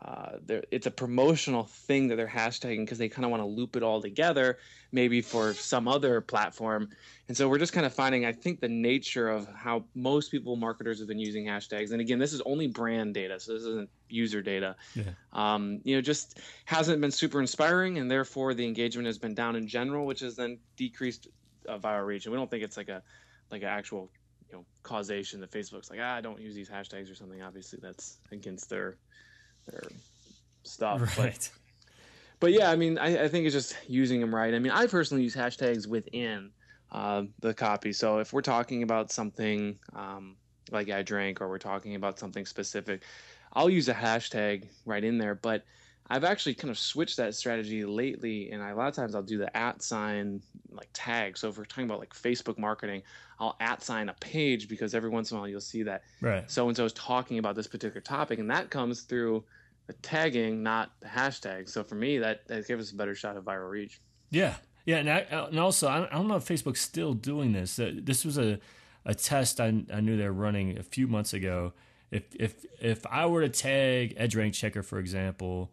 uh, 0.00 0.38
it's 0.70 0.86
a 0.86 0.90
promotional 0.92 1.64
thing 1.64 2.06
that 2.06 2.16
they're 2.16 2.28
hashtagging 2.28 2.80
because 2.80 2.98
they 2.98 3.08
kind 3.08 3.24
of 3.24 3.32
want 3.32 3.42
to 3.42 3.46
loop 3.46 3.74
it 3.74 3.82
all 3.82 4.00
together, 4.00 4.58
maybe 4.92 5.20
for 5.20 5.52
some 5.54 5.88
other 5.88 6.20
platform. 6.20 6.88
And 7.26 7.36
so 7.36 7.48
we're 7.48 7.58
just 7.58 7.72
kind 7.72 7.84
of 7.84 7.92
finding, 7.92 8.24
I 8.24 8.32
think, 8.32 8.60
the 8.60 8.68
nature 8.68 9.28
of 9.28 9.48
how 9.56 9.84
most 9.96 10.30
people, 10.30 10.54
marketers, 10.54 11.00
have 11.00 11.08
been 11.08 11.18
using 11.18 11.46
hashtags. 11.46 11.90
And 11.90 12.00
again, 12.00 12.20
this 12.20 12.32
is 12.32 12.40
only 12.42 12.68
brand 12.68 13.14
data, 13.14 13.40
so 13.40 13.54
this 13.54 13.64
isn't 13.64 13.90
user 14.08 14.40
data. 14.40 14.76
Yeah. 14.94 15.02
Um, 15.32 15.80
you 15.82 15.96
know, 15.96 16.00
just 16.00 16.38
hasn't 16.64 17.00
been 17.00 17.10
super 17.10 17.40
inspiring, 17.40 17.98
and 17.98 18.08
therefore 18.08 18.54
the 18.54 18.64
engagement 18.64 19.06
has 19.06 19.18
been 19.18 19.34
down 19.34 19.56
in 19.56 19.66
general, 19.66 20.06
which 20.06 20.20
has 20.20 20.36
then 20.36 20.58
decreased 20.76 21.26
uh, 21.68 21.76
viral 21.76 22.06
reach. 22.06 22.24
And 22.24 22.32
we 22.32 22.38
don't 22.38 22.50
think 22.50 22.62
it's 22.62 22.76
like 22.76 22.88
a 22.88 23.02
like 23.50 23.62
an 23.62 23.68
actual 23.68 24.10
you 24.48 24.56
know 24.56 24.64
causation 24.84 25.40
that 25.40 25.50
Facebook's 25.50 25.90
like, 25.90 25.98
ah, 26.00 26.14
I 26.14 26.20
don't 26.20 26.40
use 26.40 26.54
these 26.54 26.70
hashtags 26.70 27.10
or 27.10 27.16
something. 27.16 27.42
Obviously, 27.42 27.80
that's 27.82 28.18
against 28.30 28.70
their 28.70 28.96
their 29.70 29.82
stuff. 30.62 31.18
Right. 31.18 31.32
But, 31.32 31.50
but 32.40 32.52
yeah, 32.52 32.70
I 32.70 32.76
mean, 32.76 32.98
I, 32.98 33.24
I, 33.24 33.28
think 33.28 33.46
it's 33.46 33.54
just 33.54 33.76
using 33.88 34.20
them 34.20 34.34
right. 34.34 34.54
I 34.54 34.58
mean, 34.58 34.72
I 34.72 34.86
personally 34.86 35.24
use 35.24 35.34
hashtags 35.34 35.86
within 35.86 36.50
uh, 36.92 37.24
the 37.40 37.52
copy. 37.52 37.92
So 37.92 38.18
if 38.18 38.32
we're 38.32 38.42
talking 38.42 38.82
about 38.82 39.10
something 39.10 39.78
um, 39.94 40.36
like 40.70 40.88
EdgeRank, 40.88 41.40
or 41.40 41.48
we're 41.48 41.58
talking 41.58 41.94
about 41.94 42.18
something 42.18 42.46
specific, 42.46 43.02
I'll 43.52 43.70
use 43.70 43.88
a 43.88 43.94
hashtag 43.94 44.66
right 44.84 45.02
in 45.02 45.18
there. 45.18 45.34
But 45.34 45.64
I've 46.10 46.24
actually 46.24 46.54
kind 46.54 46.70
of 46.70 46.78
switched 46.78 47.16
that 47.18 47.34
strategy 47.34 47.84
lately, 47.84 48.50
and 48.50 48.62
I, 48.62 48.70
a 48.70 48.76
lot 48.76 48.88
of 48.88 48.94
times 48.94 49.14
I'll 49.14 49.22
do 49.22 49.38
the 49.38 49.54
at 49.56 49.82
sign 49.82 50.40
like 50.70 50.88
tag. 50.92 51.36
So 51.36 51.48
if 51.48 51.58
we're 51.58 51.64
talking 51.64 51.84
about 51.84 51.98
like 51.98 52.14
Facebook 52.14 52.58
marketing, 52.58 53.02
I'll 53.38 53.56
at 53.60 53.82
sign 53.82 54.08
a 54.08 54.14
page 54.14 54.68
because 54.68 54.94
every 54.94 55.10
once 55.10 55.30
in 55.30 55.36
a 55.36 55.40
while 55.40 55.48
you'll 55.48 55.60
see 55.60 55.82
that 55.82 56.02
so 56.46 56.68
and 56.68 56.76
so 56.76 56.84
is 56.84 56.92
talking 56.94 57.38
about 57.38 57.56
this 57.56 57.66
particular 57.66 58.00
topic, 58.00 58.38
and 58.38 58.50
that 58.50 58.70
comes 58.70 59.02
through 59.02 59.44
tagging, 59.94 60.62
not 60.62 60.92
the 61.00 61.08
hashtag. 61.08 61.68
So 61.68 61.82
for 61.82 61.94
me, 61.94 62.18
that 62.18 62.46
that 62.48 62.66
gives 62.66 62.88
us 62.88 62.92
a 62.92 62.96
better 62.96 63.14
shot 63.14 63.36
of 63.36 63.44
viral 63.44 63.70
reach. 63.70 64.00
Yeah, 64.30 64.54
yeah, 64.84 64.98
and 64.98 65.10
I, 65.10 65.18
and 65.18 65.58
also 65.58 65.88
I 65.88 66.08
don't 66.10 66.28
know 66.28 66.36
if 66.36 66.46
Facebook's 66.46 66.80
still 66.80 67.14
doing 67.14 67.52
this. 67.52 67.78
Uh, 67.78 67.92
this 67.94 68.24
was 68.24 68.38
a 68.38 68.58
a 69.04 69.14
test 69.14 69.60
I, 69.60 69.84
I 69.92 70.00
knew 70.00 70.16
they 70.16 70.24
were 70.24 70.32
running 70.32 70.78
a 70.78 70.82
few 70.82 71.06
months 71.06 71.32
ago. 71.32 71.72
If 72.10 72.24
if 72.34 72.64
if 72.80 73.06
I 73.06 73.26
were 73.26 73.42
to 73.42 73.48
tag 73.48 74.16
EdgeRank 74.16 74.54
Checker, 74.54 74.82
for 74.82 74.98
example, 74.98 75.70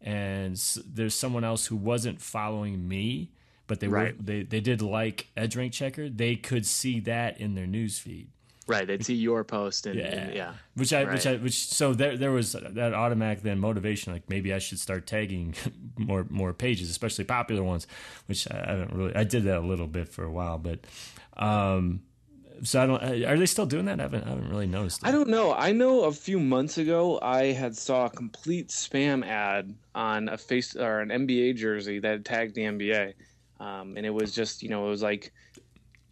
and 0.00 0.56
there's 0.86 1.14
someone 1.14 1.44
else 1.44 1.66
who 1.66 1.76
wasn't 1.76 2.20
following 2.20 2.86
me, 2.86 3.32
but 3.66 3.80
they 3.80 3.88
right. 3.88 4.16
were 4.16 4.22
they, 4.22 4.42
they 4.42 4.60
did 4.60 4.82
like 4.82 5.28
EdgeRank 5.36 5.72
Checker, 5.72 6.08
they 6.08 6.36
could 6.36 6.64
see 6.66 7.00
that 7.00 7.40
in 7.40 7.54
their 7.54 7.66
news 7.66 7.98
feed. 7.98 8.28
Right, 8.68 8.84
they'd 8.84 9.04
see 9.04 9.14
your 9.14 9.44
post 9.44 9.86
and 9.86 9.96
yeah, 9.96 10.06
and, 10.06 10.34
yeah. 10.34 10.52
which 10.74 10.92
I 10.92 11.04
right. 11.04 11.12
which 11.12 11.26
I 11.26 11.36
which 11.36 11.68
so 11.68 11.94
there 11.94 12.16
there 12.16 12.32
was 12.32 12.52
that 12.52 12.94
automatic 12.94 13.42
then 13.42 13.60
motivation 13.60 14.12
like 14.12 14.28
maybe 14.28 14.52
I 14.52 14.58
should 14.58 14.80
start 14.80 15.06
tagging 15.06 15.54
more 15.96 16.26
more 16.30 16.52
pages, 16.52 16.90
especially 16.90 17.24
popular 17.24 17.62
ones, 17.62 17.86
which 18.26 18.50
I, 18.50 18.64
I 18.64 18.74
don't 18.74 18.92
really 18.92 19.14
I 19.14 19.22
did 19.22 19.44
that 19.44 19.58
a 19.58 19.66
little 19.66 19.86
bit 19.86 20.08
for 20.08 20.24
a 20.24 20.30
while, 20.30 20.58
but 20.58 20.80
um 21.36 22.00
so 22.64 22.82
I 22.82 22.86
don't 22.86 23.24
are 23.24 23.38
they 23.38 23.46
still 23.46 23.66
doing 23.66 23.84
that? 23.84 24.00
I 24.00 24.02
haven't 24.02 24.24
I 24.24 24.30
haven't 24.30 24.48
really 24.48 24.66
noticed. 24.66 25.02
That. 25.02 25.08
I 25.08 25.12
don't 25.12 25.28
know. 25.28 25.54
I 25.54 25.70
know 25.70 26.04
a 26.04 26.12
few 26.12 26.40
months 26.40 26.76
ago 26.76 27.20
I 27.22 27.52
had 27.52 27.76
saw 27.76 28.06
a 28.06 28.10
complete 28.10 28.70
spam 28.70 29.24
ad 29.24 29.72
on 29.94 30.28
a 30.28 30.36
face 30.36 30.74
or 30.74 31.00
an 31.00 31.10
NBA 31.10 31.54
jersey 31.54 32.00
that 32.00 32.24
tagged 32.24 32.56
the 32.56 32.62
NBA. 32.62 33.14
Um, 33.60 33.96
and 33.96 34.04
it 34.04 34.10
was 34.10 34.34
just 34.34 34.64
you 34.64 34.70
know 34.70 34.86
it 34.86 34.90
was 34.90 35.02
like 35.02 35.32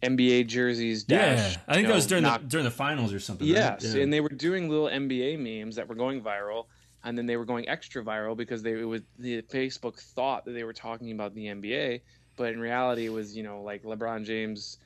NBA 0.05 0.47
jerseys. 0.47 1.03
Dash, 1.03 1.53
yeah, 1.53 1.61
I 1.67 1.73
think 1.73 1.87
that 1.87 1.89
know, 1.89 1.95
was 1.95 2.07
during 2.07 2.23
knock- 2.23 2.41
the 2.41 2.47
during 2.47 2.65
the 2.65 2.71
finals 2.71 3.13
or 3.13 3.19
something. 3.19 3.47
Yes, 3.47 3.83
right? 3.83 3.95
yeah. 3.95 4.03
and 4.03 4.13
they 4.13 4.21
were 4.21 4.29
doing 4.29 4.69
little 4.69 4.87
NBA 4.87 5.39
memes 5.39 5.75
that 5.75 5.87
were 5.87 5.95
going 5.95 6.21
viral, 6.21 6.65
and 7.03 7.17
then 7.17 7.25
they 7.25 7.37
were 7.37 7.45
going 7.45 7.67
extra 7.67 8.03
viral 8.03 8.35
because 8.35 8.61
they 8.63 8.71
it 8.71 8.87
was 8.87 9.01
the 9.19 9.41
Facebook 9.43 9.99
thought 9.99 10.45
that 10.45 10.51
they 10.51 10.63
were 10.63 10.73
talking 10.73 11.11
about 11.11 11.33
the 11.33 11.45
NBA, 11.45 12.01
but 12.35 12.53
in 12.53 12.59
reality 12.59 13.05
it 13.05 13.13
was 13.13 13.35
you 13.35 13.43
know 13.43 13.61
like 13.61 13.83
LeBron 13.83 14.25
James, 14.25 14.77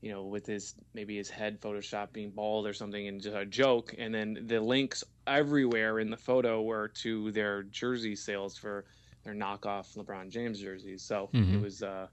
you 0.00 0.12
know 0.12 0.24
with 0.24 0.46
his 0.46 0.74
maybe 0.94 1.16
his 1.16 1.30
head 1.30 1.60
Photoshop 1.60 2.12
being 2.12 2.30
bald 2.30 2.66
or 2.66 2.74
something, 2.74 3.08
and 3.08 3.20
just 3.20 3.36
a 3.36 3.46
joke, 3.46 3.94
and 3.98 4.14
then 4.14 4.44
the 4.46 4.60
links 4.60 5.02
everywhere 5.26 5.98
in 5.98 6.10
the 6.10 6.16
photo 6.16 6.62
were 6.62 6.88
to 6.88 7.32
their 7.32 7.64
jersey 7.64 8.14
sales 8.14 8.56
for 8.56 8.84
their 9.24 9.34
knockoff 9.34 9.96
LeBron 9.96 10.28
James 10.28 10.60
jerseys. 10.60 11.02
So 11.02 11.30
mm-hmm. 11.32 11.54
it 11.56 11.60
was. 11.60 11.82
uh 11.82 12.06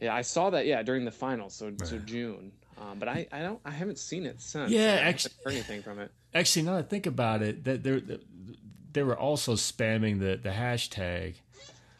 yeah, 0.00 0.14
I 0.14 0.22
saw 0.22 0.50
that. 0.50 0.66
Yeah, 0.66 0.82
during 0.82 1.04
the 1.04 1.10
finals, 1.10 1.54
so 1.54 1.66
right. 1.66 1.86
so 1.86 1.98
June. 1.98 2.52
Um, 2.80 2.98
but 2.98 3.08
I, 3.08 3.26
I 3.30 3.40
don't 3.40 3.60
I 3.64 3.70
haven't 3.70 3.98
seen 3.98 4.24
it 4.24 4.40
since. 4.40 4.70
Yeah, 4.70 5.00
actually, 5.02 5.34
heard 5.44 5.52
anything 5.52 5.82
from 5.82 5.98
it. 5.98 6.10
Actually, 6.34 6.62
now 6.62 6.74
that 6.74 6.84
I 6.84 6.88
think 6.88 7.06
about 7.06 7.42
it, 7.42 7.64
that 7.64 7.82
they 7.82 8.00
they 8.92 9.02
were 9.02 9.18
also 9.18 9.54
spamming 9.54 10.20
the 10.20 10.38
the 10.40 10.50
hashtag. 10.50 11.34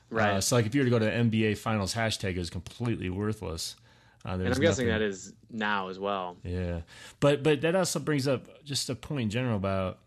Right. 0.08 0.30
Uh, 0.30 0.40
so 0.40 0.56
like 0.56 0.66
if 0.66 0.74
you 0.74 0.80
were 0.80 0.84
to 0.84 0.90
go 0.90 0.98
to 0.98 1.04
the 1.04 1.10
NBA 1.10 1.58
Finals 1.58 1.94
hashtag, 1.94 2.36
is 2.36 2.48
completely 2.48 3.10
worthless. 3.10 3.76
Uh, 4.24 4.32
and 4.32 4.48
I'm 4.48 4.60
guessing 4.60 4.88
that 4.88 5.02
is 5.02 5.32
now 5.50 5.88
as 5.88 5.98
well. 5.98 6.36
Yeah, 6.44 6.80
but 7.20 7.42
but 7.42 7.60
that 7.62 7.74
also 7.74 7.98
brings 7.98 8.28
up 8.28 8.64
just 8.64 8.88
a 8.90 8.94
point 8.94 9.22
in 9.22 9.30
general 9.30 9.56
about 9.56 9.98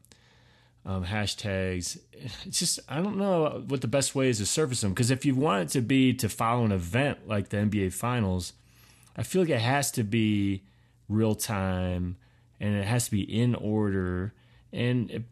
um, 0.86 1.06
hashtags. 1.06 2.00
It's 2.46 2.60
just 2.60 2.80
I 2.88 3.02
don't 3.02 3.18
know 3.18 3.64
what 3.68 3.82
the 3.82 3.88
best 3.88 4.16
way 4.16 4.30
is 4.30 4.40
to 4.40 4.46
surface 4.46 4.82
them 4.82 4.92
because 4.92 5.12
if 5.12 5.26
you 5.26 5.36
want 5.36 5.64
it 5.64 5.70
to 5.74 5.82
be 5.82 6.14
to 6.16 6.30
follow 6.30 6.66
an 6.66 6.72
event 6.72 7.28
like 7.28 7.50
the 7.50 7.58
NBA 7.58 7.94
Finals, 7.94 8.54
I 9.16 9.24
feel 9.24 9.42
like 9.44 9.50
it 9.50 9.62
has 9.62 9.92
to 9.92 10.04
be 10.04 10.64
real 11.10 11.36
time 11.36 12.18
and 12.60 12.76
it 12.76 12.86
has 12.86 13.06
to 13.06 13.12
be 13.12 13.22
in 13.22 13.56
order 13.56 14.34
and 14.72 15.10
it 15.12 15.24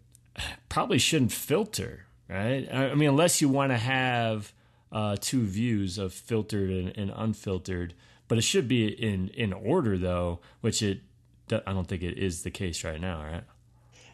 probably 0.69 0.97
shouldn't 0.97 1.31
filter, 1.31 2.05
right? 2.29 2.67
I 2.71 2.95
mean, 2.95 3.09
unless 3.09 3.41
you 3.41 3.49
want 3.49 3.71
to 3.71 3.77
have 3.77 4.53
uh, 4.91 5.17
two 5.19 5.43
views 5.43 5.97
of 5.97 6.13
filtered 6.13 6.69
and, 6.69 6.97
and 6.97 7.11
unfiltered, 7.15 7.93
but 8.27 8.37
it 8.37 8.41
should 8.41 8.67
be 8.67 8.87
in 8.87 9.29
in 9.29 9.51
order 9.51 9.97
though, 9.97 10.39
which 10.61 10.81
it 10.81 11.01
I 11.51 11.73
don't 11.73 11.87
think 11.87 12.03
it 12.03 12.17
is 12.17 12.43
the 12.43 12.51
case 12.51 12.83
right 12.83 13.01
now, 13.01 13.21
right? 13.23 13.43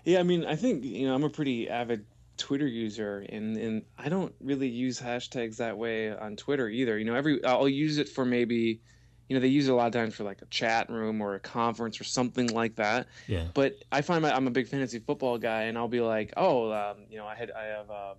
Yeah, 0.07 0.21
I 0.21 0.23
mean, 0.23 0.45
I 0.45 0.55
think 0.55 0.85
you 0.85 1.05
know 1.05 1.13
I'm 1.13 1.25
a 1.25 1.29
pretty 1.29 1.69
avid 1.69 2.05
Twitter 2.37 2.65
user, 2.65 3.25
and 3.27 3.57
and 3.57 3.83
I 3.97 4.07
don't 4.07 4.33
really 4.39 4.69
use 4.69 5.01
hashtags 5.01 5.57
that 5.57 5.77
way 5.77 6.15
on 6.15 6.37
Twitter 6.37 6.69
either. 6.69 6.97
You 6.97 7.03
know, 7.03 7.13
every 7.13 7.43
I'll 7.43 7.67
use 7.67 7.97
it 7.97 8.07
for 8.07 8.23
maybe, 8.23 8.79
you 9.27 9.35
know, 9.35 9.41
they 9.41 9.49
use 9.49 9.67
it 9.67 9.71
a 9.71 9.75
lot 9.75 9.87
of 9.87 9.91
times 9.91 10.15
for 10.15 10.23
like 10.23 10.41
a 10.41 10.45
chat 10.45 10.89
room 10.89 11.19
or 11.19 11.35
a 11.35 11.41
conference 11.41 11.99
or 11.99 12.05
something 12.05 12.47
like 12.47 12.77
that. 12.77 13.07
Yeah. 13.27 13.47
But 13.53 13.73
I 13.91 14.01
find 14.01 14.21
my, 14.21 14.33
I'm 14.33 14.47
a 14.47 14.51
big 14.51 14.69
fantasy 14.69 14.99
football 14.99 15.37
guy, 15.37 15.63
and 15.63 15.77
I'll 15.77 15.89
be 15.89 15.99
like, 15.99 16.31
oh, 16.37 16.71
um, 16.71 16.99
you 17.09 17.17
know, 17.17 17.27
I 17.27 17.35
had 17.35 17.51
I 17.51 17.65
have 17.65 17.91
um, 17.91 18.15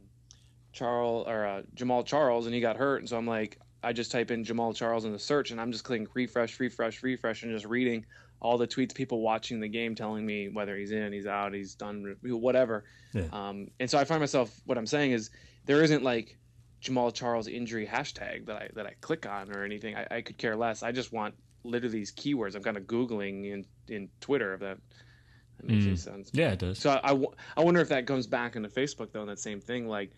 Charles 0.74 1.26
or 1.26 1.46
uh, 1.46 1.62
Jamaal 1.74 2.04
Charles, 2.04 2.44
and 2.44 2.54
he 2.54 2.60
got 2.60 2.76
hurt, 2.76 3.00
and 3.00 3.08
so 3.08 3.16
I'm 3.16 3.26
like, 3.26 3.58
I 3.82 3.94
just 3.94 4.12
type 4.12 4.30
in 4.30 4.44
Jamaal 4.44 4.76
Charles 4.76 5.06
in 5.06 5.12
the 5.12 5.18
search, 5.18 5.52
and 5.52 5.58
I'm 5.58 5.72
just 5.72 5.84
clicking 5.84 6.06
refresh, 6.12 6.60
refresh, 6.60 7.02
refresh, 7.02 7.44
and 7.44 7.50
just 7.50 7.64
reading 7.64 8.04
all 8.40 8.58
the 8.58 8.66
tweets, 8.66 8.94
people 8.94 9.20
watching 9.20 9.60
the 9.60 9.68
game 9.68 9.94
telling 9.94 10.24
me 10.24 10.48
whether 10.48 10.76
he's 10.76 10.92
in, 10.92 11.12
he's 11.12 11.26
out, 11.26 11.54
he's 11.54 11.74
done, 11.74 12.16
whatever. 12.22 12.84
Yeah. 13.12 13.24
Um, 13.32 13.68
and 13.80 13.90
so 13.90 13.98
I 13.98 14.04
find 14.04 14.20
myself, 14.20 14.50
what 14.64 14.78
I'm 14.78 14.86
saying 14.86 15.12
is, 15.12 15.30
there 15.66 15.82
isn't 15.82 16.02
like 16.02 16.38
Jamaal 16.82 17.12
Charles 17.12 17.48
injury 17.48 17.86
hashtag 17.86 18.46
that 18.46 18.56
I 18.56 18.68
that 18.74 18.86
I 18.86 18.94
click 19.00 19.26
on 19.26 19.50
or 19.52 19.64
anything. 19.64 19.96
I, 19.96 20.06
I 20.10 20.20
could 20.22 20.38
care 20.38 20.56
less. 20.56 20.82
I 20.82 20.92
just 20.92 21.12
want 21.12 21.34
literally 21.64 21.98
these 21.98 22.12
keywords. 22.12 22.54
I'm 22.54 22.62
kind 22.62 22.76
of 22.76 22.84
googling 22.84 23.52
in 23.52 23.66
in 23.88 24.08
Twitter 24.20 24.54
if 24.54 24.60
that, 24.60 24.78
that 25.58 25.66
makes 25.66 25.84
mm. 25.84 25.88
any 25.88 25.96
sense. 25.96 26.30
Yeah, 26.32 26.52
it 26.52 26.60
does. 26.60 26.78
So 26.78 26.90
I, 26.90 27.12
I, 27.12 27.24
I 27.56 27.60
wonder 27.62 27.80
if 27.80 27.88
that 27.88 28.06
comes 28.06 28.26
back 28.26 28.56
into 28.56 28.68
Facebook 28.68 29.12
though. 29.12 29.22
In 29.22 29.28
that 29.28 29.40
same 29.40 29.60
thing, 29.60 29.88
like, 29.88 30.12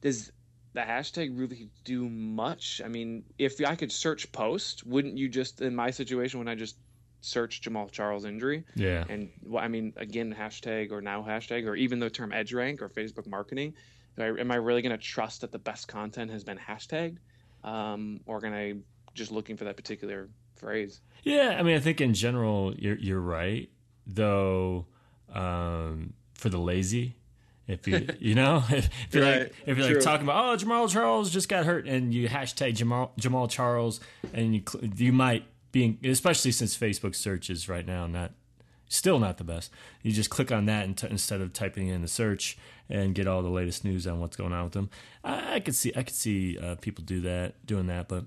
does 0.00 0.32
the 0.72 0.80
hashtag 0.80 1.38
really 1.38 1.68
do 1.84 2.08
much? 2.08 2.80
I 2.84 2.88
mean, 2.88 3.24
if 3.38 3.60
I 3.64 3.76
could 3.76 3.92
search 3.92 4.32
post, 4.32 4.86
wouldn't 4.86 5.16
you 5.16 5.28
just 5.28 5.60
in 5.60 5.76
my 5.76 5.90
situation 5.90 6.38
when 6.38 6.48
I 6.48 6.54
just 6.54 6.76
search 7.20 7.62
Jamaal 7.62 7.90
Charles 7.90 8.24
injury. 8.24 8.64
Yeah. 8.74 9.04
And 9.08 9.30
well, 9.42 9.62
I 9.62 9.68
mean, 9.68 9.92
again, 9.96 10.34
hashtag 10.38 10.92
or 10.92 11.00
now 11.00 11.22
hashtag 11.22 11.66
or 11.66 11.74
even 11.74 11.98
the 11.98 12.10
term 12.10 12.30
EdgeRank 12.30 12.80
or 12.80 12.88
Facebook 12.88 13.26
marketing. 13.26 13.74
I, 14.18 14.26
am 14.26 14.50
I 14.50 14.56
really 14.56 14.82
going 14.82 14.96
to 14.96 15.02
trust 15.02 15.42
that 15.42 15.52
the 15.52 15.60
best 15.60 15.86
content 15.86 16.32
has 16.32 16.42
been 16.42 16.58
hashtagged, 16.58 17.18
um, 17.62 18.18
or 18.26 18.40
can 18.40 18.52
I 18.52 18.74
just 19.14 19.30
looking 19.30 19.56
for 19.56 19.64
that 19.64 19.76
particular 19.76 20.28
phrase? 20.56 21.00
Yeah, 21.22 21.56
I 21.56 21.62
mean, 21.62 21.76
I 21.76 21.80
think 21.80 22.00
in 22.00 22.14
general 22.14 22.74
you're 22.76 22.98
you're 22.98 23.20
right, 23.20 23.68
though. 24.06 24.86
Um, 25.32 26.14
for 26.34 26.48
the 26.48 26.58
lazy, 26.58 27.16
if 27.66 27.86
you 27.86 28.08
you 28.18 28.34
know 28.34 28.64
if, 28.70 28.88
if 29.08 29.14
you're 29.14 29.24
right. 29.24 29.40
like 29.40 29.54
if 29.66 29.76
you're 29.78 29.86
True. 29.86 29.96
like 29.96 30.04
talking 30.04 30.26
about 30.26 30.60
oh 30.60 30.64
Jamaal 30.64 30.88
Charles 30.88 31.30
just 31.30 31.48
got 31.48 31.66
hurt 31.66 31.86
and 31.86 32.12
you 32.12 32.28
hashtag 32.28 32.74
Jamal 32.74 33.12
Jamaal 33.20 33.48
Charles 33.48 34.00
and 34.32 34.54
you 34.54 34.62
you 34.96 35.12
might 35.12 35.44
being 35.78 35.98
especially 36.04 36.52
since 36.52 36.76
Facebook 36.76 37.14
searches 37.14 37.68
right 37.68 37.86
now 37.86 38.06
not 38.06 38.32
still 38.88 39.18
not 39.18 39.36
the 39.36 39.44
best. 39.44 39.70
You 40.02 40.12
just 40.12 40.30
click 40.30 40.50
on 40.50 40.66
that 40.66 40.96
t- 40.96 41.06
instead 41.08 41.40
of 41.40 41.52
typing 41.52 41.88
in 41.88 42.00
the 42.02 42.08
search 42.08 42.58
and 42.88 43.14
get 43.14 43.26
all 43.28 43.42
the 43.42 43.50
latest 43.60 43.84
news 43.84 44.06
on 44.06 44.18
what's 44.18 44.36
going 44.36 44.52
on 44.52 44.64
with 44.64 44.72
them. 44.72 44.88
I, 45.22 45.56
I 45.56 45.60
could 45.60 45.76
see 45.76 45.92
I 45.94 46.02
could 46.02 46.16
see 46.16 46.58
uh, 46.58 46.74
people 46.76 47.04
do 47.04 47.20
that 47.20 47.64
doing 47.66 47.86
that, 47.88 48.08
but 48.08 48.24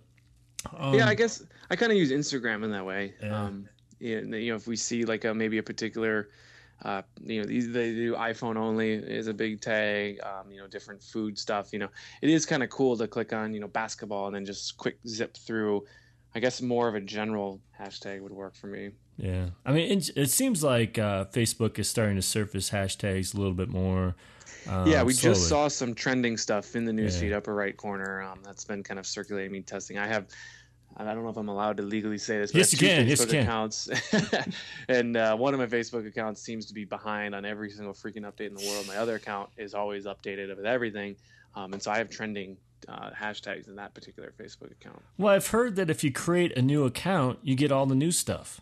Um, 0.77 0.93
yeah, 0.93 1.07
I 1.07 1.15
guess 1.15 1.43
I 1.69 1.75
kind 1.75 1.91
of 1.91 1.97
use 1.97 2.11
Instagram 2.11 2.63
in 2.63 2.71
that 2.71 2.85
way. 2.85 3.13
Yeah. 3.21 3.43
Um, 3.43 3.67
you 3.99 4.21
know, 4.21 4.55
if 4.55 4.67
we 4.67 4.75
see 4.75 5.03
like 5.05 5.25
a, 5.25 5.33
maybe 5.33 5.57
a 5.57 5.63
particular, 5.63 6.29
uh, 6.83 7.01
you 7.23 7.41
know, 7.41 7.47
these 7.47 7.71
they 7.71 7.93
do 7.93 8.15
iPhone 8.15 8.57
only 8.57 8.93
is 8.93 9.27
a 9.27 9.33
big 9.33 9.61
tag. 9.61 10.19
Um, 10.23 10.51
you 10.51 10.59
know, 10.59 10.67
different 10.67 11.01
food 11.03 11.37
stuff. 11.37 11.73
You 11.73 11.79
know, 11.79 11.89
it 12.21 12.29
is 12.29 12.45
kind 12.45 12.63
of 12.63 12.69
cool 12.69 12.97
to 12.97 13.07
click 13.07 13.33
on 13.33 13.53
you 13.53 13.59
know 13.59 13.67
basketball 13.67 14.27
and 14.27 14.35
then 14.35 14.45
just 14.45 14.77
quick 14.77 14.97
zip 15.07 15.35
through. 15.35 15.83
I 16.33 16.39
guess 16.39 16.61
more 16.61 16.87
of 16.87 16.95
a 16.95 17.01
general 17.01 17.59
hashtag 17.79 18.21
would 18.21 18.31
work 18.31 18.55
for 18.55 18.67
me. 18.67 18.91
Yeah, 19.17 19.49
I 19.65 19.73
mean, 19.73 19.97
it, 19.97 20.09
it 20.15 20.31
seems 20.31 20.63
like 20.63 20.97
uh, 20.97 21.25
Facebook 21.25 21.77
is 21.77 21.89
starting 21.89 22.15
to 22.15 22.21
surface 22.21 22.69
hashtags 22.69 23.33
a 23.33 23.37
little 23.37 23.53
bit 23.53 23.69
more. 23.69 24.15
Um, 24.67 24.87
yeah, 24.87 25.03
we 25.03 25.13
slowly. 25.13 25.35
just 25.35 25.49
saw 25.49 25.67
some 25.67 25.93
trending 25.93 26.37
stuff 26.37 26.75
in 26.75 26.85
the 26.85 26.91
newsfeed 26.91 27.31
yeah. 27.31 27.37
upper 27.37 27.53
right 27.53 27.75
corner. 27.75 28.21
Um, 28.21 28.39
that's 28.43 28.63
been 28.63 28.83
kind 28.83 28.99
of 28.99 29.05
circulating 29.05 29.51
me 29.51 29.61
testing. 29.61 29.97
I 29.97 30.07
have 30.07 30.27
I 30.97 31.13
don't 31.13 31.23
know 31.23 31.29
if 31.29 31.37
I'm 31.37 31.49
allowed 31.49 31.77
to 31.77 31.83
legally 31.83 32.17
say 32.17 32.37
this. 32.37 32.51
But 32.51 32.59
yes, 32.59 32.73
you 32.73 32.79
can. 32.79 33.05
Facebook 33.05 33.09
yes, 33.09 33.19
you 33.21 33.27
can. 33.27 33.43
Accounts, 33.43 33.89
and 34.89 35.17
uh, 35.17 35.35
one 35.35 35.53
of 35.53 35.59
my 35.59 35.65
Facebook 35.65 36.07
accounts 36.07 36.41
seems 36.41 36.65
to 36.67 36.73
be 36.73 36.85
behind 36.85 37.33
on 37.33 37.45
every 37.45 37.69
single 37.69 37.93
freaking 37.93 38.23
update 38.23 38.47
in 38.47 38.55
the 38.55 38.65
world. 38.67 38.87
My 38.87 38.97
other 38.97 39.15
account 39.15 39.49
is 39.57 39.73
always 39.73 40.05
updated 40.05 40.55
with 40.55 40.65
everything, 40.65 41.15
um, 41.55 41.73
and 41.73 41.81
so 41.81 41.91
I 41.91 41.97
have 41.97 42.09
trending 42.09 42.57
uh, 42.87 43.11
hashtags 43.11 43.67
in 43.67 43.75
that 43.75 43.93
particular 43.93 44.33
Facebook 44.39 44.71
account. 44.71 45.01
Well, 45.17 45.33
I've 45.33 45.47
heard 45.47 45.75
that 45.75 45.89
if 45.89 46.03
you 46.03 46.11
create 46.11 46.57
a 46.57 46.61
new 46.61 46.85
account, 46.85 47.39
you 47.43 47.55
get 47.55 47.71
all 47.71 47.85
the 47.85 47.95
new 47.95 48.11
stuff. 48.11 48.61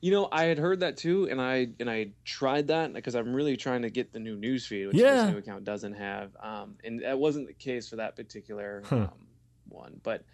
You 0.00 0.10
know, 0.10 0.28
I 0.32 0.44
had 0.44 0.58
heard 0.58 0.80
that 0.80 0.96
too, 0.96 1.28
and 1.30 1.40
I 1.40 1.68
and 1.78 1.88
I 1.88 2.08
tried 2.24 2.66
that 2.68 2.92
because 2.92 3.14
I'm 3.14 3.32
really 3.32 3.56
trying 3.56 3.82
to 3.82 3.90
get 3.90 4.12
the 4.12 4.18
new 4.18 4.36
newsfeed, 4.36 4.88
which 4.88 4.96
yeah. 4.96 5.26
this 5.26 5.32
new 5.32 5.38
account 5.38 5.64
doesn't 5.64 5.94
have. 5.94 6.36
Um, 6.40 6.74
and 6.82 7.02
that 7.04 7.18
wasn't 7.18 7.46
the 7.46 7.52
case 7.52 7.88
for 7.88 7.96
that 7.96 8.16
particular 8.16 8.82
huh. 8.84 8.96
um, 8.96 9.10
one, 9.68 10.00
but 10.02 10.24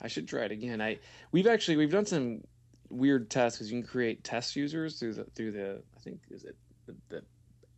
I 0.00 0.06
should 0.06 0.28
try 0.28 0.44
it 0.44 0.52
again. 0.52 0.80
I 0.80 0.98
we've 1.32 1.48
actually 1.48 1.76
we've 1.76 1.90
done 1.90 2.06
some 2.06 2.44
weird 2.88 3.28
tests 3.28 3.58
because 3.58 3.72
you 3.72 3.80
can 3.80 3.88
create 3.88 4.22
test 4.22 4.54
users 4.54 4.98
through 4.98 5.14
the 5.14 5.24
through 5.34 5.52
the 5.52 5.82
I 5.96 6.00
think 6.00 6.20
is 6.30 6.44
it 6.44 6.56
the, 6.86 6.94
the 7.08 7.22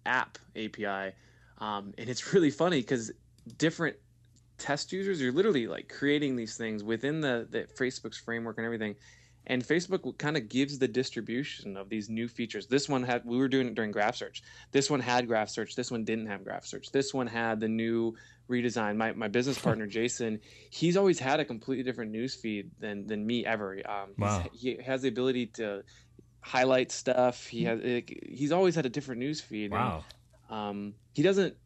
app 0.05 0.37
API, 0.55 1.15
um, 1.59 1.95
and 1.97 2.11
it's 2.11 2.33
really 2.35 2.51
funny 2.51 2.81
because 2.81 3.11
different 3.57 3.97
test 4.59 4.93
users 4.93 5.21
you're 5.21 5.33
literally 5.33 5.67
like 5.67 5.89
creating 5.89 6.37
these 6.37 6.57
things 6.57 6.83
within 6.83 7.21
the 7.21 7.47
the 7.51 7.67
Facebook's 7.79 8.19
framework 8.19 8.59
and 8.59 8.65
everything 8.65 8.95
and 9.49 9.65
Facebook 9.65 10.17
kind 10.19 10.37
of 10.37 10.49
gives 10.49 10.79
the 10.79 10.87
distribution 10.87 11.77
of 11.77 11.89
these 11.89 12.11
new 12.11 12.29
features. 12.29 12.67
This 12.67 12.89
one 12.89 13.03
had 13.03 13.25
we 13.25 13.39
were 13.39 13.49
doing 13.49 13.67
it 13.67 13.75
during 13.75 13.91
graph 13.91 14.17
search. 14.17 14.43
This 14.73 14.91
one 14.91 15.01
had 15.01 15.27
graph 15.27 15.49
search. 15.49 15.75
This 15.75 15.91
one 15.91 16.05
didn't 16.05 16.27
have 16.27 16.45
graph 16.45 16.67
search. 16.67 16.91
This 16.93 17.15
one 17.15 17.27
had 17.27 17.59
the 17.59 17.69
new 17.69 18.15
redesign. 18.49 18.97
My 18.97 19.13
my 19.13 19.29
business 19.29 19.59
partner 19.63 19.87
Jason, 19.87 20.41
he's 20.71 20.97
always 20.99 21.19
had 21.19 21.41
a 21.41 21.47
completely 21.47 21.83
different 21.83 22.13
news 22.13 22.35
feed 22.35 22.71
than 22.79 23.07
than 23.07 23.27
me 23.27 23.47
ever. 23.47 23.81
Um, 23.89 24.11
wow. 24.19 24.45
He 24.53 24.79
has 24.85 25.03
the 25.03 25.09
ability 25.09 25.47
to 25.55 25.83
highlight 26.41 26.93
stuff. 26.93 27.47
He 27.47 27.65
has 27.65 27.81
he's 28.29 28.53
always 28.53 28.75
had 28.75 28.85
a 28.85 28.91
different 28.91 29.21
news 29.21 29.41
feed. 29.41 29.71
Wow. 29.71 30.05
And, 30.51 30.59
um, 30.59 30.95
he 31.15 31.23
doesn't 31.23 31.57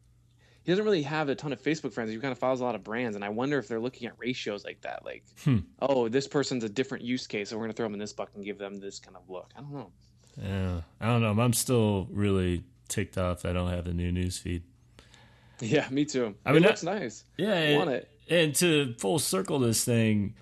he 0.63 0.71
doesn't 0.71 0.85
really 0.85 1.03
have 1.03 1.29
a 1.29 1.35
ton 1.35 1.51
of 1.51 1.61
Facebook 1.61 1.93
friends. 1.93 2.09
He 2.09 2.17
kind 2.17 2.31
of 2.31 2.39
follows 2.39 2.61
a 2.61 2.63
lot 2.63 2.75
of 2.75 2.83
brands, 2.83 3.15
and 3.15 3.23
I 3.23 3.29
wonder 3.29 3.57
if 3.59 3.67
they're 3.67 3.81
looking 3.81 4.07
at 4.07 4.13
ratios 4.17 4.63
like 4.63 4.81
that. 4.81 5.03
Like, 5.03 5.23
hmm. 5.43 5.59
oh, 5.81 6.07
this 6.07 6.27
person's 6.27 6.63
a 6.63 6.69
different 6.69 7.03
use 7.03 7.27
case, 7.27 7.49
so 7.49 7.57
we're 7.57 7.63
gonna 7.63 7.73
throw 7.73 7.85
them 7.85 7.93
in 7.93 7.99
this 7.99 8.13
bucket 8.13 8.35
and 8.35 8.45
give 8.45 8.57
them 8.57 8.79
this 8.79 8.99
kind 8.99 9.17
of 9.17 9.29
look. 9.29 9.51
I 9.57 9.61
don't 9.61 9.73
know. 9.73 9.91
Yeah, 10.41 10.81
I 11.01 11.07
don't 11.07 11.21
know. 11.21 11.41
I'm 11.41 11.53
still 11.53 12.07
really 12.11 12.63
ticked 12.87 13.17
off. 13.17 13.45
I 13.45 13.53
don't 13.53 13.69
have 13.69 13.85
the 13.85 13.93
new 13.93 14.11
news 14.11 14.37
feed. 14.37 14.63
Yeah, 15.59 15.87
me 15.89 16.05
too. 16.05 16.35
I 16.45 16.51
mean, 16.51 16.63
that's 16.63 16.83
nice. 16.83 17.23
Yeah, 17.37 17.53
I 17.53 17.77
want 17.77 17.89
it. 17.89 18.09
And 18.29 18.55
to 18.55 18.93
full 18.95 19.19
circle 19.19 19.59
this 19.59 19.83
thing, 19.83 20.35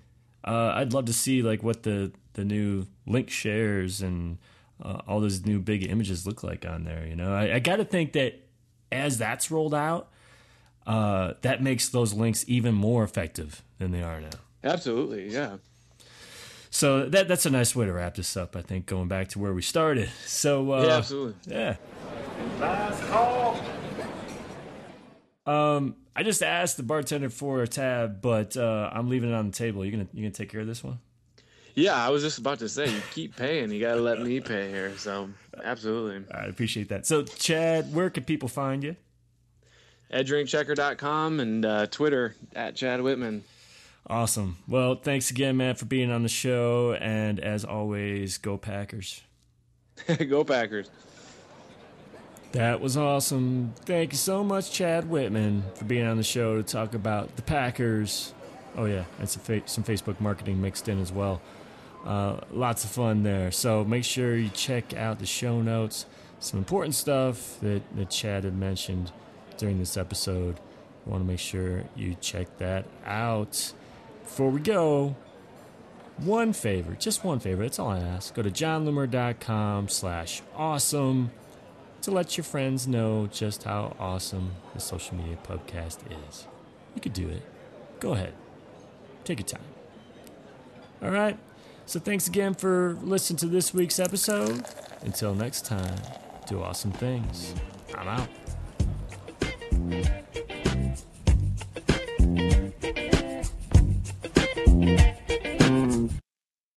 uh, 0.44 0.72
I'd 0.76 0.92
love 0.92 1.06
to 1.06 1.12
see 1.12 1.42
like 1.42 1.62
what 1.62 1.82
the 1.82 2.12
the 2.34 2.44
new 2.44 2.86
link 3.06 3.28
shares 3.28 4.00
and 4.00 4.38
uh, 4.82 5.00
all 5.06 5.20
those 5.20 5.44
new 5.44 5.58
big 5.58 5.88
images 5.88 6.26
look 6.26 6.42
like 6.42 6.64
on 6.64 6.84
there. 6.84 7.06
You 7.06 7.16
know, 7.16 7.32
I, 7.34 7.54
I 7.54 7.58
got 7.58 7.76
to 7.76 7.84
think 7.84 8.12
that 8.12 8.40
as 8.90 9.18
that's 9.18 9.50
rolled 9.50 9.74
out, 9.74 10.10
uh, 10.86 11.34
that 11.42 11.62
makes 11.62 11.88
those 11.88 12.12
links 12.12 12.44
even 12.48 12.74
more 12.74 13.04
effective 13.04 13.62
than 13.78 13.90
they 13.90 14.02
are 14.02 14.20
now. 14.20 14.30
Absolutely, 14.64 15.28
yeah. 15.32 15.56
So 16.70 17.06
that 17.08 17.28
that's 17.28 17.44
a 17.44 17.50
nice 17.50 17.76
way 17.76 17.84
to 17.84 17.92
wrap 17.92 18.14
this 18.14 18.36
up. 18.36 18.56
I 18.56 18.62
think 18.62 18.86
going 18.86 19.08
back 19.08 19.28
to 19.28 19.38
where 19.38 19.52
we 19.52 19.62
started. 19.62 20.08
So 20.24 20.72
uh, 20.72 20.86
yeah, 20.86 20.96
absolutely, 20.96 21.34
yeah. 21.46 21.76
Last 22.58 23.02
call. 23.08 23.60
Um, 25.44 25.96
I 26.14 26.22
just 26.22 26.42
asked 26.42 26.76
the 26.76 26.82
bartender 26.82 27.28
for 27.28 27.62
a 27.62 27.68
tab, 27.68 28.22
but 28.22 28.56
uh, 28.56 28.90
I'm 28.92 29.08
leaving 29.08 29.30
it 29.30 29.34
on 29.34 29.46
the 29.50 29.52
table. 29.52 29.84
You 29.84 29.90
gonna 29.90 30.08
you 30.12 30.22
gonna 30.22 30.30
take 30.30 30.50
care 30.50 30.60
of 30.60 30.66
this 30.66 30.82
one? 30.82 30.98
Yeah, 31.74 31.94
I 31.94 32.10
was 32.10 32.22
just 32.22 32.38
about 32.38 32.58
to 32.58 32.68
say, 32.68 32.86
you 32.86 33.00
keep 33.12 33.34
paying, 33.34 33.70
you 33.70 33.80
gotta 33.80 34.00
let 34.00 34.20
me 34.20 34.40
pay 34.40 34.70
here. 34.70 34.96
So 34.96 35.30
absolutely, 35.62 36.24
I 36.34 36.44
appreciate 36.44 36.88
that. 36.90 37.06
So 37.06 37.22
Chad, 37.22 37.94
where 37.94 38.08
can 38.08 38.24
people 38.24 38.48
find 38.48 38.82
you? 38.82 38.96
edgerankchecker.com 40.12 41.40
and 41.40 41.64
uh, 41.64 41.86
Twitter 41.86 42.34
at 42.54 42.74
Chad 42.74 43.00
Wittman. 43.00 43.42
Awesome. 44.06 44.58
Well, 44.68 44.96
thanks 44.96 45.30
again, 45.30 45.56
man, 45.56 45.74
for 45.74 45.84
being 45.84 46.10
on 46.10 46.22
the 46.22 46.28
show. 46.28 46.94
And 46.94 47.38
as 47.40 47.64
always, 47.64 48.38
go 48.38 48.58
Packers. 48.58 49.22
go 50.28 50.44
Packers. 50.44 50.90
That 52.52 52.80
was 52.80 52.96
awesome. 52.96 53.72
Thank 53.86 54.12
you 54.12 54.18
so 54.18 54.44
much, 54.44 54.70
Chad 54.72 55.04
Wittman, 55.04 55.62
for 55.74 55.86
being 55.86 56.06
on 56.06 56.18
the 56.18 56.22
show 56.22 56.56
to 56.56 56.62
talk 56.62 56.94
about 56.94 57.34
the 57.36 57.42
Packers. 57.42 58.34
Oh, 58.76 58.84
yeah, 58.84 59.04
and 59.18 59.28
some, 59.28 59.42
fa- 59.42 59.62
some 59.66 59.84
Facebook 59.84 60.20
marketing 60.20 60.60
mixed 60.60 60.88
in 60.88 61.00
as 61.00 61.10
well. 61.12 61.40
Uh, 62.04 62.40
lots 62.50 62.84
of 62.84 62.90
fun 62.90 63.22
there. 63.22 63.50
So 63.52 63.84
make 63.84 64.04
sure 64.04 64.36
you 64.36 64.50
check 64.50 64.94
out 64.94 65.18
the 65.18 65.26
show 65.26 65.62
notes. 65.62 66.04
Some 66.40 66.58
important 66.58 66.94
stuff 66.94 67.58
that, 67.60 67.82
that 67.96 68.10
Chad 68.10 68.44
had 68.44 68.58
mentioned 68.58 69.12
during 69.62 69.78
this 69.78 69.96
episode. 69.96 70.58
Want 71.06 71.22
to 71.22 71.24
make 71.24 71.38
sure 71.38 71.84
you 71.94 72.16
check 72.20 72.58
that 72.58 72.84
out. 73.06 73.72
Before 74.24 74.50
we 74.50 74.58
go, 74.58 75.14
one 76.16 76.52
favor, 76.52 76.96
just 76.98 77.24
one 77.24 77.38
favor, 77.38 77.62
that's 77.62 77.78
all 77.78 77.90
I 77.90 78.00
ask. 78.00 78.34
Go 78.34 78.42
to 78.42 78.50
jonloomer.com 78.50 79.88
slash 79.88 80.42
awesome 80.56 81.30
to 82.00 82.10
let 82.10 82.36
your 82.36 82.42
friends 82.42 82.88
know 82.88 83.28
just 83.30 83.62
how 83.62 83.94
awesome 84.00 84.50
the 84.74 84.80
social 84.80 85.16
media 85.16 85.38
podcast 85.44 85.98
is. 86.28 86.48
You 86.96 87.00
could 87.00 87.12
do 87.12 87.28
it. 87.28 87.42
Go 88.00 88.14
ahead. 88.14 88.34
Take 89.22 89.38
your 89.38 89.46
time. 89.46 89.62
All 91.00 91.10
right. 91.10 91.38
So 91.86 92.00
thanks 92.00 92.26
again 92.26 92.54
for 92.54 92.98
listening 93.00 93.36
to 93.38 93.46
this 93.46 93.72
week's 93.72 94.00
episode. 94.00 94.64
Until 95.02 95.36
next 95.36 95.66
time, 95.66 95.96
do 96.48 96.62
awesome 96.62 96.90
things. 96.90 97.54
I'm 97.96 98.08
out. 98.08 98.28
Thank 99.92 100.50
you. 100.50 100.51